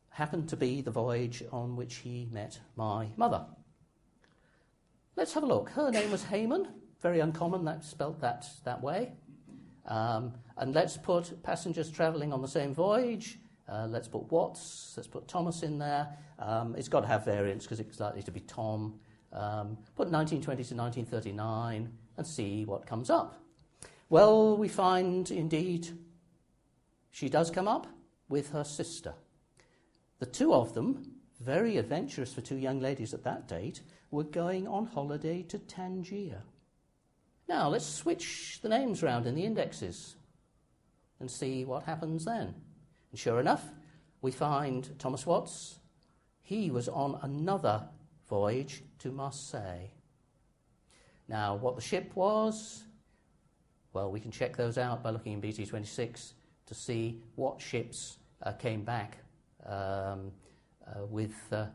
happen 0.10 0.46
to 0.48 0.56
be 0.56 0.82
the 0.82 0.92
voyage 0.92 1.44
on 1.52 1.76
which 1.76 1.96
he 1.96 2.28
met 2.32 2.60
my 2.76 3.08
mother. 3.18 3.46
Let's 5.16 5.34
have 5.34 5.44
a 5.44 5.48
look. 5.48 5.70
Her 5.70 5.90
name 5.92 6.12
was 6.12 6.24
Hayman. 6.26 6.68
Very 7.02 7.20
uncommon, 7.20 7.66
that's 7.66 7.90
spelt 7.90 8.20
that, 8.22 8.46
that 8.64 8.82
way. 8.82 9.14
Um, 9.86 10.34
and 10.58 10.74
let's 10.74 10.98
put 10.98 11.44
passengers 11.44 11.92
travelling 11.92 12.32
on 12.32 12.42
the 12.42 12.48
same 12.48 12.74
voyage. 12.74 13.40
Uh, 13.68 13.88
let's 13.90 14.08
put 14.08 14.32
Watts. 14.32 14.94
Let's 14.98 15.08
put 15.08 15.28
Thomas 15.28 15.64
in 15.64 15.78
there. 15.78 16.08
Um, 16.40 16.76
it's 16.76 16.90
got 16.90 17.02
to 17.02 17.08
have 17.08 17.26
variants 17.26 17.66
because 17.66 17.80
it's 17.80 18.00
likely 18.00 18.24
to 18.24 18.32
be 18.32 18.42
Tom. 18.42 19.00
Um, 19.32 19.78
put 19.96 20.10
1920 20.10 20.64
to 20.64 20.76
1939 20.76 21.92
and 22.18 22.28
see 22.28 22.66
what 22.66 22.86
comes 22.86 23.10
up. 23.10 23.42
Well, 24.10 24.58
we 24.58 24.68
find 24.68 25.32
indeed 25.32 25.88
she 27.10 27.30
does 27.30 27.50
come 27.50 27.68
up 27.68 27.88
with 28.30 28.52
her 28.52 28.64
sister. 28.64 29.14
The 30.20 30.26
two 30.26 30.54
of 30.54 30.74
them, 30.74 31.14
very 31.40 31.78
adventurous 31.78 32.34
for 32.34 32.42
two 32.42 32.58
young 32.58 32.80
ladies 32.80 33.14
at 33.14 33.24
that 33.24 33.48
date, 33.48 33.82
were 34.12 34.24
going 34.24 34.68
on 34.68 34.86
holiday 34.86 35.42
to 35.44 35.58
Tangier. 35.58 36.44
Now, 37.48 37.70
let's 37.70 37.86
switch 37.86 38.60
the 38.62 38.70
names 38.70 39.04
round 39.04 39.26
in 39.26 39.36
the 39.36 39.44
indexes 39.46 40.16
and 41.20 41.30
see 41.30 41.66
what 41.66 41.84
happens 41.84 42.26
then. 42.26 42.54
And 43.14 43.20
sure 43.20 43.40
enough, 43.40 43.64
we 44.24 44.32
find 44.32 44.90
Thomas 44.98 45.28
Watts. 45.28 45.78
He 46.42 46.72
was 46.72 46.90
on 46.90 47.20
another 47.22 47.88
voyage 48.28 48.82
to 48.98 49.12
Marseille. 49.12 49.92
Now, 51.28 51.54
what 51.54 51.76
the 51.76 51.82
ship 51.82 52.12
was, 52.16 52.82
well, 53.94 54.12
we 54.12 54.20
can 54.20 54.32
check 54.32 54.58
those 54.58 54.80
out 54.80 55.04
by 55.04 55.12
looking 55.12 55.34
in 55.34 55.42
BT 55.42 55.68
26 55.68 56.34
to 56.66 56.74
see 56.74 57.22
what 57.36 57.62
ships 57.62 58.18
uh, 58.42 58.54
came 58.54 58.84
back 58.84 59.20
um, 59.68 60.32
uh, 60.88 61.06
with 61.08 61.36
uh, 61.52 61.68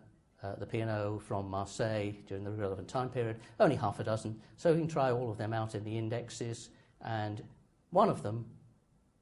uh, 0.42 0.56
the 0.56 0.66
P&O 0.66 1.20
from 1.20 1.48
Marseille 1.48 2.10
during 2.26 2.42
the 2.42 2.50
relevant 2.50 2.88
time 2.88 3.10
period, 3.10 3.36
only 3.60 3.76
half 3.76 4.00
a 4.00 4.04
dozen. 4.04 4.40
So 4.56 4.72
we 4.72 4.80
can 4.80 4.88
try 4.88 5.12
all 5.12 5.30
of 5.30 5.38
them 5.38 5.52
out 5.52 5.76
in 5.76 5.84
the 5.84 5.96
indexes, 5.96 6.70
and 7.00 7.44
one 7.90 8.08
of 8.08 8.24
them 8.24 8.44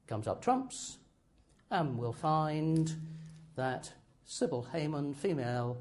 comes 0.07 0.25
up 0.25 0.41
trumps, 0.41 0.97
and 1.71 1.97
we'll 1.97 2.13
find 2.13 2.93
that 3.55 3.91
Sybil 4.25 4.67
Hayman, 4.71 5.13
female, 5.13 5.77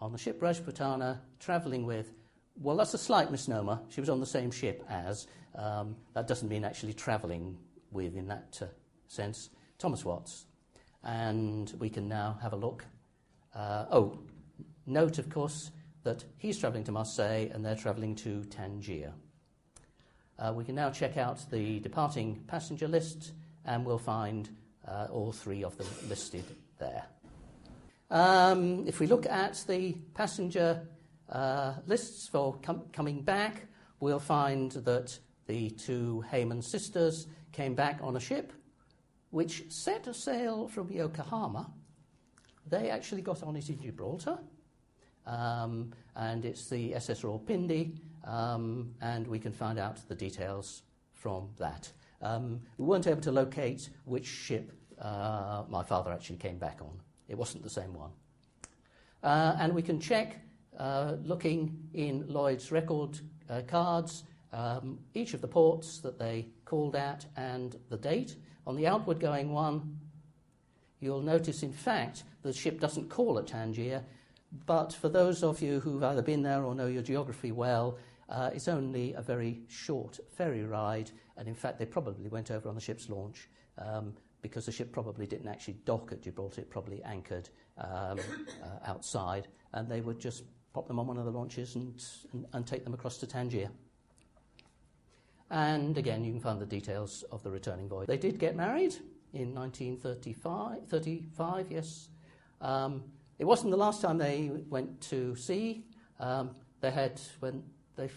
on 0.00 0.12
the 0.12 0.18
ship 0.18 0.40
Rajputana, 0.40 1.18
travelling 1.38 1.86
with, 1.86 2.12
well, 2.60 2.76
that's 2.76 2.94
a 2.94 2.98
slight 2.98 3.30
misnomer. 3.30 3.80
She 3.88 4.00
was 4.00 4.10
on 4.10 4.20
the 4.20 4.26
same 4.26 4.50
ship 4.50 4.84
as. 4.88 5.26
Um, 5.54 5.96
that 6.14 6.26
doesn't 6.26 6.48
mean 6.48 6.64
actually 6.64 6.92
travelling 6.92 7.58
with 7.90 8.16
in 8.16 8.28
that 8.28 8.58
uh, 8.62 8.66
sense. 9.08 9.50
Thomas 9.78 10.04
Watts. 10.04 10.46
And 11.02 11.72
we 11.78 11.88
can 11.88 12.08
now 12.08 12.38
have 12.42 12.52
a 12.52 12.56
look. 12.56 12.84
Uh, 13.54 13.86
oh, 13.90 14.18
note, 14.86 15.18
of 15.18 15.28
course, 15.28 15.70
that 16.04 16.24
he's 16.38 16.58
travelling 16.58 16.84
to 16.84 16.92
Marseille 16.92 17.48
and 17.52 17.64
they're 17.64 17.74
travelling 17.74 18.14
to 18.16 18.44
Tangier. 18.44 19.12
Uh, 20.38 20.52
we 20.54 20.64
can 20.64 20.74
now 20.74 20.90
check 20.90 21.16
out 21.16 21.50
the 21.50 21.80
departing 21.80 22.42
passenger 22.46 22.88
list 22.88 23.32
and 23.64 23.84
we'll 23.84 23.98
find 23.98 24.48
uh, 24.90 25.06
all 25.10 25.32
three 25.32 25.62
of 25.62 25.76
them 25.78 25.86
listed 26.08 26.44
there. 26.78 27.04
Um, 28.10 28.86
if 28.88 28.98
we 28.98 29.06
look 29.06 29.26
at 29.26 29.62
the 29.68 29.92
passenger 30.14 30.86
uh, 31.28 31.74
lists 31.86 32.28
for 32.28 32.58
com- 32.62 32.82
coming 32.92 33.22
back, 33.22 33.66
we'll 34.00 34.18
find 34.18 34.72
that 34.72 35.16
the 35.46 35.70
two 35.70 36.24
Hayman 36.30 36.62
sisters 36.62 37.28
came 37.52 37.74
back 37.74 38.00
on 38.02 38.16
a 38.16 38.20
ship 38.20 38.52
which 39.30 39.70
set 39.70 40.12
sail 40.14 40.66
from 40.66 40.90
Yokohama. 40.90 41.70
They 42.66 42.90
actually 42.90 43.22
got 43.22 43.42
on 43.44 43.54
it 43.56 43.68
in 43.68 43.80
Gibraltar, 43.80 44.38
um, 45.24 45.92
and 46.16 46.44
it's 46.44 46.68
the 46.68 46.94
SS 46.96 47.22
Rawalpindi, 47.22 47.96
um, 48.24 48.92
and 49.00 49.26
we 49.26 49.38
can 49.38 49.52
find 49.52 49.78
out 49.78 49.98
the 50.08 50.16
details 50.16 50.82
from 51.14 51.48
that. 51.58 51.92
Um, 52.22 52.60
we 52.76 52.84
weren't 52.84 53.06
able 53.06 53.20
to 53.22 53.32
locate 53.32 53.88
which 54.04 54.26
ship 54.26 54.72
uh, 55.00 55.64
my 55.68 55.82
father 55.82 56.12
actually 56.12 56.36
came 56.36 56.58
back 56.58 56.78
on. 56.80 57.00
It 57.28 57.36
wasn't 57.36 57.62
the 57.62 57.70
same 57.70 57.94
one. 57.94 58.10
Uh, 59.22 59.56
and 59.58 59.74
we 59.74 59.82
can 59.82 60.00
check, 60.00 60.36
uh, 60.78 61.16
looking 61.24 61.76
in 61.94 62.26
Lloyd's 62.28 62.72
record 62.72 63.18
uh, 63.48 63.62
cards, 63.66 64.24
um, 64.52 64.98
each 65.14 65.34
of 65.34 65.40
the 65.40 65.48
ports 65.48 65.98
that 65.98 66.18
they 66.18 66.46
called 66.64 66.96
at 66.96 67.26
and 67.36 67.76
the 67.88 67.96
date. 67.96 68.36
On 68.66 68.76
the 68.76 68.86
outward 68.86 69.20
going 69.20 69.52
one, 69.52 69.98
you'll 71.00 71.22
notice, 71.22 71.62
in 71.62 71.72
fact, 71.72 72.24
the 72.42 72.52
ship 72.52 72.80
doesn't 72.80 73.08
call 73.08 73.38
at 73.38 73.46
Tangier, 73.46 74.02
but 74.66 74.92
for 74.92 75.08
those 75.08 75.42
of 75.42 75.62
you 75.62 75.80
who've 75.80 76.02
either 76.02 76.22
been 76.22 76.42
there 76.42 76.64
or 76.64 76.74
know 76.74 76.86
your 76.86 77.02
geography 77.02 77.52
well, 77.52 77.98
uh, 78.28 78.50
it's 78.52 78.68
only 78.68 79.12
a 79.14 79.22
very 79.22 79.60
short 79.68 80.18
ferry 80.36 80.64
ride, 80.64 81.10
and 81.36 81.48
in 81.48 81.54
fact, 81.54 81.78
they 81.78 81.86
probably 81.86 82.28
went 82.28 82.50
over 82.50 82.68
on 82.68 82.74
the 82.74 82.80
ship's 82.80 83.08
launch. 83.08 83.48
Um, 83.78 84.14
because 84.42 84.66
the 84.66 84.72
ship 84.72 84.92
probably 84.92 85.26
didn't 85.26 85.48
actually 85.48 85.74
dock 85.84 86.12
at 86.12 86.22
Gibraltar, 86.22 86.62
it 86.62 86.70
probably 86.70 87.02
anchored 87.04 87.48
um, 87.78 88.18
uh, 88.18 88.86
outside, 88.86 89.48
and 89.72 89.88
they 89.88 90.00
would 90.00 90.18
just 90.18 90.44
pop 90.72 90.86
them 90.86 90.98
on 90.98 91.06
one 91.06 91.18
of 91.18 91.24
the 91.24 91.30
launches 91.30 91.74
and, 91.74 92.02
and, 92.32 92.46
and, 92.52 92.66
take 92.66 92.84
them 92.84 92.94
across 92.94 93.18
to 93.18 93.26
Tangier. 93.26 93.70
And 95.50 95.98
again, 95.98 96.24
you 96.24 96.32
can 96.32 96.40
find 96.40 96.60
the 96.60 96.66
details 96.66 97.24
of 97.32 97.42
the 97.42 97.50
returning 97.50 97.88
voyage. 97.88 98.06
They 98.06 98.16
did 98.16 98.38
get 98.38 98.54
married 98.54 98.94
in 99.32 99.52
1935, 99.54 100.86
35, 100.86 101.66
yes. 101.70 102.08
Um, 102.60 103.02
it 103.38 103.44
wasn't 103.44 103.70
the 103.72 103.76
last 103.76 104.00
time 104.00 104.18
they 104.18 104.50
went 104.68 105.00
to 105.02 105.34
sea. 105.34 105.84
Um, 106.20 106.54
they 106.80 106.90
had, 106.90 107.20
when 107.40 107.64
they, 107.96 108.08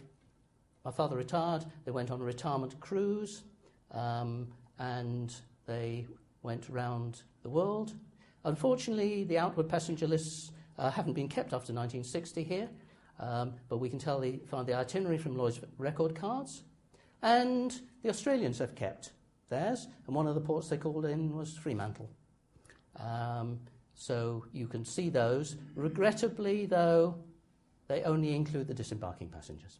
my 0.86 0.91
father 0.91 1.15
retired, 1.15 1.65
they 1.86 1.91
went 1.91 2.12
on 2.12 2.21
a 2.21 2.23
retirement 2.23 2.79
cruise, 2.79 3.43
um, 3.91 4.47
and 4.77 5.33
they 5.65 6.08
went 6.41 6.67
round 6.69 7.23
the 7.41 7.49
world. 7.49 7.93
Unfortunately, 8.45 9.23
the 9.23 9.38
outward 9.38 9.69
passenger 9.69 10.08
lists 10.08 10.52
uh, 10.78 10.89
haven't 10.89 11.13
been 11.13 11.30
kept 11.30 11.54
after 11.54 11.73
1960 11.73 12.43
here, 12.43 12.69
um, 13.19 13.54
but 13.69 13.78
we 13.78 13.89
can 13.89 13.99
tell 13.99 14.19
the, 14.19 14.39
find 14.47 14.67
the 14.67 14.73
itinerary 14.73 15.17
from 15.17 15.38
Lloyd's 15.38 15.60
record 15.78 16.15
cards. 16.15 16.63
And 17.21 17.80
the 18.02 18.10
Australians 18.10 18.60
have 18.60 18.76
kept 18.76 19.12
theirs, 19.49 19.88
and 20.08 20.15
one 20.15 20.28
of 20.28 20.36
the 20.36 20.41
ports 20.41 20.67
they 20.67 20.78
called 20.78 21.06
in 21.06 21.34
was 21.36 21.56
Fremantle. 21.56 22.10
Um, 22.99 23.60
so 23.95 24.45
you 24.52 24.67
can 24.67 24.84
see 24.84 25.10
those. 25.10 25.56
Regrettably, 25.76 26.65
though, 26.65 27.15
they 27.88 28.04
only 28.04 28.36
include 28.36 28.67
the 28.67 28.73
disembarking 28.73 29.30
passengers. 29.30 29.80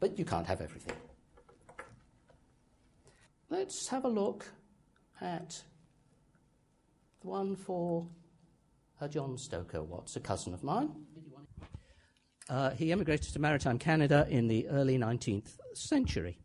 But 0.00 0.18
you 0.18 0.24
can't 0.24 0.46
have 0.46 0.60
everything. 0.60 0.96
Let's 3.52 3.86
have 3.88 4.06
a 4.06 4.08
look 4.08 4.46
at 5.20 5.62
the 7.20 7.28
one 7.28 7.54
for 7.54 8.08
uh, 8.98 9.08
John 9.08 9.36
Stoker 9.36 9.82
Watts, 9.82 10.16
a 10.16 10.20
cousin 10.20 10.54
of 10.54 10.64
mine. 10.64 10.90
Uh, 12.48 12.70
he 12.70 12.92
emigrated 12.92 13.30
to 13.34 13.38
maritime 13.38 13.78
Canada 13.78 14.26
in 14.30 14.48
the 14.48 14.66
early 14.68 14.96
19th 14.96 15.58
century. 15.74 16.38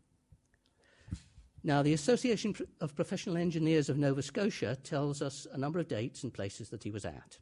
Now, 1.64 1.80
the 1.80 1.94
Association 1.94 2.54
of 2.82 2.94
Professional 2.94 3.38
Engineers 3.38 3.88
of 3.88 3.96
Nova 3.96 4.20
Scotia 4.20 4.76
tells 4.76 5.22
us 5.22 5.46
a 5.50 5.56
number 5.56 5.78
of 5.78 5.88
dates 5.88 6.24
and 6.24 6.34
places 6.34 6.68
that 6.68 6.84
he 6.84 6.90
was 6.90 7.06
at. 7.06 7.38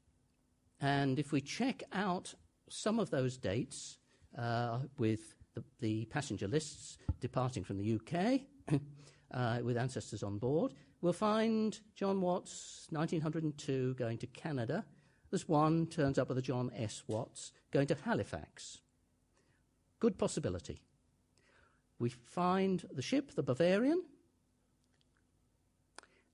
And 0.80 1.18
if 1.18 1.32
we 1.32 1.40
check 1.40 1.82
out 1.92 2.32
some 2.70 3.00
of 3.00 3.10
those 3.10 3.36
dates 3.36 3.98
uh, 4.38 4.78
with 4.96 5.34
the, 5.56 5.64
the, 5.80 6.04
passenger 6.04 6.46
lists 6.46 6.98
departing 7.20 7.64
from 7.64 7.78
the 7.78 7.94
UK, 7.96 8.42
uh, 9.32 9.58
with 9.62 9.76
ancestors 9.76 10.22
on 10.22 10.38
board. 10.38 10.74
We'll 11.00 11.12
find 11.12 11.78
John 11.94 12.20
Watts, 12.20 12.86
1902, 12.90 13.94
going 13.94 14.18
to 14.18 14.26
Canada. 14.26 14.84
There's 15.30 15.48
one 15.48 15.86
turns 15.86 16.18
up 16.18 16.28
with 16.28 16.38
a 16.38 16.42
John 16.42 16.70
S. 16.74 17.02
Watts 17.06 17.52
going 17.70 17.86
to 17.88 17.96
Halifax. 18.04 18.80
Good 19.98 20.18
possibility. 20.18 20.80
We 21.98 22.10
find 22.10 22.84
the 22.92 23.02
ship, 23.02 23.34
the 23.34 23.42
Bavarian, 23.42 24.02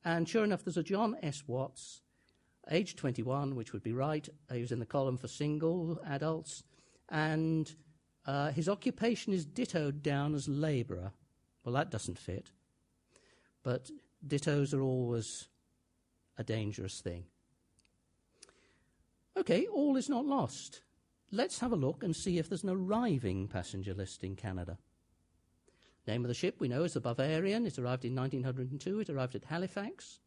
and 0.05 0.28
sure 0.28 0.44
enough, 0.44 0.64
there's 0.64 0.76
a 0.76 0.83
John 0.83 1.16
S. 1.22 1.44
Watts, 1.46 2.02
age 2.70 2.96
21, 2.96 3.55
which 3.55 3.72
would 3.72 3.83
be 3.83 3.92
right. 3.92 4.28
He 4.52 4.61
was 4.61 4.72
in 4.72 4.81
the 4.81 4.87
column 4.87 5.16
for 5.16 5.28
single 5.28 6.00
adults, 6.07 6.64
and 7.09 7.72
uh, 8.26 8.50
his 8.50 8.68
occupation 8.68 9.33
is 9.33 9.46
dittoed 9.46 10.02
down 10.02 10.35
as 10.35 10.48
labourer. 10.48 11.12
Well, 11.64 11.74
that 11.74 11.90
doesn't 11.90 12.18
fit. 12.18 12.50
But 13.62 13.90
dittos 14.27 14.75
are 14.75 14.83
always 14.83 15.48
a 16.38 16.44
dangerous 16.44 17.01
thing. 17.01 17.25
Okay, 19.37 19.66
all 19.66 19.96
is 19.96 20.09
not 20.09 20.27
lost. 20.27 20.83
Let's 21.31 21.61
have 21.61 21.72
a 21.72 21.77
look 21.77 22.03
and 22.03 22.14
see 22.14 22.38
if 22.38 22.48
there's 22.48 22.64
an 22.64 22.70
arriving 22.70 23.48
passenger 23.48 23.94
list 23.94 24.22
in 24.22 24.37
Canada. 24.37 24.79
Name 26.07 26.25
of 26.25 26.29
the 26.29 26.35
ship 26.35 26.57
we 26.59 26.68
know 26.68 26.83
is 26.83 26.94
the 26.94 27.01
Bavarian. 27.01 27.64
It 27.64 27.79
arrived 27.79 28.05
in 28.05 28.14
1902. 28.14 29.01
It 29.01 29.11
arrived 29.11 29.35
at 29.37 29.44
Halifax. 29.44 30.18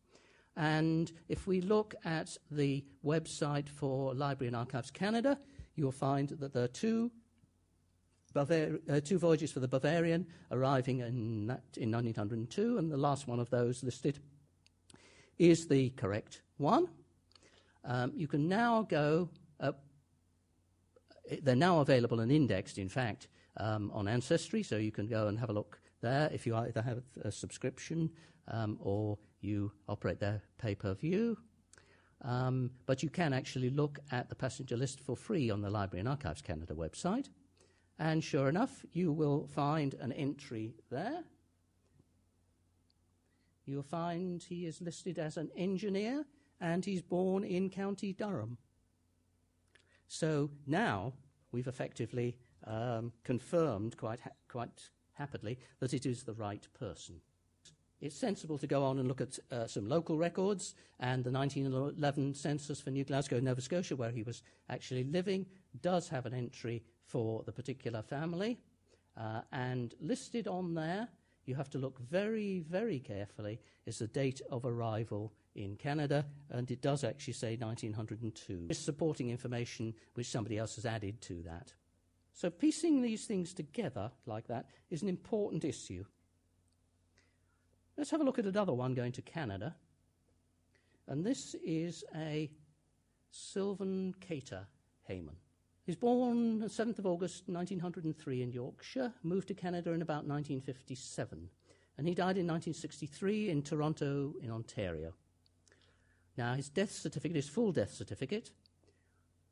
And 0.56 1.12
if 1.28 1.48
we 1.48 1.60
look 1.62 1.95
at 2.06 2.38
the 2.50 2.86
website 3.04 3.67
for 3.67 4.13
Library 4.13 4.48
and 4.48 4.56
Archives 4.56 4.89
Canada, 4.89 5.38
you'll 5.76 5.91
find 5.91 6.30
that 6.30 6.54
there 6.54 6.63
are 6.63 6.67
two 6.67 7.12
Bavar- 8.36 8.80
uh, 8.89 9.00
two 9.00 9.17
voyages 9.17 9.52
for 9.52 9.62
the 9.62 9.67
Bavarian 9.67 10.28
arriving 10.52 11.00
in, 11.00 11.48
that, 11.48 11.63
in 11.78 11.91
1902, 11.91 12.78
and 12.78 12.91
the 12.91 12.98
last 12.98 13.28
one 13.28 13.39
of 13.39 13.50
those 13.50 13.84
listed 13.84 14.19
is 15.38 15.67
the 15.67 15.89
correct 15.91 16.41
one. 16.58 16.88
Um, 17.86 18.12
you 18.15 18.28
can 18.28 18.48
now 18.48 18.84
go, 18.84 19.30
uh, 19.60 19.71
they're 21.43 21.56
now 21.56 21.80
available 21.80 22.19
and 22.19 22.32
indexed, 22.32 22.78
in 22.78 22.89
fact, 22.89 23.28
um, 23.58 23.89
on 23.93 24.08
Ancestry, 24.08 24.63
so 24.63 24.78
you 24.78 24.91
can 24.91 25.08
go 25.08 25.28
and 25.28 25.39
have 25.39 25.50
a 25.50 25.54
look 25.54 25.80
there 26.02 26.30
if 26.34 26.45
you 26.45 26.56
either 26.56 26.82
have 26.82 27.04
a 27.24 27.32
subscription 27.32 28.10
um, 28.50 28.78
or 28.82 29.17
you 29.39 29.71
operate 29.88 30.19
their 30.19 30.41
pay 30.58 30.76
per 30.76 30.93
view. 30.93 31.38
Um, 32.21 32.71
but 32.86 33.04
you 33.04 33.10
can 33.10 33.34
actually 33.34 33.69
look 33.69 34.00
at 34.12 34.30
the 34.30 34.36
passenger 34.36 34.76
list 34.76 35.00
for 35.00 35.15
free 35.15 35.50
on 35.50 35.62
the 35.62 35.69
Library 35.69 36.00
and 36.00 36.10
Archives 36.10 36.41
Canada 36.41 36.74
website. 36.74 37.30
And 37.97 38.23
sure 38.23 38.49
enough, 38.49 38.86
you 38.91 39.12
will 39.12 39.47
find 39.47 39.93
an 39.95 40.12
entry 40.12 40.75
there. 40.89 41.23
You'll 43.65 43.84
find 43.84 44.43
he 44.43 44.65
is 44.65 44.81
listed 44.81 45.17
as 45.17 45.38
an 45.38 45.49
engineer 45.55 46.25
and 46.60 46.84
he's 46.84 47.01
born 47.01 47.43
in 47.43 47.69
County 47.69 48.13
Durham. 48.13 48.58
So 50.08 50.51
now 50.67 51.13
we've 51.51 51.67
effectively 51.67 52.38
um, 52.65 53.12
confirmed 53.23 53.97
quite, 53.97 54.19
ha- 54.19 54.31
quite 54.47 54.89
happily 55.13 55.58
that 55.79 55.93
it 55.93 56.05
is 56.05 56.23
the 56.23 56.34
right 56.34 56.67
person. 56.77 57.21
it's 58.01 58.15
sensible 58.15 58.58
to 58.58 58.67
go 58.67 58.84
on 58.84 58.99
and 58.99 59.08
look 59.08 59.21
at 59.21 59.39
uh, 59.51 59.65
some 59.65 59.88
local 59.89 60.17
records, 60.17 60.75
and 60.99 61.23
the 61.23 61.31
1911 61.31 62.34
census 62.36 62.79
for 62.79 62.91
New 62.91 63.03
Glasgow, 63.03 63.39
Nova 63.39 63.62
Scotia, 63.62 63.95
where 63.95 64.12
he 64.12 64.21
was 64.21 64.43
actually 64.69 65.05
living, 65.05 65.45
does 65.81 66.08
have 66.10 66.25
an 66.25 66.34
entry 66.34 66.84
for 67.06 67.44
the 67.44 67.52
particular 67.52 68.02
family. 68.02 68.60
Uh, 69.18 69.41
and 69.52 69.96
listed 70.02 70.48
on 70.48 70.74
there, 70.74 71.08
you 71.46 71.56
have 71.56 71.70
to 71.70 71.78
look 71.78 72.00
very, 72.00 72.60
very 72.60 73.00
carefully, 73.00 73.60
is 73.86 74.00
the 74.00 74.08
date 74.08 74.41
of 74.52 74.65
arrival 74.65 75.32
in 75.56 75.76
Canada, 75.78 76.26
and 76.50 76.70
it 76.70 76.82
does 76.82 77.04
actually 77.04 77.34
say 77.34 77.56
1902. 77.56 78.68
It's 78.70 78.80
supporting 78.80 79.30
information 79.30 79.94
which 80.15 80.28
somebody 80.28 80.58
else 80.58 80.76
has 80.76 80.86
added 80.86 81.22
to 81.22 81.41
that. 81.44 81.74
So 82.34 82.50
piecing 82.50 83.02
these 83.02 83.26
things 83.26 83.54
together 83.54 84.12
like 84.26 84.48
that 84.48 84.70
is 84.89 85.02
an 85.02 85.08
important 85.08 85.63
issue. 85.63 86.04
Let's 87.98 88.12
have 88.12 88.20
a 88.20 88.26
look 88.26 88.39
at 88.39 88.46
another 88.46 88.74
one 88.74 88.94
going 88.94 89.13
to 89.13 89.22
Canada. 89.22 89.76
And 91.08 91.26
this 91.26 91.56
is 91.63 92.04
a 92.13 92.52
Sylvan 93.30 94.13
Cater 94.20 94.68
Hayman. 95.08 95.38
He's 95.86 95.95
born 95.95 96.62
7th 96.62 96.98
of 96.98 97.06
August 97.06 97.43
1903 97.45 98.41
in 98.41 98.52
Yorkshire, 98.52 99.13
moved 99.21 99.50
to 99.50 99.54
Canada 99.54 99.91
in 99.91 100.02
about 100.02 100.26
1957, 100.26 101.48
and 101.98 102.08
he 102.08 102.15
died 102.15 102.38
in 102.38 102.48
1963 102.48 103.52
in 103.52 103.62
Toronto, 103.62 104.34
in 104.41 104.50
Ontario. 104.50 105.13
Now, 106.38 106.56
his 106.56 106.69
death 106.69 106.91
certificate, 106.91 107.36
his 107.36 107.48
full 107.48 107.71
death 107.71 107.93
certificate, 107.93 108.50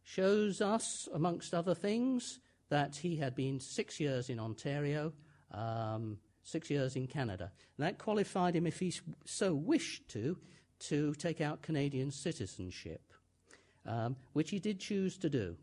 shows 0.01 0.59
us, 0.59 1.07
amongst 1.13 1.53
other 1.53 1.75
things, 1.75 2.39
that 2.69 2.95
he 2.95 3.17
had 3.17 3.35
been 3.35 3.59
six 3.59 3.99
years 3.99 4.27
in 4.31 4.39
Ontario, 4.39 5.13
um, 5.51 6.17
six 6.41 6.71
years 6.71 6.95
in 6.95 7.05
Canada. 7.05 7.51
And 7.77 7.85
that 7.85 7.99
qualified 7.99 8.55
him, 8.55 8.65
if 8.65 8.79
he 8.79 8.91
so 9.23 9.53
wished 9.53 10.09
to, 10.09 10.39
to 10.79 11.13
take 11.13 11.41
out 11.41 11.61
Canadian 11.61 12.09
citizenship, 12.09 13.13
um, 13.85 14.15
which 14.33 14.49
he 14.49 14.57
did 14.57 14.79
choose 14.79 15.15
to 15.19 15.29
do. 15.29 15.55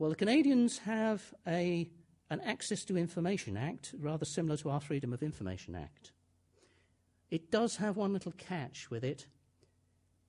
Well, 0.00 0.08
the 0.08 0.16
Canadians 0.16 0.78
have 0.78 1.34
a, 1.46 1.86
an 2.30 2.40
Access 2.40 2.86
to 2.86 2.96
Information 2.96 3.58
Act, 3.58 3.94
rather 3.98 4.24
similar 4.24 4.56
to 4.56 4.70
our 4.70 4.80
Freedom 4.80 5.12
of 5.12 5.22
Information 5.22 5.74
Act. 5.74 6.12
It 7.30 7.50
does 7.50 7.76
have 7.76 7.98
one 7.98 8.14
little 8.14 8.32
catch 8.38 8.90
with 8.90 9.04
it. 9.04 9.26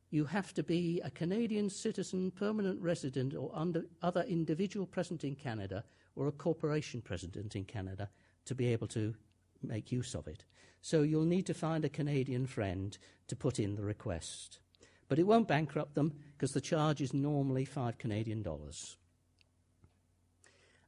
You 0.09 0.25
have 0.25 0.53
to 0.55 0.63
be 0.63 0.99
a 1.05 1.09
Canadian 1.09 1.69
citizen, 1.69 2.31
permanent 2.31 2.81
resident, 2.81 3.33
or 3.33 3.49
under, 3.53 3.85
other 4.01 4.23
individual 4.23 4.85
present 4.85 5.23
in 5.23 5.35
Canada, 5.35 5.85
or 6.17 6.27
a 6.27 6.33
corporation 6.33 7.01
present 7.01 7.37
in 7.37 7.63
Canada 7.63 8.09
to 8.43 8.53
be 8.53 8.67
able 8.73 8.87
to 8.87 9.15
make 9.63 9.89
use 9.89 10.15
of 10.15 10.27
it. 10.27 10.43
So 10.81 11.03
you'll 11.03 11.23
need 11.23 11.45
to 11.45 11.53
find 11.53 11.85
a 11.85 11.89
Canadian 11.89 12.45
friend 12.45 12.97
to 13.29 13.37
put 13.37 13.57
in 13.57 13.77
the 13.77 13.83
request. 13.83 14.59
But 15.07 15.17
it 15.17 15.27
won't 15.27 15.47
bankrupt 15.47 15.95
them 15.95 16.11
because 16.33 16.51
the 16.51 16.59
charge 16.59 16.99
is 16.99 17.13
normally 17.13 17.63
five 17.63 17.97
Canadian 17.97 18.43
dollars. 18.43 18.97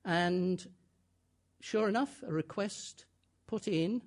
And 0.05 0.65
sure 1.61 1.87
enough, 1.87 2.23
a 2.25 2.31
request 2.31 3.05
put 3.47 3.67
in. 3.67 4.01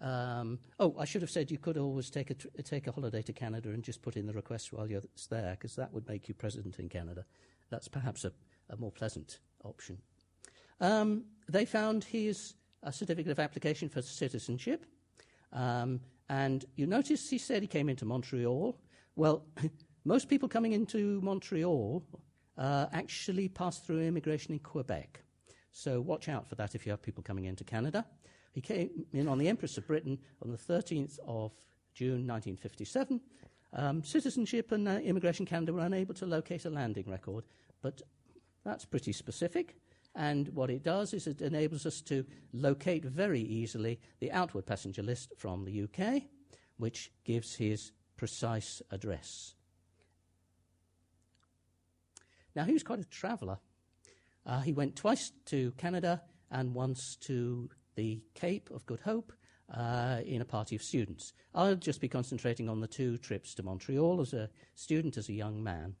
Um, 0.00 0.58
oh, 0.78 0.96
I 0.98 1.04
should 1.04 1.22
have 1.22 1.30
said 1.30 1.50
you 1.50 1.58
could 1.58 1.76
always 1.76 2.10
take 2.10 2.30
a, 2.30 2.62
take 2.62 2.86
a 2.86 2.92
holiday 2.92 3.22
to 3.22 3.32
Canada 3.32 3.70
and 3.70 3.82
just 3.82 4.02
put 4.02 4.16
in 4.16 4.26
the 4.26 4.32
request 4.32 4.72
while 4.72 4.90
you're 4.90 5.02
there, 5.28 5.52
because 5.52 5.76
that 5.76 5.92
would 5.92 6.08
make 6.08 6.28
you 6.28 6.34
president 6.34 6.78
in 6.78 6.88
Canada. 6.88 7.24
That's 7.70 7.88
perhaps 7.88 8.24
a, 8.24 8.32
a 8.70 8.76
more 8.76 8.90
pleasant 8.90 9.40
option. 9.64 9.98
Um, 10.80 11.24
they 11.48 11.66
found 11.66 12.04
his 12.04 12.54
uh, 12.82 12.90
certificate 12.90 13.32
of 13.32 13.38
application 13.38 13.88
for 13.88 14.00
citizenship, 14.00 14.86
um, 15.52 16.00
and 16.28 16.64
you 16.76 16.86
notice 16.86 17.28
he 17.28 17.38
said 17.38 17.60
he 17.62 17.68
came 17.68 17.88
into 17.88 18.04
Montreal. 18.04 18.78
Well, 19.16 19.44
most 20.04 20.28
people 20.28 20.48
coming 20.48 20.72
into 20.72 21.20
Montreal 21.20 22.02
uh, 22.56 22.86
actually 22.92 23.48
pass 23.48 23.80
through 23.80 24.00
immigration 24.00 24.52
in 24.52 24.60
Quebec. 24.60 25.22
So 25.72 26.00
watch 26.00 26.28
out 26.28 26.48
for 26.48 26.54
that 26.56 26.74
if 26.74 26.84
you 26.84 26.90
have 26.90 27.02
people 27.02 27.22
coming 27.22 27.44
into 27.44 27.64
Canada. 27.64 28.04
He 28.52 28.60
came 28.60 29.06
in 29.12 29.28
on 29.28 29.38
the 29.38 29.48
Empress 29.48 29.78
of 29.78 29.86
Britain 29.86 30.18
on 30.42 30.50
the 30.50 30.56
13th 30.56 31.18
of 31.26 31.52
June 31.94 32.26
1957. 32.26 33.20
Um, 33.72 34.02
citizenship 34.02 34.72
and 34.72 34.88
uh, 34.88 34.92
Immigration 34.92 35.46
Canada 35.46 35.72
were 35.72 35.80
unable 35.84 36.14
to 36.14 36.26
locate 36.26 36.64
a 36.64 36.70
landing 36.70 37.08
record, 37.08 37.44
but 37.82 38.02
that's 38.64 38.84
pretty 38.84 39.12
specific. 39.12 39.76
And 40.16 40.48
what 40.48 40.70
it 40.70 40.82
does 40.82 41.14
is 41.14 41.28
it 41.28 41.40
enables 41.40 41.86
us 41.86 42.00
to 42.02 42.24
locate 42.52 43.04
very 43.04 43.40
easily 43.40 44.00
the 44.18 44.32
outward 44.32 44.66
passenger 44.66 45.02
list 45.02 45.32
from 45.36 45.64
the 45.64 45.84
UK, 45.84 46.22
which 46.78 47.12
gives 47.24 47.54
his 47.54 47.92
precise 48.16 48.82
address. 48.90 49.54
Now, 52.56 52.64
he 52.64 52.72
was 52.72 52.82
quite 52.82 52.98
a 52.98 53.04
traveller. 53.04 53.58
Uh, 54.46 54.60
he 54.60 54.72
went 54.72 54.96
twice 54.96 55.32
to 55.46 55.72
Canada 55.72 56.22
and 56.50 56.74
once 56.74 57.16
to 57.16 57.68
the 57.94 58.20
Cape 58.34 58.70
of 58.70 58.86
Good 58.86 59.00
Hope 59.00 59.32
uh, 59.74 60.20
in 60.24 60.40
a 60.40 60.44
party 60.44 60.74
of 60.76 60.82
students. 60.82 61.32
I'll 61.54 61.76
just 61.76 62.00
be 62.00 62.08
concentrating 62.08 62.68
on 62.68 62.80
the 62.80 62.86
two 62.86 63.18
trips 63.18 63.54
to 63.54 63.62
Montreal 63.62 64.20
as 64.20 64.32
a 64.32 64.50
student, 64.74 65.16
as 65.16 65.28
a 65.28 65.32
young 65.32 65.62
man. 65.62 65.94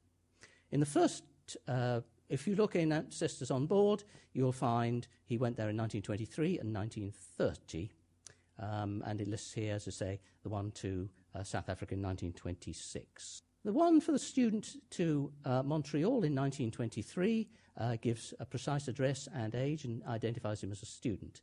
In 0.70 0.80
the 0.80 0.86
first, 0.86 1.24
uh, 1.68 2.00
if 2.28 2.46
you 2.46 2.54
look 2.54 2.76
in 2.76 2.92
Ancestors 2.92 3.50
on 3.50 3.66
Board, 3.66 4.04
you'll 4.32 4.52
find 4.52 5.06
he 5.24 5.36
went 5.36 5.56
there 5.56 5.68
in 5.68 5.76
1923 5.76 6.58
and 6.58 6.74
1930. 6.74 7.90
Um, 8.58 9.02
and 9.06 9.20
it 9.20 9.28
lists 9.28 9.52
here, 9.52 9.74
as 9.74 9.88
I 9.88 9.90
say, 9.90 10.20
the 10.42 10.48
one 10.48 10.70
to 10.72 11.08
uh, 11.34 11.42
South 11.42 11.68
Africa 11.68 11.94
in 11.94 12.02
1926. 12.02 13.42
The 13.62 13.72
one 13.74 14.00
for 14.00 14.12
the 14.12 14.18
student 14.18 14.76
to 14.92 15.30
uh, 15.44 15.62
Montreal 15.62 16.24
in 16.24 16.34
1923 16.34 17.46
uh, 17.76 17.96
gives 18.00 18.32
a 18.40 18.46
precise 18.46 18.88
address 18.88 19.28
and 19.34 19.54
age 19.54 19.84
and 19.84 20.02
identifies 20.04 20.62
him 20.62 20.72
as 20.72 20.82
a 20.82 20.86
student. 20.86 21.42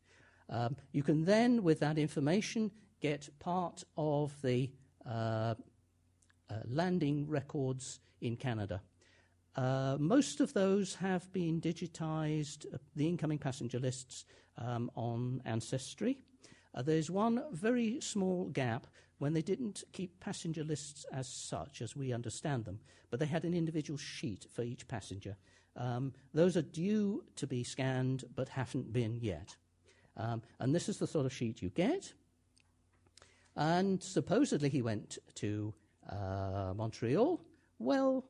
Um, 0.50 0.76
you 0.94 1.04
can 1.04 1.26
then, 1.26 1.62
with 1.62 1.80
that 1.82 2.00
information, 2.00 2.72
get 3.02 3.30
part 3.40 3.84
of 3.98 4.34
the 4.42 4.72
uh, 5.06 5.54
uh 6.50 6.56
landing 6.66 7.28
records 7.30 8.00
in 8.22 8.36
Canada. 8.36 8.82
Uh, 9.56 9.98
most 10.00 10.40
of 10.40 10.54
those 10.54 10.96
have 10.96 11.32
been 11.34 11.62
digitized, 11.62 12.66
uh, 12.74 12.78
the 12.96 13.08
incoming 13.08 13.38
passenger 13.38 13.80
lists 13.80 14.26
um, 14.58 14.90
on 14.96 15.40
Ancestry. 15.46 16.18
there's 16.84 17.12
one 17.12 17.44
very 17.52 18.02
small 18.02 18.46
gap 18.50 18.88
when 19.20 19.34
they 19.34 19.42
didn't 19.42 19.84
keep 19.94 20.20
passenger 20.20 20.64
lists 20.64 21.06
as 21.12 21.28
such, 21.28 21.82
as 21.82 21.96
we 21.96 22.14
understand 22.14 22.66
them, 22.66 22.80
but 23.10 23.20
they 23.20 23.26
had 23.26 23.46
an 23.46 23.54
individual 23.54 23.98
sheet 23.98 24.46
for 24.54 24.62
each 24.62 24.88
passenger. 24.88 25.36
Um, 25.76 26.14
those 26.34 26.58
are 26.58 26.62
due 26.62 27.24
to 27.36 27.48
be 27.48 27.64
scanned, 27.64 28.24
but 28.36 28.50
haven't 28.50 28.92
been 28.94 29.20
yet. 29.22 29.56
Um, 30.18 30.42
and 30.60 30.74
this 30.74 30.90
is 30.90 30.98
the 30.98 31.08
sort 31.08 31.26
of 31.26 31.34
sheet 31.34 31.62
you 31.62 31.70
get. 31.70 32.14
And 33.56 34.02
supposedly 34.02 34.70
he 34.70 34.82
went 34.82 35.18
to 35.36 35.74
uh, 36.10 36.74
Montreal. 36.76 37.42
Well, 37.80 38.26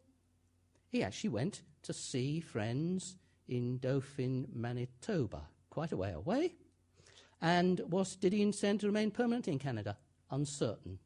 he 0.90 1.04
actually 1.04 1.30
went 1.32 1.62
to 1.84 1.94
see 1.94 2.40
friends 2.40 3.16
in 3.48 3.78
Dauphin, 3.80 4.48
Manitoba, 4.54 5.42
quite 5.70 5.92
a 5.92 5.98
way 5.98 6.12
away. 6.12 6.56
And 7.42 7.80
was 7.90 8.16
did 8.16 8.34
he 8.34 8.42
intend 8.42 8.82
to 8.82 8.88
remain 8.88 9.12
permanent 9.12 9.48
in 9.48 9.60
Canada? 9.60 9.98
Uncertain. 10.32 11.00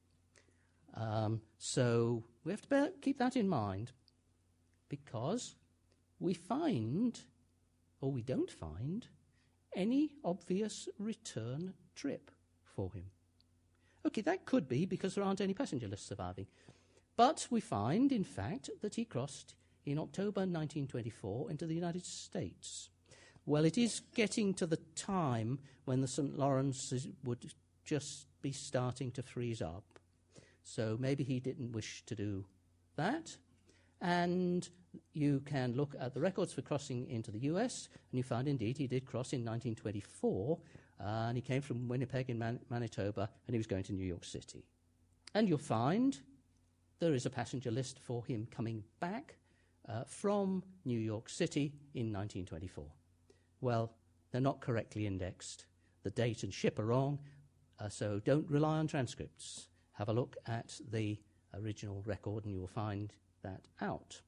Um, 0.93 1.41
so 1.57 2.23
we 2.43 2.51
have 2.51 2.61
to 2.61 2.67
bear, 2.67 2.89
keep 3.01 3.17
that 3.19 3.35
in 3.35 3.47
mind 3.47 3.91
because 4.89 5.55
we 6.19 6.33
find, 6.33 7.19
or 8.01 8.11
we 8.11 8.21
don't 8.21 8.51
find, 8.51 9.07
any 9.75 10.11
obvious 10.23 10.89
return 10.99 11.73
trip 11.95 12.29
for 12.75 12.91
him. 12.93 13.05
Okay, 14.05 14.21
that 14.21 14.45
could 14.45 14.67
be 14.67 14.85
because 14.85 15.15
there 15.15 15.23
aren't 15.23 15.41
any 15.41 15.53
passenger 15.53 15.87
lists 15.87 16.07
surviving. 16.07 16.47
But 17.15 17.47
we 17.49 17.61
find, 17.61 18.11
in 18.11 18.23
fact, 18.23 18.69
that 18.81 18.95
he 18.95 19.05
crossed 19.05 19.55
in 19.85 19.99
October 19.99 20.41
1924 20.41 21.51
into 21.51 21.65
the 21.65 21.75
United 21.75 22.05
States. 22.05 22.89
Well, 23.45 23.65
it 23.65 23.77
is 23.77 24.01
getting 24.15 24.53
to 24.55 24.67
the 24.67 24.79
time 24.95 25.59
when 25.85 26.01
the 26.01 26.07
St. 26.07 26.37
Lawrence 26.37 26.93
would 27.23 27.53
just 27.83 28.27
be 28.41 28.51
starting 28.51 29.11
to 29.11 29.21
freeze 29.21 29.61
up. 29.61 29.83
So 30.63 30.97
maybe 30.99 31.23
he 31.23 31.39
didn't 31.39 31.71
wish 31.71 32.03
to 32.05 32.15
do 32.15 32.45
that. 32.95 33.35
And 34.01 34.67
you 35.13 35.41
can 35.45 35.73
look 35.75 35.95
at 35.99 36.13
the 36.13 36.19
records 36.19 36.53
for 36.53 36.61
crossing 36.61 37.09
into 37.09 37.31
the 37.31 37.39
US, 37.39 37.87
and 38.11 38.17
you 38.17 38.23
find 38.23 38.47
indeed 38.47 38.77
he 38.77 38.87
did 38.87 39.05
cross 39.05 39.33
in 39.33 39.39
1924, 39.45 40.59
uh, 40.99 41.03
and 41.03 41.37
he 41.37 41.41
came 41.41 41.61
from 41.61 41.87
Winnipeg 41.87 42.29
in 42.29 42.37
Man- 42.37 42.59
Manitoba, 42.69 43.29
and 43.47 43.53
he 43.53 43.57
was 43.57 43.67
going 43.67 43.83
to 43.83 43.93
New 43.93 44.05
York 44.05 44.25
City. 44.25 44.65
And 45.33 45.47
you'll 45.47 45.57
find 45.57 46.19
there 46.99 47.13
is 47.13 47.25
a 47.25 47.29
passenger 47.29 47.71
list 47.71 47.99
for 47.99 48.25
him 48.25 48.47
coming 48.51 48.83
back 48.99 49.35
uh, 49.87 50.03
from 50.05 50.63
New 50.85 50.99
York 50.99 51.29
City 51.29 51.73
in 51.93 52.11
1924. 52.13 52.85
Well, 53.61 53.91
they're 54.31 54.41
not 54.41 54.61
correctly 54.61 55.07
indexed. 55.07 55.65
The 56.03 56.11
date 56.11 56.43
and 56.43 56.53
ship 56.53 56.79
are 56.79 56.85
wrong, 56.85 57.19
Uh, 57.81 57.89
so 57.89 58.19
don't 58.19 58.49
rely 58.49 58.77
on 58.77 58.87
transcripts. 58.87 59.67
Have 59.93 60.09
a 60.09 60.13
look 60.13 60.37
at 60.45 60.79
the 60.91 61.17
original 61.53 62.03
record 62.05 62.45
and 62.45 62.53
you 62.53 62.59
will 62.59 62.67
find 62.67 63.13
that 63.43 63.61
out. 63.81 64.21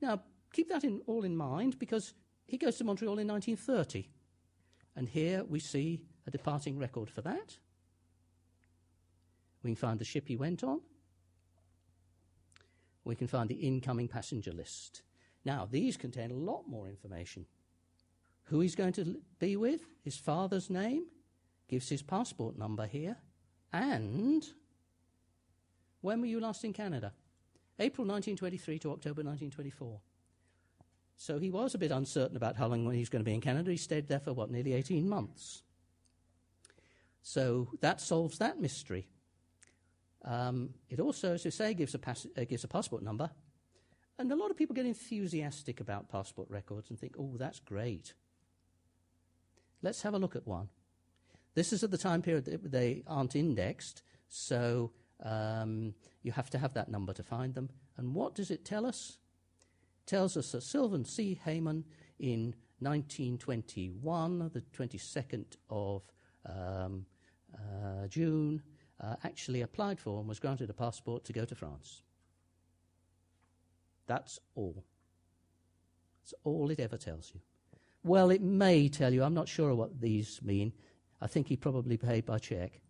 Now, 0.00 0.22
keep 0.52 0.68
that 0.70 0.84
in, 0.84 1.02
all 1.06 1.24
in 1.24 1.36
mind 1.36 1.78
because 1.78 2.14
he 2.46 2.56
goes 2.56 2.76
to 2.76 2.84
Montreal 2.84 3.18
in 3.18 3.28
1930. 3.28 4.08
And 4.94 5.08
here 5.08 5.44
we 5.44 5.58
see 5.60 6.00
a 6.26 6.30
departing 6.30 6.78
record 6.78 7.10
for 7.10 7.20
that. 7.22 7.58
We 9.62 9.70
can 9.70 9.76
find 9.76 9.98
the 9.98 10.04
ship 10.04 10.26
he 10.26 10.36
went 10.36 10.64
on. 10.64 10.80
We 13.04 13.16
can 13.16 13.26
find 13.26 13.48
the 13.50 13.54
incoming 13.54 14.08
passenger 14.08 14.52
list. 14.52 15.02
Now, 15.44 15.68
these 15.70 15.96
contain 15.96 16.30
a 16.30 16.34
lot 16.34 16.64
more 16.66 16.88
information. 16.88 17.46
Who 18.44 18.60
he's 18.60 18.74
going 18.74 18.94
to 18.94 19.20
be 19.38 19.56
with, 19.56 19.82
his 20.02 20.16
father's 20.16 20.70
name, 20.70 21.04
gives 21.68 21.88
his 21.88 22.02
passport 22.02 22.56
number 22.58 22.86
here, 22.86 23.16
and 23.72 24.46
when 26.00 26.20
were 26.20 26.26
you 26.26 26.40
last 26.40 26.64
in 26.64 26.72
Canada? 26.72 27.12
April 27.78 28.06
1923 28.06 28.78
to 28.78 28.92
October 28.92 29.22
1924. 29.22 30.00
So 31.16 31.38
he 31.38 31.50
was 31.50 31.74
a 31.74 31.78
bit 31.78 31.90
uncertain 31.90 32.36
about 32.36 32.56
how 32.56 32.68
long 32.68 32.90
he 32.90 33.00
was 33.00 33.08
going 33.08 33.24
to 33.24 33.28
be 33.28 33.34
in 33.34 33.40
Canada. 33.40 33.70
He 33.70 33.76
stayed 33.76 34.08
there 34.08 34.20
for 34.20 34.32
what, 34.32 34.50
nearly 34.50 34.74
18 34.74 35.08
months. 35.08 35.62
So 37.22 37.68
that 37.80 38.00
solves 38.00 38.38
that 38.38 38.60
mystery. 38.60 39.08
Um, 40.24 40.70
it 40.88 41.00
also, 41.00 41.34
as 41.34 41.46
I 41.46 41.50
say, 41.50 41.74
gives 41.74 41.94
a, 41.94 41.98
pass- 41.98 42.26
uh, 42.36 42.44
gives 42.44 42.64
a 42.64 42.68
passport 42.68 43.02
number. 43.02 43.30
And 44.18 44.30
a 44.30 44.36
lot 44.36 44.50
of 44.50 44.56
people 44.56 44.74
get 44.74 44.86
enthusiastic 44.86 45.80
about 45.80 46.08
passport 46.08 46.48
records 46.50 46.90
and 46.90 46.98
think, 46.98 47.16
oh, 47.18 47.34
that's 47.36 47.60
great. 47.60 48.14
Let's 49.82 50.02
have 50.02 50.14
a 50.14 50.18
look 50.18 50.36
at 50.36 50.46
one. 50.46 50.68
This 51.56 51.72
is 51.72 51.82
at 51.82 51.90
the 51.90 51.98
time 51.98 52.20
period 52.20 52.44
that 52.44 52.70
they 52.70 53.02
aren't 53.06 53.34
indexed, 53.34 54.02
so 54.28 54.92
um, 55.24 55.94
you 56.22 56.30
have 56.30 56.50
to 56.50 56.58
have 56.58 56.74
that 56.74 56.90
number 56.90 57.14
to 57.14 57.22
find 57.22 57.54
them. 57.54 57.70
And 57.96 58.14
what 58.14 58.34
does 58.34 58.50
it 58.50 58.66
tell 58.66 58.84
us? 58.84 59.16
It 60.02 60.06
tells 60.06 60.36
us 60.36 60.52
that 60.52 60.62
Sylvan 60.62 61.06
C. 61.06 61.40
Hayman 61.46 61.84
in 62.18 62.54
1921, 62.80 64.50
the 64.52 64.60
22nd 64.76 65.56
of 65.70 66.02
um, 66.44 67.06
uh, 67.54 68.06
June, 68.06 68.62
uh, 69.00 69.16
actually 69.24 69.62
applied 69.62 69.98
for 69.98 70.20
and 70.20 70.28
was 70.28 70.38
granted 70.38 70.68
a 70.68 70.74
passport 70.74 71.24
to 71.24 71.32
go 71.32 71.46
to 71.46 71.54
France. 71.54 72.02
That's 74.06 74.38
all. 74.54 74.84
That's 76.20 76.34
all 76.44 76.70
it 76.70 76.80
ever 76.80 76.98
tells 76.98 77.32
you. 77.34 77.40
Well, 78.04 78.30
it 78.30 78.42
may 78.42 78.90
tell 78.90 79.14
you, 79.14 79.22
I'm 79.22 79.34
not 79.34 79.48
sure 79.48 79.74
what 79.74 80.02
these 80.02 80.38
mean. 80.42 80.74
I 81.20 81.26
think 81.26 81.48
he 81.48 81.56
probably 81.56 81.96
paid 81.96 82.26
by 82.26 82.38
check. 82.38 82.80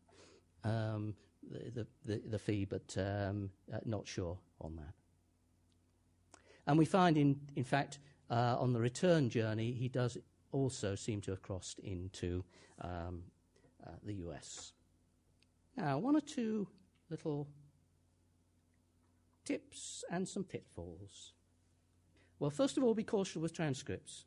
Um, 0.65 1.15
the, 1.51 1.87
the, 2.05 2.21
the 2.29 2.39
fee, 2.39 2.65
but 2.65 2.97
um, 2.99 3.51
uh, 3.73 3.79
not 3.85 4.07
sure 4.07 4.39
on 4.61 4.77
that. 4.77 4.93
And 6.67 6.79
we 6.79 6.85
find, 6.85 7.17
in, 7.17 7.41
in 7.55 7.65
fact, 7.65 8.01
uh, 8.31 8.57
on 8.59 8.73
the 8.73 8.81
return 8.81 9.31
journey, 9.31 9.73
he 9.73 9.89
does 9.89 10.19
also 10.53 10.95
seem 10.95 11.21
to 11.23 11.31
have 11.31 11.43
crossed 11.43 11.79
into 11.81 12.45
um, 12.81 13.23
uh, 13.87 13.91
the 14.03 14.15
US. 14.15 14.73
Now, 15.77 15.99
one 15.99 16.17
or 16.17 16.21
two 16.21 16.67
little 17.11 17.47
tips 19.45 20.05
and 20.11 20.27
some 20.27 20.45
pitfalls. 20.45 21.33
Well, 22.39 22.51
first 22.51 22.77
of 22.77 22.85
all, 22.85 22.95
be 22.95 23.05
cautious 23.05 23.37
with 23.37 23.53
transcripts. 23.53 24.25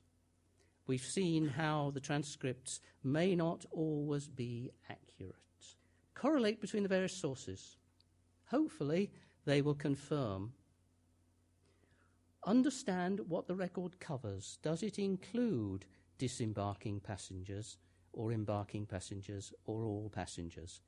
We've 0.89 0.99
seen 0.99 1.47
how 1.47 1.91
the 1.93 1.99
transcripts 1.99 2.81
may 3.03 3.35
not 3.35 3.63
always 3.71 4.27
be 4.27 4.71
accurate 4.89 5.35
correlate 6.19 6.59
between 6.59 6.83
the 6.83 6.89
various 6.89 7.15
sources. 7.15 7.77
Hopefully, 8.51 9.09
they 9.45 9.61
will 9.61 9.75
confirm. 9.75 10.51
Understand 12.45 13.21
what 13.27 13.47
the 13.47 13.55
record 13.55 13.99
covers. 13.99 14.57
Does 14.61 14.83
it 14.83 14.99
include 14.99 15.85
disembarking 16.17 16.99
passengers, 16.99 17.77
or 18.11 18.33
embarking 18.33 18.85
passengers, 18.85 19.53
or 19.65 19.85
all 19.85 20.11
passengers? 20.13 20.81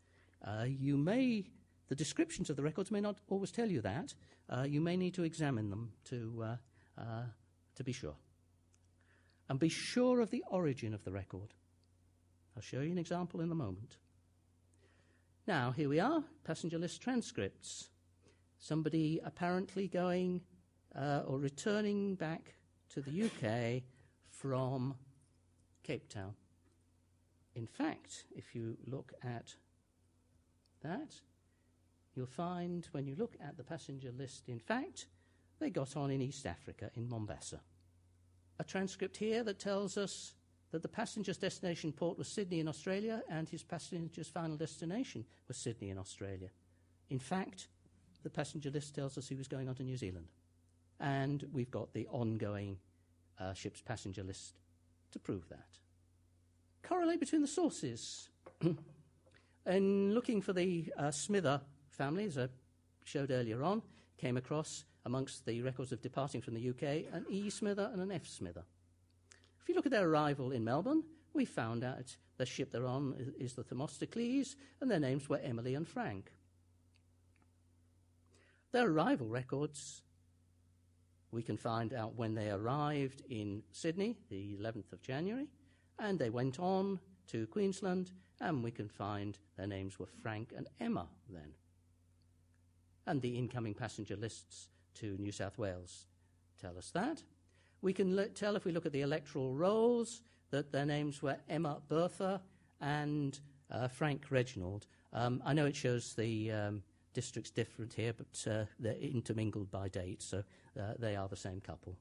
Uh, 0.45 0.65
you 0.67 0.97
may, 0.97 1.45
the 1.87 1.95
descriptions 1.95 2.49
of 2.49 2.57
the 2.57 2.63
records 2.63 2.91
may 2.91 3.01
not 3.01 3.19
always 3.29 3.51
tell 3.51 3.69
you 3.69 3.79
that. 3.81 4.13
Uh, 4.49 4.63
you 4.67 4.81
may 4.81 4.97
need 4.97 5.13
to 5.13 5.23
examine 5.23 5.69
them 5.69 5.93
to, 6.03 6.43
uh, 6.43 7.01
uh 7.01 7.23
to 7.75 7.83
be 7.83 7.93
sure. 7.93 8.15
And 9.51 9.59
be 9.59 9.67
sure 9.67 10.21
of 10.21 10.29
the 10.29 10.45
origin 10.49 10.93
of 10.93 11.03
the 11.03 11.11
record. 11.11 11.53
I'll 12.55 12.61
show 12.61 12.79
you 12.79 12.93
an 12.93 12.97
example 12.97 13.41
in 13.41 13.51
a 13.51 13.53
moment. 13.55 13.97
Now, 15.45 15.71
here 15.71 15.89
we 15.89 15.99
are, 15.99 16.23
passenger 16.45 16.77
list 16.77 17.01
transcripts. 17.01 17.89
Somebody 18.59 19.19
apparently 19.25 19.89
going 19.89 20.39
uh, 20.95 21.23
or 21.27 21.37
returning 21.37 22.15
back 22.15 22.53
to 22.93 23.01
the 23.01 23.23
UK 23.23 23.83
from 24.29 24.95
Cape 25.83 26.07
Town. 26.07 26.33
In 27.53 27.67
fact, 27.67 28.23
if 28.33 28.55
you 28.55 28.77
look 28.87 29.11
at 29.21 29.53
that, 30.81 31.13
you'll 32.15 32.25
find 32.25 32.87
when 32.93 33.05
you 33.05 33.15
look 33.17 33.35
at 33.45 33.57
the 33.57 33.65
passenger 33.65 34.13
list, 34.17 34.47
in 34.47 34.59
fact, 34.59 35.07
they 35.59 35.69
got 35.69 35.97
on 35.97 36.09
in 36.09 36.21
East 36.21 36.45
Africa, 36.45 36.89
in 36.95 37.09
Mombasa. 37.09 37.59
A 38.61 38.63
transcript 38.63 39.17
here 39.17 39.43
that 39.45 39.57
tells 39.57 39.97
us 39.97 40.35
that 40.69 40.83
the 40.83 40.87
passenger's 40.87 41.39
destination 41.39 41.91
port 41.91 42.15
was 42.15 42.27
Sydney 42.27 42.59
in 42.59 42.67
Australia 42.67 43.23
and 43.27 43.49
his 43.49 43.63
passenger's 43.63 44.27
final 44.27 44.55
destination 44.55 45.25
was 45.47 45.57
Sydney 45.57 45.89
in 45.89 45.97
Australia. 45.97 46.49
In 47.09 47.17
fact, 47.17 47.69
the 48.21 48.29
passenger 48.29 48.69
list 48.69 48.93
tells 48.93 49.17
us 49.17 49.27
he 49.27 49.33
was 49.33 49.47
going 49.47 49.67
on 49.67 49.73
to 49.73 49.83
New 49.83 49.97
Zealand. 49.97 50.27
And 50.99 51.43
we've 51.51 51.71
got 51.71 51.91
the 51.93 52.05
ongoing 52.11 52.77
uh, 53.39 53.53
ship's 53.53 53.81
passenger 53.81 54.21
list 54.21 54.59
to 55.13 55.17
prove 55.17 55.49
that. 55.49 55.79
Correlate 56.83 57.19
between 57.19 57.41
the 57.41 57.47
sources. 57.47 58.29
in 59.65 60.13
looking 60.13 60.39
for 60.39 60.53
the 60.53 60.93
uh, 60.99 61.09
Smither 61.09 61.61
family, 61.89 62.25
as 62.25 62.37
I 62.37 62.47
showed 63.05 63.31
earlier 63.31 63.63
on, 63.63 63.81
came 64.19 64.37
across 64.37 64.85
amongst 65.05 65.45
the 65.45 65.61
records 65.61 65.91
of 65.91 66.01
departing 66.01 66.41
from 66.41 66.53
the 66.53 66.69
UK 66.69 67.13
an 67.13 67.25
E. 67.29 67.49
Smither 67.49 67.89
and 67.91 68.01
an 68.01 68.11
F. 68.11 68.27
Smither. 68.27 68.63
If 69.61 69.69
you 69.69 69.75
look 69.75 69.85
at 69.85 69.91
their 69.91 70.07
arrival 70.07 70.51
in 70.51 70.63
Melbourne, 70.63 71.03
we 71.33 71.45
found 71.45 71.83
out 71.83 72.15
the 72.37 72.45
ship 72.45 72.71
they're 72.71 72.85
on 72.85 73.33
is 73.39 73.53
the 73.53 73.63
Themistocles, 73.63 74.55
and 74.79 74.89
their 74.89 74.99
names 74.99 75.29
were 75.29 75.39
Emily 75.43 75.75
and 75.75 75.87
Frank. 75.87 76.31
Their 78.71 78.89
arrival 78.89 79.27
records, 79.27 80.01
we 81.31 81.43
can 81.43 81.57
find 81.57 81.93
out 81.93 82.15
when 82.15 82.35
they 82.35 82.49
arrived 82.49 83.21
in 83.29 83.63
Sydney, 83.71 84.17
the 84.29 84.57
11th 84.59 84.93
of 84.93 85.01
January, 85.01 85.47
and 85.99 86.17
they 86.17 86.29
went 86.29 86.59
on 86.59 86.99
to 87.27 87.47
Queensland, 87.47 88.11
and 88.39 88.63
we 88.63 88.71
can 88.71 88.89
find 88.89 89.37
their 89.57 89.67
names 89.67 89.99
were 89.99 90.07
Frank 90.21 90.53
and 90.55 90.67
Emma 90.79 91.07
then. 91.29 91.53
And 93.05 93.21
the 93.21 93.37
incoming 93.37 93.73
passenger 93.73 94.15
lists 94.15 94.69
to 94.95 95.17
New 95.17 95.31
South 95.31 95.57
Wales 95.57 96.07
tell 96.61 96.77
us 96.77 96.91
that. 96.91 97.23
We 97.81 97.93
can 97.93 98.15
le- 98.15 98.27
tell 98.27 98.55
if 98.55 98.65
we 98.65 98.71
look 98.71 98.85
at 98.85 98.91
the 98.91 99.01
electoral 99.01 99.55
rolls 99.55 100.21
that 100.51 100.71
their 100.71 100.85
names 100.85 101.21
were 101.21 101.37
Emma 101.49 101.81
Bertha 101.87 102.41
and 102.79 103.39
uh, 103.71 103.87
Frank 103.87 104.25
Reginald. 104.29 104.85
Um, 105.13 105.41
I 105.45 105.53
know 105.53 105.65
it 105.65 105.75
shows 105.75 106.13
the 106.13 106.51
um, 106.51 106.83
districts 107.13 107.51
different 107.51 107.93
here, 107.93 108.13
but 108.13 108.51
uh, 108.51 108.65
they're 108.79 108.93
intermingled 108.95 109.71
by 109.71 109.89
date, 109.89 110.21
so 110.21 110.43
uh, 110.79 110.93
they 110.99 111.15
are 111.15 111.27
the 111.27 111.35
same 111.35 111.61
couple. 111.61 111.97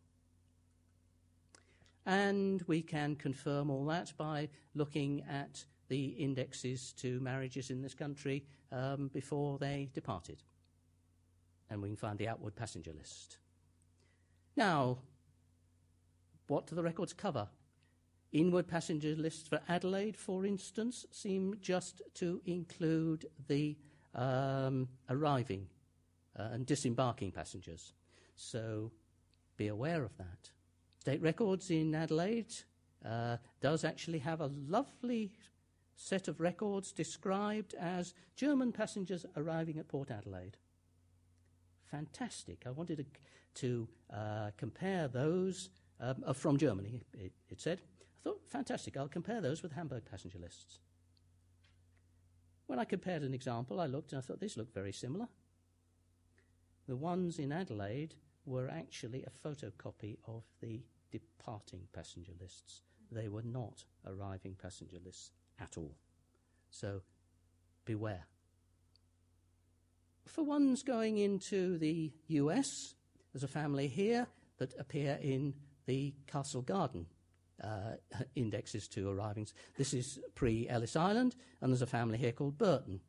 And 2.06 2.62
we 2.66 2.82
can 2.82 3.14
confirm 3.16 3.70
all 3.70 3.84
that 3.86 4.12
by 4.16 4.48
looking 4.74 5.22
at 5.28 5.64
the 5.88 6.06
indexes 6.06 6.92
to 6.94 7.20
marriages 7.20 7.70
in 7.70 7.82
this 7.82 7.94
country 7.94 8.44
um, 8.72 9.10
before 9.12 9.58
they 9.58 9.90
departed. 9.92 10.42
And 11.70 11.80
we 11.80 11.88
can 11.88 11.96
find 11.96 12.18
the 12.18 12.28
outward 12.28 12.56
passenger 12.56 12.92
list. 12.92 13.38
Now, 14.56 14.98
what 16.48 16.66
do 16.66 16.74
the 16.74 16.82
records 16.82 17.12
cover? 17.12 17.48
Inward 18.32 18.68
passenger 18.68 19.14
lists 19.16 19.48
for 19.48 19.60
Adelaide, 19.68 20.16
for 20.16 20.44
instance, 20.44 21.06
seem 21.10 21.56
just 21.60 22.02
to 22.14 22.40
include 22.44 23.26
the 23.48 23.76
um, 24.14 24.88
arriving 25.08 25.66
uh, 26.38 26.48
and 26.52 26.66
disembarking 26.66 27.32
passengers. 27.32 27.92
So 28.36 28.92
be 29.56 29.68
aware 29.68 30.04
of 30.04 30.16
that. 30.18 30.50
State 30.98 31.22
Records 31.22 31.70
in 31.70 31.94
Adelaide 31.94 32.52
uh, 33.04 33.36
does 33.60 33.84
actually 33.84 34.18
have 34.18 34.40
a 34.40 34.50
lovely 34.68 35.32
set 35.96 36.28
of 36.28 36.40
records 36.40 36.92
described 36.92 37.74
as 37.74 38.14
German 38.36 38.72
passengers 38.72 39.26
arriving 39.36 39.78
at 39.78 39.88
Port 39.88 40.10
Adelaide. 40.10 40.56
Fantastic. 41.90 42.64
I 42.66 42.70
wanted 42.70 42.98
to, 42.98 43.06
to 43.62 43.88
uh, 44.14 44.50
compare 44.56 45.08
those 45.08 45.70
um, 46.00 46.22
uh, 46.26 46.32
from 46.32 46.56
Germany, 46.56 47.02
it, 47.12 47.32
it 47.48 47.60
said. 47.60 47.80
I 48.00 48.24
thought, 48.24 48.40
fantastic, 48.48 48.96
I'll 48.96 49.08
compare 49.08 49.40
those 49.40 49.62
with 49.62 49.72
Hamburg 49.72 50.04
passenger 50.10 50.38
lists. 50.38 50.80
when 52.66 52.78
I 52.78 52.84
compared 52.84 53.22
an 53.22 53.34
example, 53.34 53.80
I 53.80 53.86
looked 53.86 54.12
and 54.12 54.18
I 54.18 54.22
thought, 54.22 54.40
these 54.40 54.56
look 54.56 54.72
very 54.72 54.92
similar. 54.92 55.28
The 56.86 56.96
ones 56.96 57.38
in 57.38 57.52
Adelaide 57.52 58.14
were 58.46 58.68
actually 58.68 59.24
a 59.24 59.48
photocopy 59.48 60.18
of 60.26 60.44
the 60.60 60.80
departing 61.10 61.82
passenger 61.92 62.32
lists. 62.40 62.82
They 63.10 63.28
were 63.28 63.42
not 63.42 63.84
arriving 64.06 64.56
passenger 64.60 64.98
lists 65.04 65.32
at 65.58 65.76
all. 65.76 65.96
So 66.70 67.02
beware. 67.84 68.26
For 70.30 70.44
ones 70.44 70.84
going 70.84 71.18
into 71.18 71.76
the 71.78 72.12
US, 72.28 72.94
there's 73.32 73.42
a 73.42 73.48
family 73.48 73.88
here 73.88 74.28
that 74.58 74.78
appear 74.78 75.18
in 75.20 75.54
the 75.86 76.14
Castle 76.28 76.62
Garden 76.62 77.06
uh, 77.64 77.94
indexes 78.36 78.86
to 78.88 79.08
arrivings. 79.08 79.52
This 79.76 79.92
is 79.92 80.20
pre 80.36 80.68
Ellis 80.68 80.94
Island, 80.94 81.34
and 81.60 81.72
there's 81.72 81.82
a 81.82 81.86
family 81.86 82.16
here 82.16 82.30
called 82.30 82.58
Burton. 82.58 83.00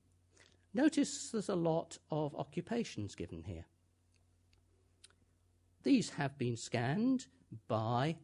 Notice 0.74 1.30
there's 1.30 1.50
a 1.50 1.56
lot 1.56 2.00
of 2.10 2.34
occupations 2.36 3.14
given 3.14 3.44
here. 3.44 3.66
These 5.84 6.10
have 6.12 6.40
been 6.40 6.58
scanned 6.58 7.28
by 7.68 8.16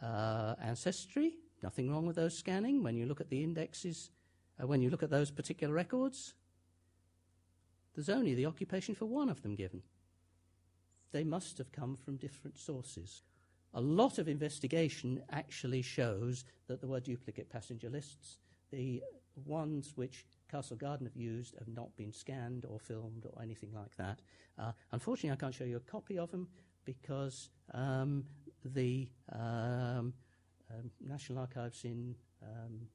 uh, 0.00 0.54
Ancestry. 0.62 1.34
Nothing 1.62 1.90
wrong 1.90 2.06
with 2.06 2.16
those 2.16 2.38
scanning 2.38 2.82
when 2.82 2.96
you 2.96 3.04
look 3.04 3.20
at 3.20 3.28
the 3.28 3.44
indexes, 3.44 4.10
uh, 4.58 4.66
when 4.66 4.80
you 4.80 4.88
look 4.88 5.02
at 5.02 5.10
those 5.10 5.30
particular 5.30 5.74
records. 5.74 6.32
There's 7.96 8.10
only 8.10 8.34
the 8.34 8.46
occupation 8.46 8.94
for 8.94 9.06
one 9.06 9.30
of 9.30 9.42
them 9.42 9.54
given. 9.54 9.82
They 11.12 11.24
must 11.24 11.56
have 11.56 11.72
come 11.72 11.96
from 11.96 12.18
different 12.18 12.58
sources. 12.58 13.22
A 13.72 13.80
lot 13.80 14.18
of 14.18 14.28
investigation 14.28 15.22
actually 15.32 15.80
shows 15.80 16.44
that 16.68 16.80
there 16.80 16.90
were 16.90 17.00
duplicate 17.00 17.48
passenger 17.48 17.88
lists. 17.88 18.36
The 18.70 19.02
ones 19.46 19.92
which 19.96 20.26
Castle 20.50 20.76
Garden 20.76 21.06
have 21.06 21.16
used 21.16 21.54
have 21.58 21.68
not 21.68 21.96
been 21.96 22.12
scanned 22.12 22.66
or 22.68 22.78
filmed 22.78 23.26
or 23.26 23.42
anything 23.42 23.72
like 23.72 23.96
that. 23.96 24.20
Uh, 24.58 24.72
unfortunately, 24.92 25.32
I 25.32 25.36
can't 25.36 25.54
show 25.54 25.64
you 25.64 25.76
a 25.76 25.90
copy 25.90 26.18
of 26.18 26.30
them 26.30 26.48
because 26.84 27.48
um, 27.72 28.24
the 28.64 29.08
um, 29.32 30.12
um, 30.70 30.90
National 31.00 31.38
Archives 31.38 31.84
in 31.84 32.14
um, 32.42 32.88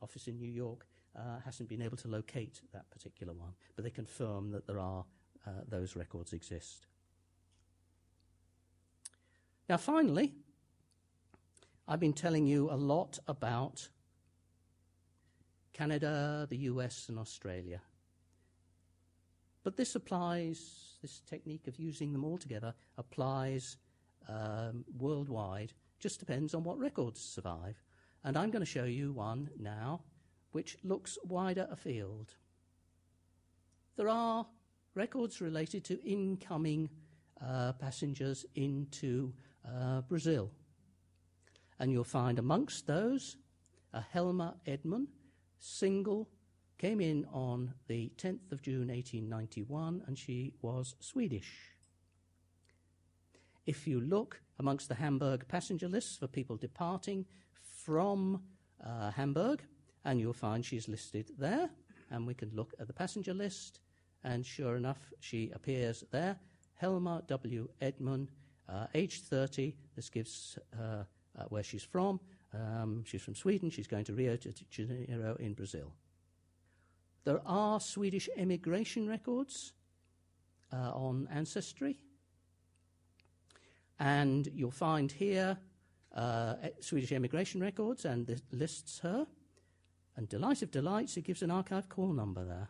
office 0.00 0.28
in 0.28 0.38
New 0.38 0.50
York 0.50 0.86
uh, 1.16 1.40
hasn't 1.44 1.68
been 1.68 1.82
able 1.82 1.96
to 1.98 2.08
locate 2.08 2.60
that 2.72 2.88
particular 2.90 3.32
one, 3.32 3.52
but 3.74 3.84
they 3.84 3.90
confirm 3.90 4.50
that 4.50 4.66
there 4.66 4.78
are 4.78 5.04
uh, 5.46 5.50
those 5.68 5.96
records 5.96 6.32
exist. 6.32 6.86
Now, 9.68 9.76
finally, 9.76 10.34
I've 11.88 12.00
been 12.00 12.12
telling 12.12 12.46
you 12.46 12.70
a 12.70 12.76
lot 12.76 13.18
about 13.26 13.88
Canada, 15.72 16.46
the 16.48 16.56
US, 16.58 17.08
and 17.08 17.18
Australia. 17.18 17.80
But 19.62 19.76
this 19.76 19.94
applies, 19.94 20.98
this 21.02 21.20
technique 21.20 21.66
of 21.66 21.78
using 21.78 22.12
them 22.12 22.24
all 22.24 22.38
together 22.38 22.74
applies 22.96 23.76
um, 24.28 24.84
worldwide, 24.98 25.72
just 25.98 26.20
depends 26.20 26.54
on 26.54 26.62
what 26.62 26.78
records 26.78 27.20
survive. 27.20 27.82
And 28.24 28.36
I'm 28.36 28.50
going 28.50 28.64
to 28.64 28.66
show 28.66 28.84
you 28.84 29.12
one 29.12 29.50
now 29.58 30.02
which 30.56 30.78
looks 30.82 31.18
wider 31.22 31.68
afield. 31.70 32.32
There 33.96 34.08
are 34.08 34.46
records 34.94 35.42
related 35.42 35.84
to 35.84 36.02
incoming 36.02 36.88
uh, 37.46 37.74
passengers 37.74 38.46
into 38.54 39.34
uh, 39.68 40.00
Brazil. 40.00 40.50
And 41.78 41.92
you'll 41.92 42.04
find 42.04 42.38
amongst 42.38 42.86
those 42.86 43.36
a 43.92 44.00
Helma 44.00 44.56
Edman, 44.66 45.08
single, 45.58 46.26
came 46.78 47.02
in 47.02 47.26
on 47.34 47.74
the 47.86 48.10
10th 48.16 48.50
of 48.50 48.62
June 48.62 48.88
1891, 48.88 50.04
and 50.06 50.16
she 50.16 50.54
was 50.62 50.94
Swedish. 51.00 51.52
If 53.66 53.86
you 53.86 54.00
look 54.00 54.40
amongst 54.58 54.88
the 54.88 54.94
Hamburg 54.94 55.46
passenger 55.48 55.86
lists 55.86 56.16
for 56.16 56.26
people 56.26 56.56
departing 56.56 57.26
from 57.84 58.40
uh, 58.82 59.10
Hamburg, 59.10 59.62
and 60.06 60.20
you'll 60.20 60.32
find 60.32 60.64
she's 60.64 60.88
listed 60.88 61.32
there. 61.36 61.68
And 62.10 62.26
we 62.26 62.34
can 62.34 62.50
look 62.54 62.72
at 62.80 62.86
the 62.86 62.92
passenger 62.92 63.34
list, 63.34 63.80
and 64.22 64.46
sure 64.46 64.76
enough, 64.76 65.12
she 65.20 65.50
appears 65.54 66.04
there. 66.12 66.38
Helma 66.74 67.22
W. 67.26 67.68
Edman, 67.82 68.28
uh, 68.68 68.86
age 68.94 69.22
30. 69.22 69.74
This 69.96 70.08
gives 70.08 70.58
uh, 70.80 71.02
where 71.48 71.64
she's 71.64 71.82
from. 71.82 72.20
Um, 72.54 73.02
she's 73.04 73.22
from 73.22 73.34
Sweden. 73.34 73.70
She's 73.70 73.88
going 73.88 74.04
to 74.04 74.12
Rio 74.12 74.36
de 74.36 74.52
Janeiro 74.70 75.36
in 75.40 75.54
Brazil. 75.54 75.92
There 77.24 77.40
are 77.44 77.80
Swedish 77.80 78.28
emigration 78.36 79.08
records 79.08 79.72
uh, 80.72 80.92
on 80.92 81.28
Ancestry. 81.32 81.98
And 83.98 84.48
you'll 84.54 84.70
find 84.70 85.10
here 85.10 85.58
uh, 86.14 86.54
Swedish 86.80 87.10
emigration 87.10 87.60
records, 87.60 88.04
and 88.04 88.26
this 88.26 88.42
lists 88.52 89.00
her. 89.00 89.26
And 90.16 90.28
Delight 90.28 90.62
of 90.62 90.70
Delights, 90.70 91.16
it 91.16 91.24
gives 91.24 91.42
an 91.42 91.50
archive 91.50 91.88
call 91.88 92.12
number 92.12 92.44
there. 92.44 92.68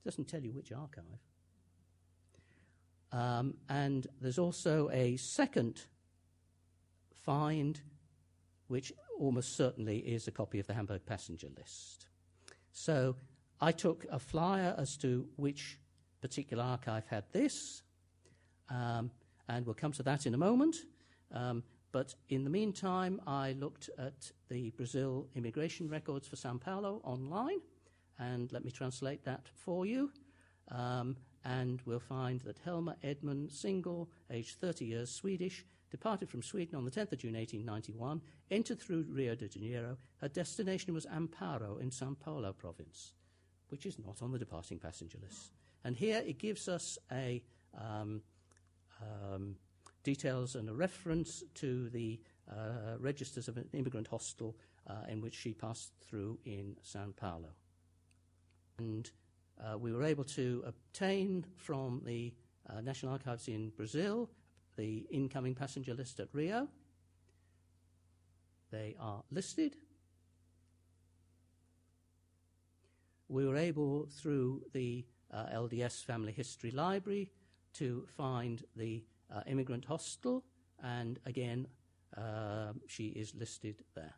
It 0.00 0.08
doesn't 0.08 0.28
tell 0.28 0.42
you 0.42 0.52
which 0.52 0.72
archive. 0.72 1.04
Um, 3.12 3.54
and 3.68 4.06
there's 4.20 4.38
also 4.38 4.88
a 4.90 5.16
second 5.16 5.82
find, 7.12 7.80
which 8.68 8.92
almost 9.18 9.56
certainly 9.56 9.98
is 9.98 10.28
a 10.28 10.30
copy 10.30 10.60
of 10.60 10.66
the 10.66 10.74
Hamburg 10.74 11.04
passenger 11.04 11.48
list. 11.56 12.06
So 12.72 13.16
I 13.60 13.72
took 13.72 14.06
a 14.10 14.18
flyer 14.18 14.74
as 14.78 14.96
to 14.98 15.28
which 15.36 15.78
particular 16.20 16.62
archive 16.62 17.06
had 17.08 17.24
this, 17.32 17.82
um, 18.68 19.10
and 19.48 19.66
we'll 19.66 19.74
come 19.74 19.92
to 19.92 20.02
that 20.04 20.26
in 20.26 20.34
a 20.34 20.38
moment. 20.38 20.76
Um, 21.32 21.64
but 21.92 22.14
in 22.28 22.44
the 22.44 22.50
meantime, 22.50 23.20
I 23.26 23.52
looked 23.52 23.90
at 23.98 24.30
the 24.48 24.70
Brazil 24.70 25.26
immigration 25.34 25.88
records 25.88 26.28
for 26.28 26.36
Sao 26.36 26.56
Paulo 26.56 27.00
online, 27.04 27.60
and 28.18 28.52
let 28.52 28.64
me 28.64 28.70
translate 28.70 29.24
that 29.24 29.48
for 29.54 29.86
you. 29.86 30.10
Um, 30.70 31.16
and 31.44 31.80
we'll 31.86 31.98
find 31.98 32.40
that 32.42 32.58
Helma 32.64 32.96
Edman, 33.02 33.50
single, 33.50 34.10
aged 34.30 34.60
30 34.60 34.84
years, 34.84 35.10
Swedish, 35.10 35.64
departed 35.90 36.28
from 36.28 36.42
Sweden 36.42 36.76
on 36.76 36.84
the 36.84 36.90
10th 36.90 37.12
of 37.12 37.18
June 37.18 37.34
1891, 37.34 38.20
entered 38.50 38.80
through 38.80 39.06
Rio 39.08 39.34
de 39.34 39.48
Janeiro. 39.48 39.96
Her 40.20 40.28
destination 40.28 40.94
was 40.94 41.06
Amparo 41.06 41.80
in 41.80 41.90
Sao 41.90 42.14
Paulo 42.20 42.52
province, 42.52 43.14
which 43.68 43.86
is 43.86 43.98
not 43.98 44.22
on 44.22 44.32
the 44.32 44.38
departing 44.38 44.78
passenger 44.78 45.18
list. 45.20 45.52
And 45.84 45.96
here 45.96 46.22
it 46.24 46.38
gives 46.38 46.68
us 46.68 46.98
a 47.10 47.42
um, 47.76 48.22
um, 49.00 49.56
details 50.02 50.54
and 50.54 50.68
a 50.68 50.74
reference 50.74 51.42
to 51.54 51.88
the 51.90 52.20
uh, 52.50 52.96
registers 52.98 53.48
of 53.48 53.56
an 53.56 53.68
immigrant 53.72 54.08
hostel 54.08 54.56
uh, 54.88 54.94
in 55.08 55.20
which 55.20 55.34
she 55.34 55.52
passed 55.52 55.92
through 56.00 56.38
in 56.44 56.76
Sao 56.82 57.12
Paulo. 57.16 57.50
And 58.78 59.10
uh, 59.62 59.78
we 59.78 59.92
were 59.92 60.04
able 60.04 60.24
to 60.24 60.64
obtain 60.66 61.44
from 61.56 62.02
the 62.04 62.32
uh, 62.68 62.80
National 62.80 63.12
Archives 63.12 63.48
in 63.48 63.70
Brazil 63.70 64.30
the 64.76 65.06
incoming 65.10 65.54
passenger 65.54 65.94
list 65.94 66.20
at 66.20 66.28
Rio. 66.32 66.68
They 68.70 68.96
are 68.98 69.22
listed. 69.30 69.76
We 73.28 73.46
were 73.46 73.56
able, 73.56 74.08
through 74.10 74.62
the 74.72 75.04
uh, 75.32 75.46
LDS 75.52 76.04
Family 76.04 76.32
History 76.32 76.70
Library, 76.70 77.30
to 77.74 78.06
find 78.16 78.64
the 78.74 79.04
uh, 79.34 79.42
immigrant 79.46 79.84
hostel, 79.84 80.44
and 80.82 81.18
again, 81.26 81.66
uh, 82.16 82.72
she 82.86 83.08
is 83.08 83.34
listed 83.34 83.82
there. 83.94 84.14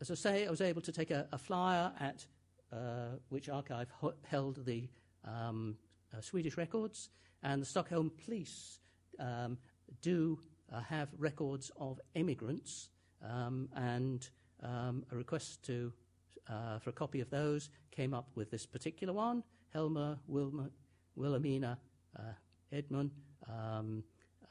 As 0.00 0.10
I 0.10 0.14
say, 0.14 0.46
I 0.46 0.50
was 0.50 0.60
able 0.60 0.80
to 0.82 0.92
take 0.92 1.10
a, 1.10 1.26
a 1.32 1.38
flyer 1.38 1.92
at 1.98 2.24
uh, 2.72 3.16
which 3.30 3.48
archive 3.48 3.88
held 4.24 4.64
the 4.64 4.88
um, 5.24 5.76
uh, 6.16 6.20
Swedish 6.20 6.56
records, 6.56 7.10
and 7.42 7.62
the 7.62 7.66
Stockholm 7.66 8.10
police 8.24 8.80
um, 9.18 9.58
do 10.02 10.38
uh, 10.72 10.80
have 10.80 11.08
records 11.18 11.70
of 11.78 12.00
immigrants, 12.14 12.90
um, 13.28 13.68
and 13.74 14.28
um, 14.62 15.04
a 15.12 15.16
request 15.16 15.64
to 15.64 15.92
uh, 16.48 16.78
for 16.78 16.90
a 16.90 16.92
copy 16.92 17.20
of 17.20 17.30
those 17.30 17.70
came 17.90 18.14
up 18.14 18.28
with 18.34 18.50
this 18.50 18.66
particular 18.66 19.12
one, 19.12 19.42
Helma 19.72 20.18
Wilma, 20.26 20.70
Wilhelmina 21.16 21.78
Edman, 22.72 23.10
um, 23.46 24.02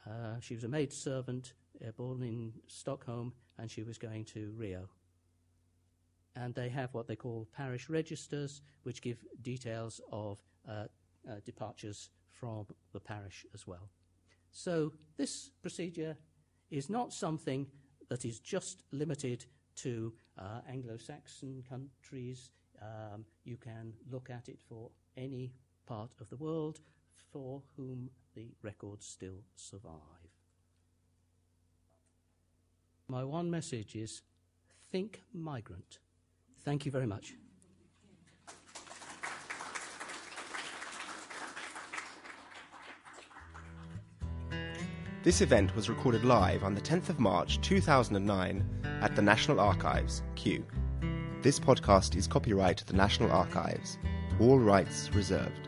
uh, 0.06 0.40
she 0.40 0.54
was 0.54 0.64
a 0.64 0.68
maid 0.68 0.92
servant 0.92 1.54
uh, 1.86 1.90
born 1.92 2.22
in 2.22 2.52
Stockholm, 2.66 3.32
and 3.58 3.70
she 3.70 3.82
was 3.82 3.98
going 3.98 4.24
to 4.26 4.52
Rio. 4.56 4.88
And 6.36 6.54
they 6.54 6.68
have 6.68 6.94
what 6.94 7.08
they 7.08 7.16
call 7.16 7.48
parish 7.56 7.88
registers, 7.88 8.62
which 8.84 9.02
give 9.02 9.24
details 9.42 10.00
of 10.12 10.38
uh, 10.68 10.84
uh 11.28 11.40
departures 11.44 12.10
from 12.30 12.66
the 12.92 13.00
parish 13.00 13.44
as 13.54 13.66
well. 13.66 13.90
So 14.52 14.92
this 15.16 15.50
procedure 15.62 16.16
is 16.70 16.88
not 16.88 17.12
something 17.12 17.66
that 18.08 18.24
is 18.24 18.40
just 18.40 18.84
limited 18.92 19.44
to 19.76 20.12
uh, 20.38 20.60
Anglo-Saxon 20.68 21.64
countries. 21.68 22.50
Um, 22.80 23.24
you 23.44 23.56
can 23.56 23.92
look 24.10 24.30
at 24.30 24.48
it 24.48 24.58
for 24.68 24.90
any 25.16 25.52
part 25.86 26.10
of 26.20 26.28
the 26.30 26.36
world 26.36 26.80
for 27.32 27.62
whom 27.76 28.10
the 28.38 28.54
records 28.62 29.04
still 29.04 29.42
survive. 29.56 30.30
My 33.08 33.24
one 33.24 33.50
message 33.50 33.96
is 33.96 34.22
think 34.92 35.22
migrant. 35.34 35.98
Thank 36.64 36.86
you 36.86 36.92
very 36.92 37.06
much. 37.06 37.34
This 45.24 45.40
event 45.40 45.74
was 45.74 45.88
recorded 45.88 46.24
live 46.24 46.62
on 46.62 46.74
the 46.74 46.80
10th 46.80 47.08
of 47.08 47.18
March 47.18 47.60
2009 47.60 48.64
at 49.02 49.16
the 49.16 49.22
National 49.22 49.58
Archives, 49.58 50.22
Kew. 50.36 50.64
This 51.42 51.58
podcast 51.58 52.14
is 52.14 52.28
copyright 52.28 52.84
the 52.86 52.94
National 52.96 53.32
Archives. 53.32 53.98
All 54.40 54.60
rights 54.60 55.10
reserved. 55.12 55.67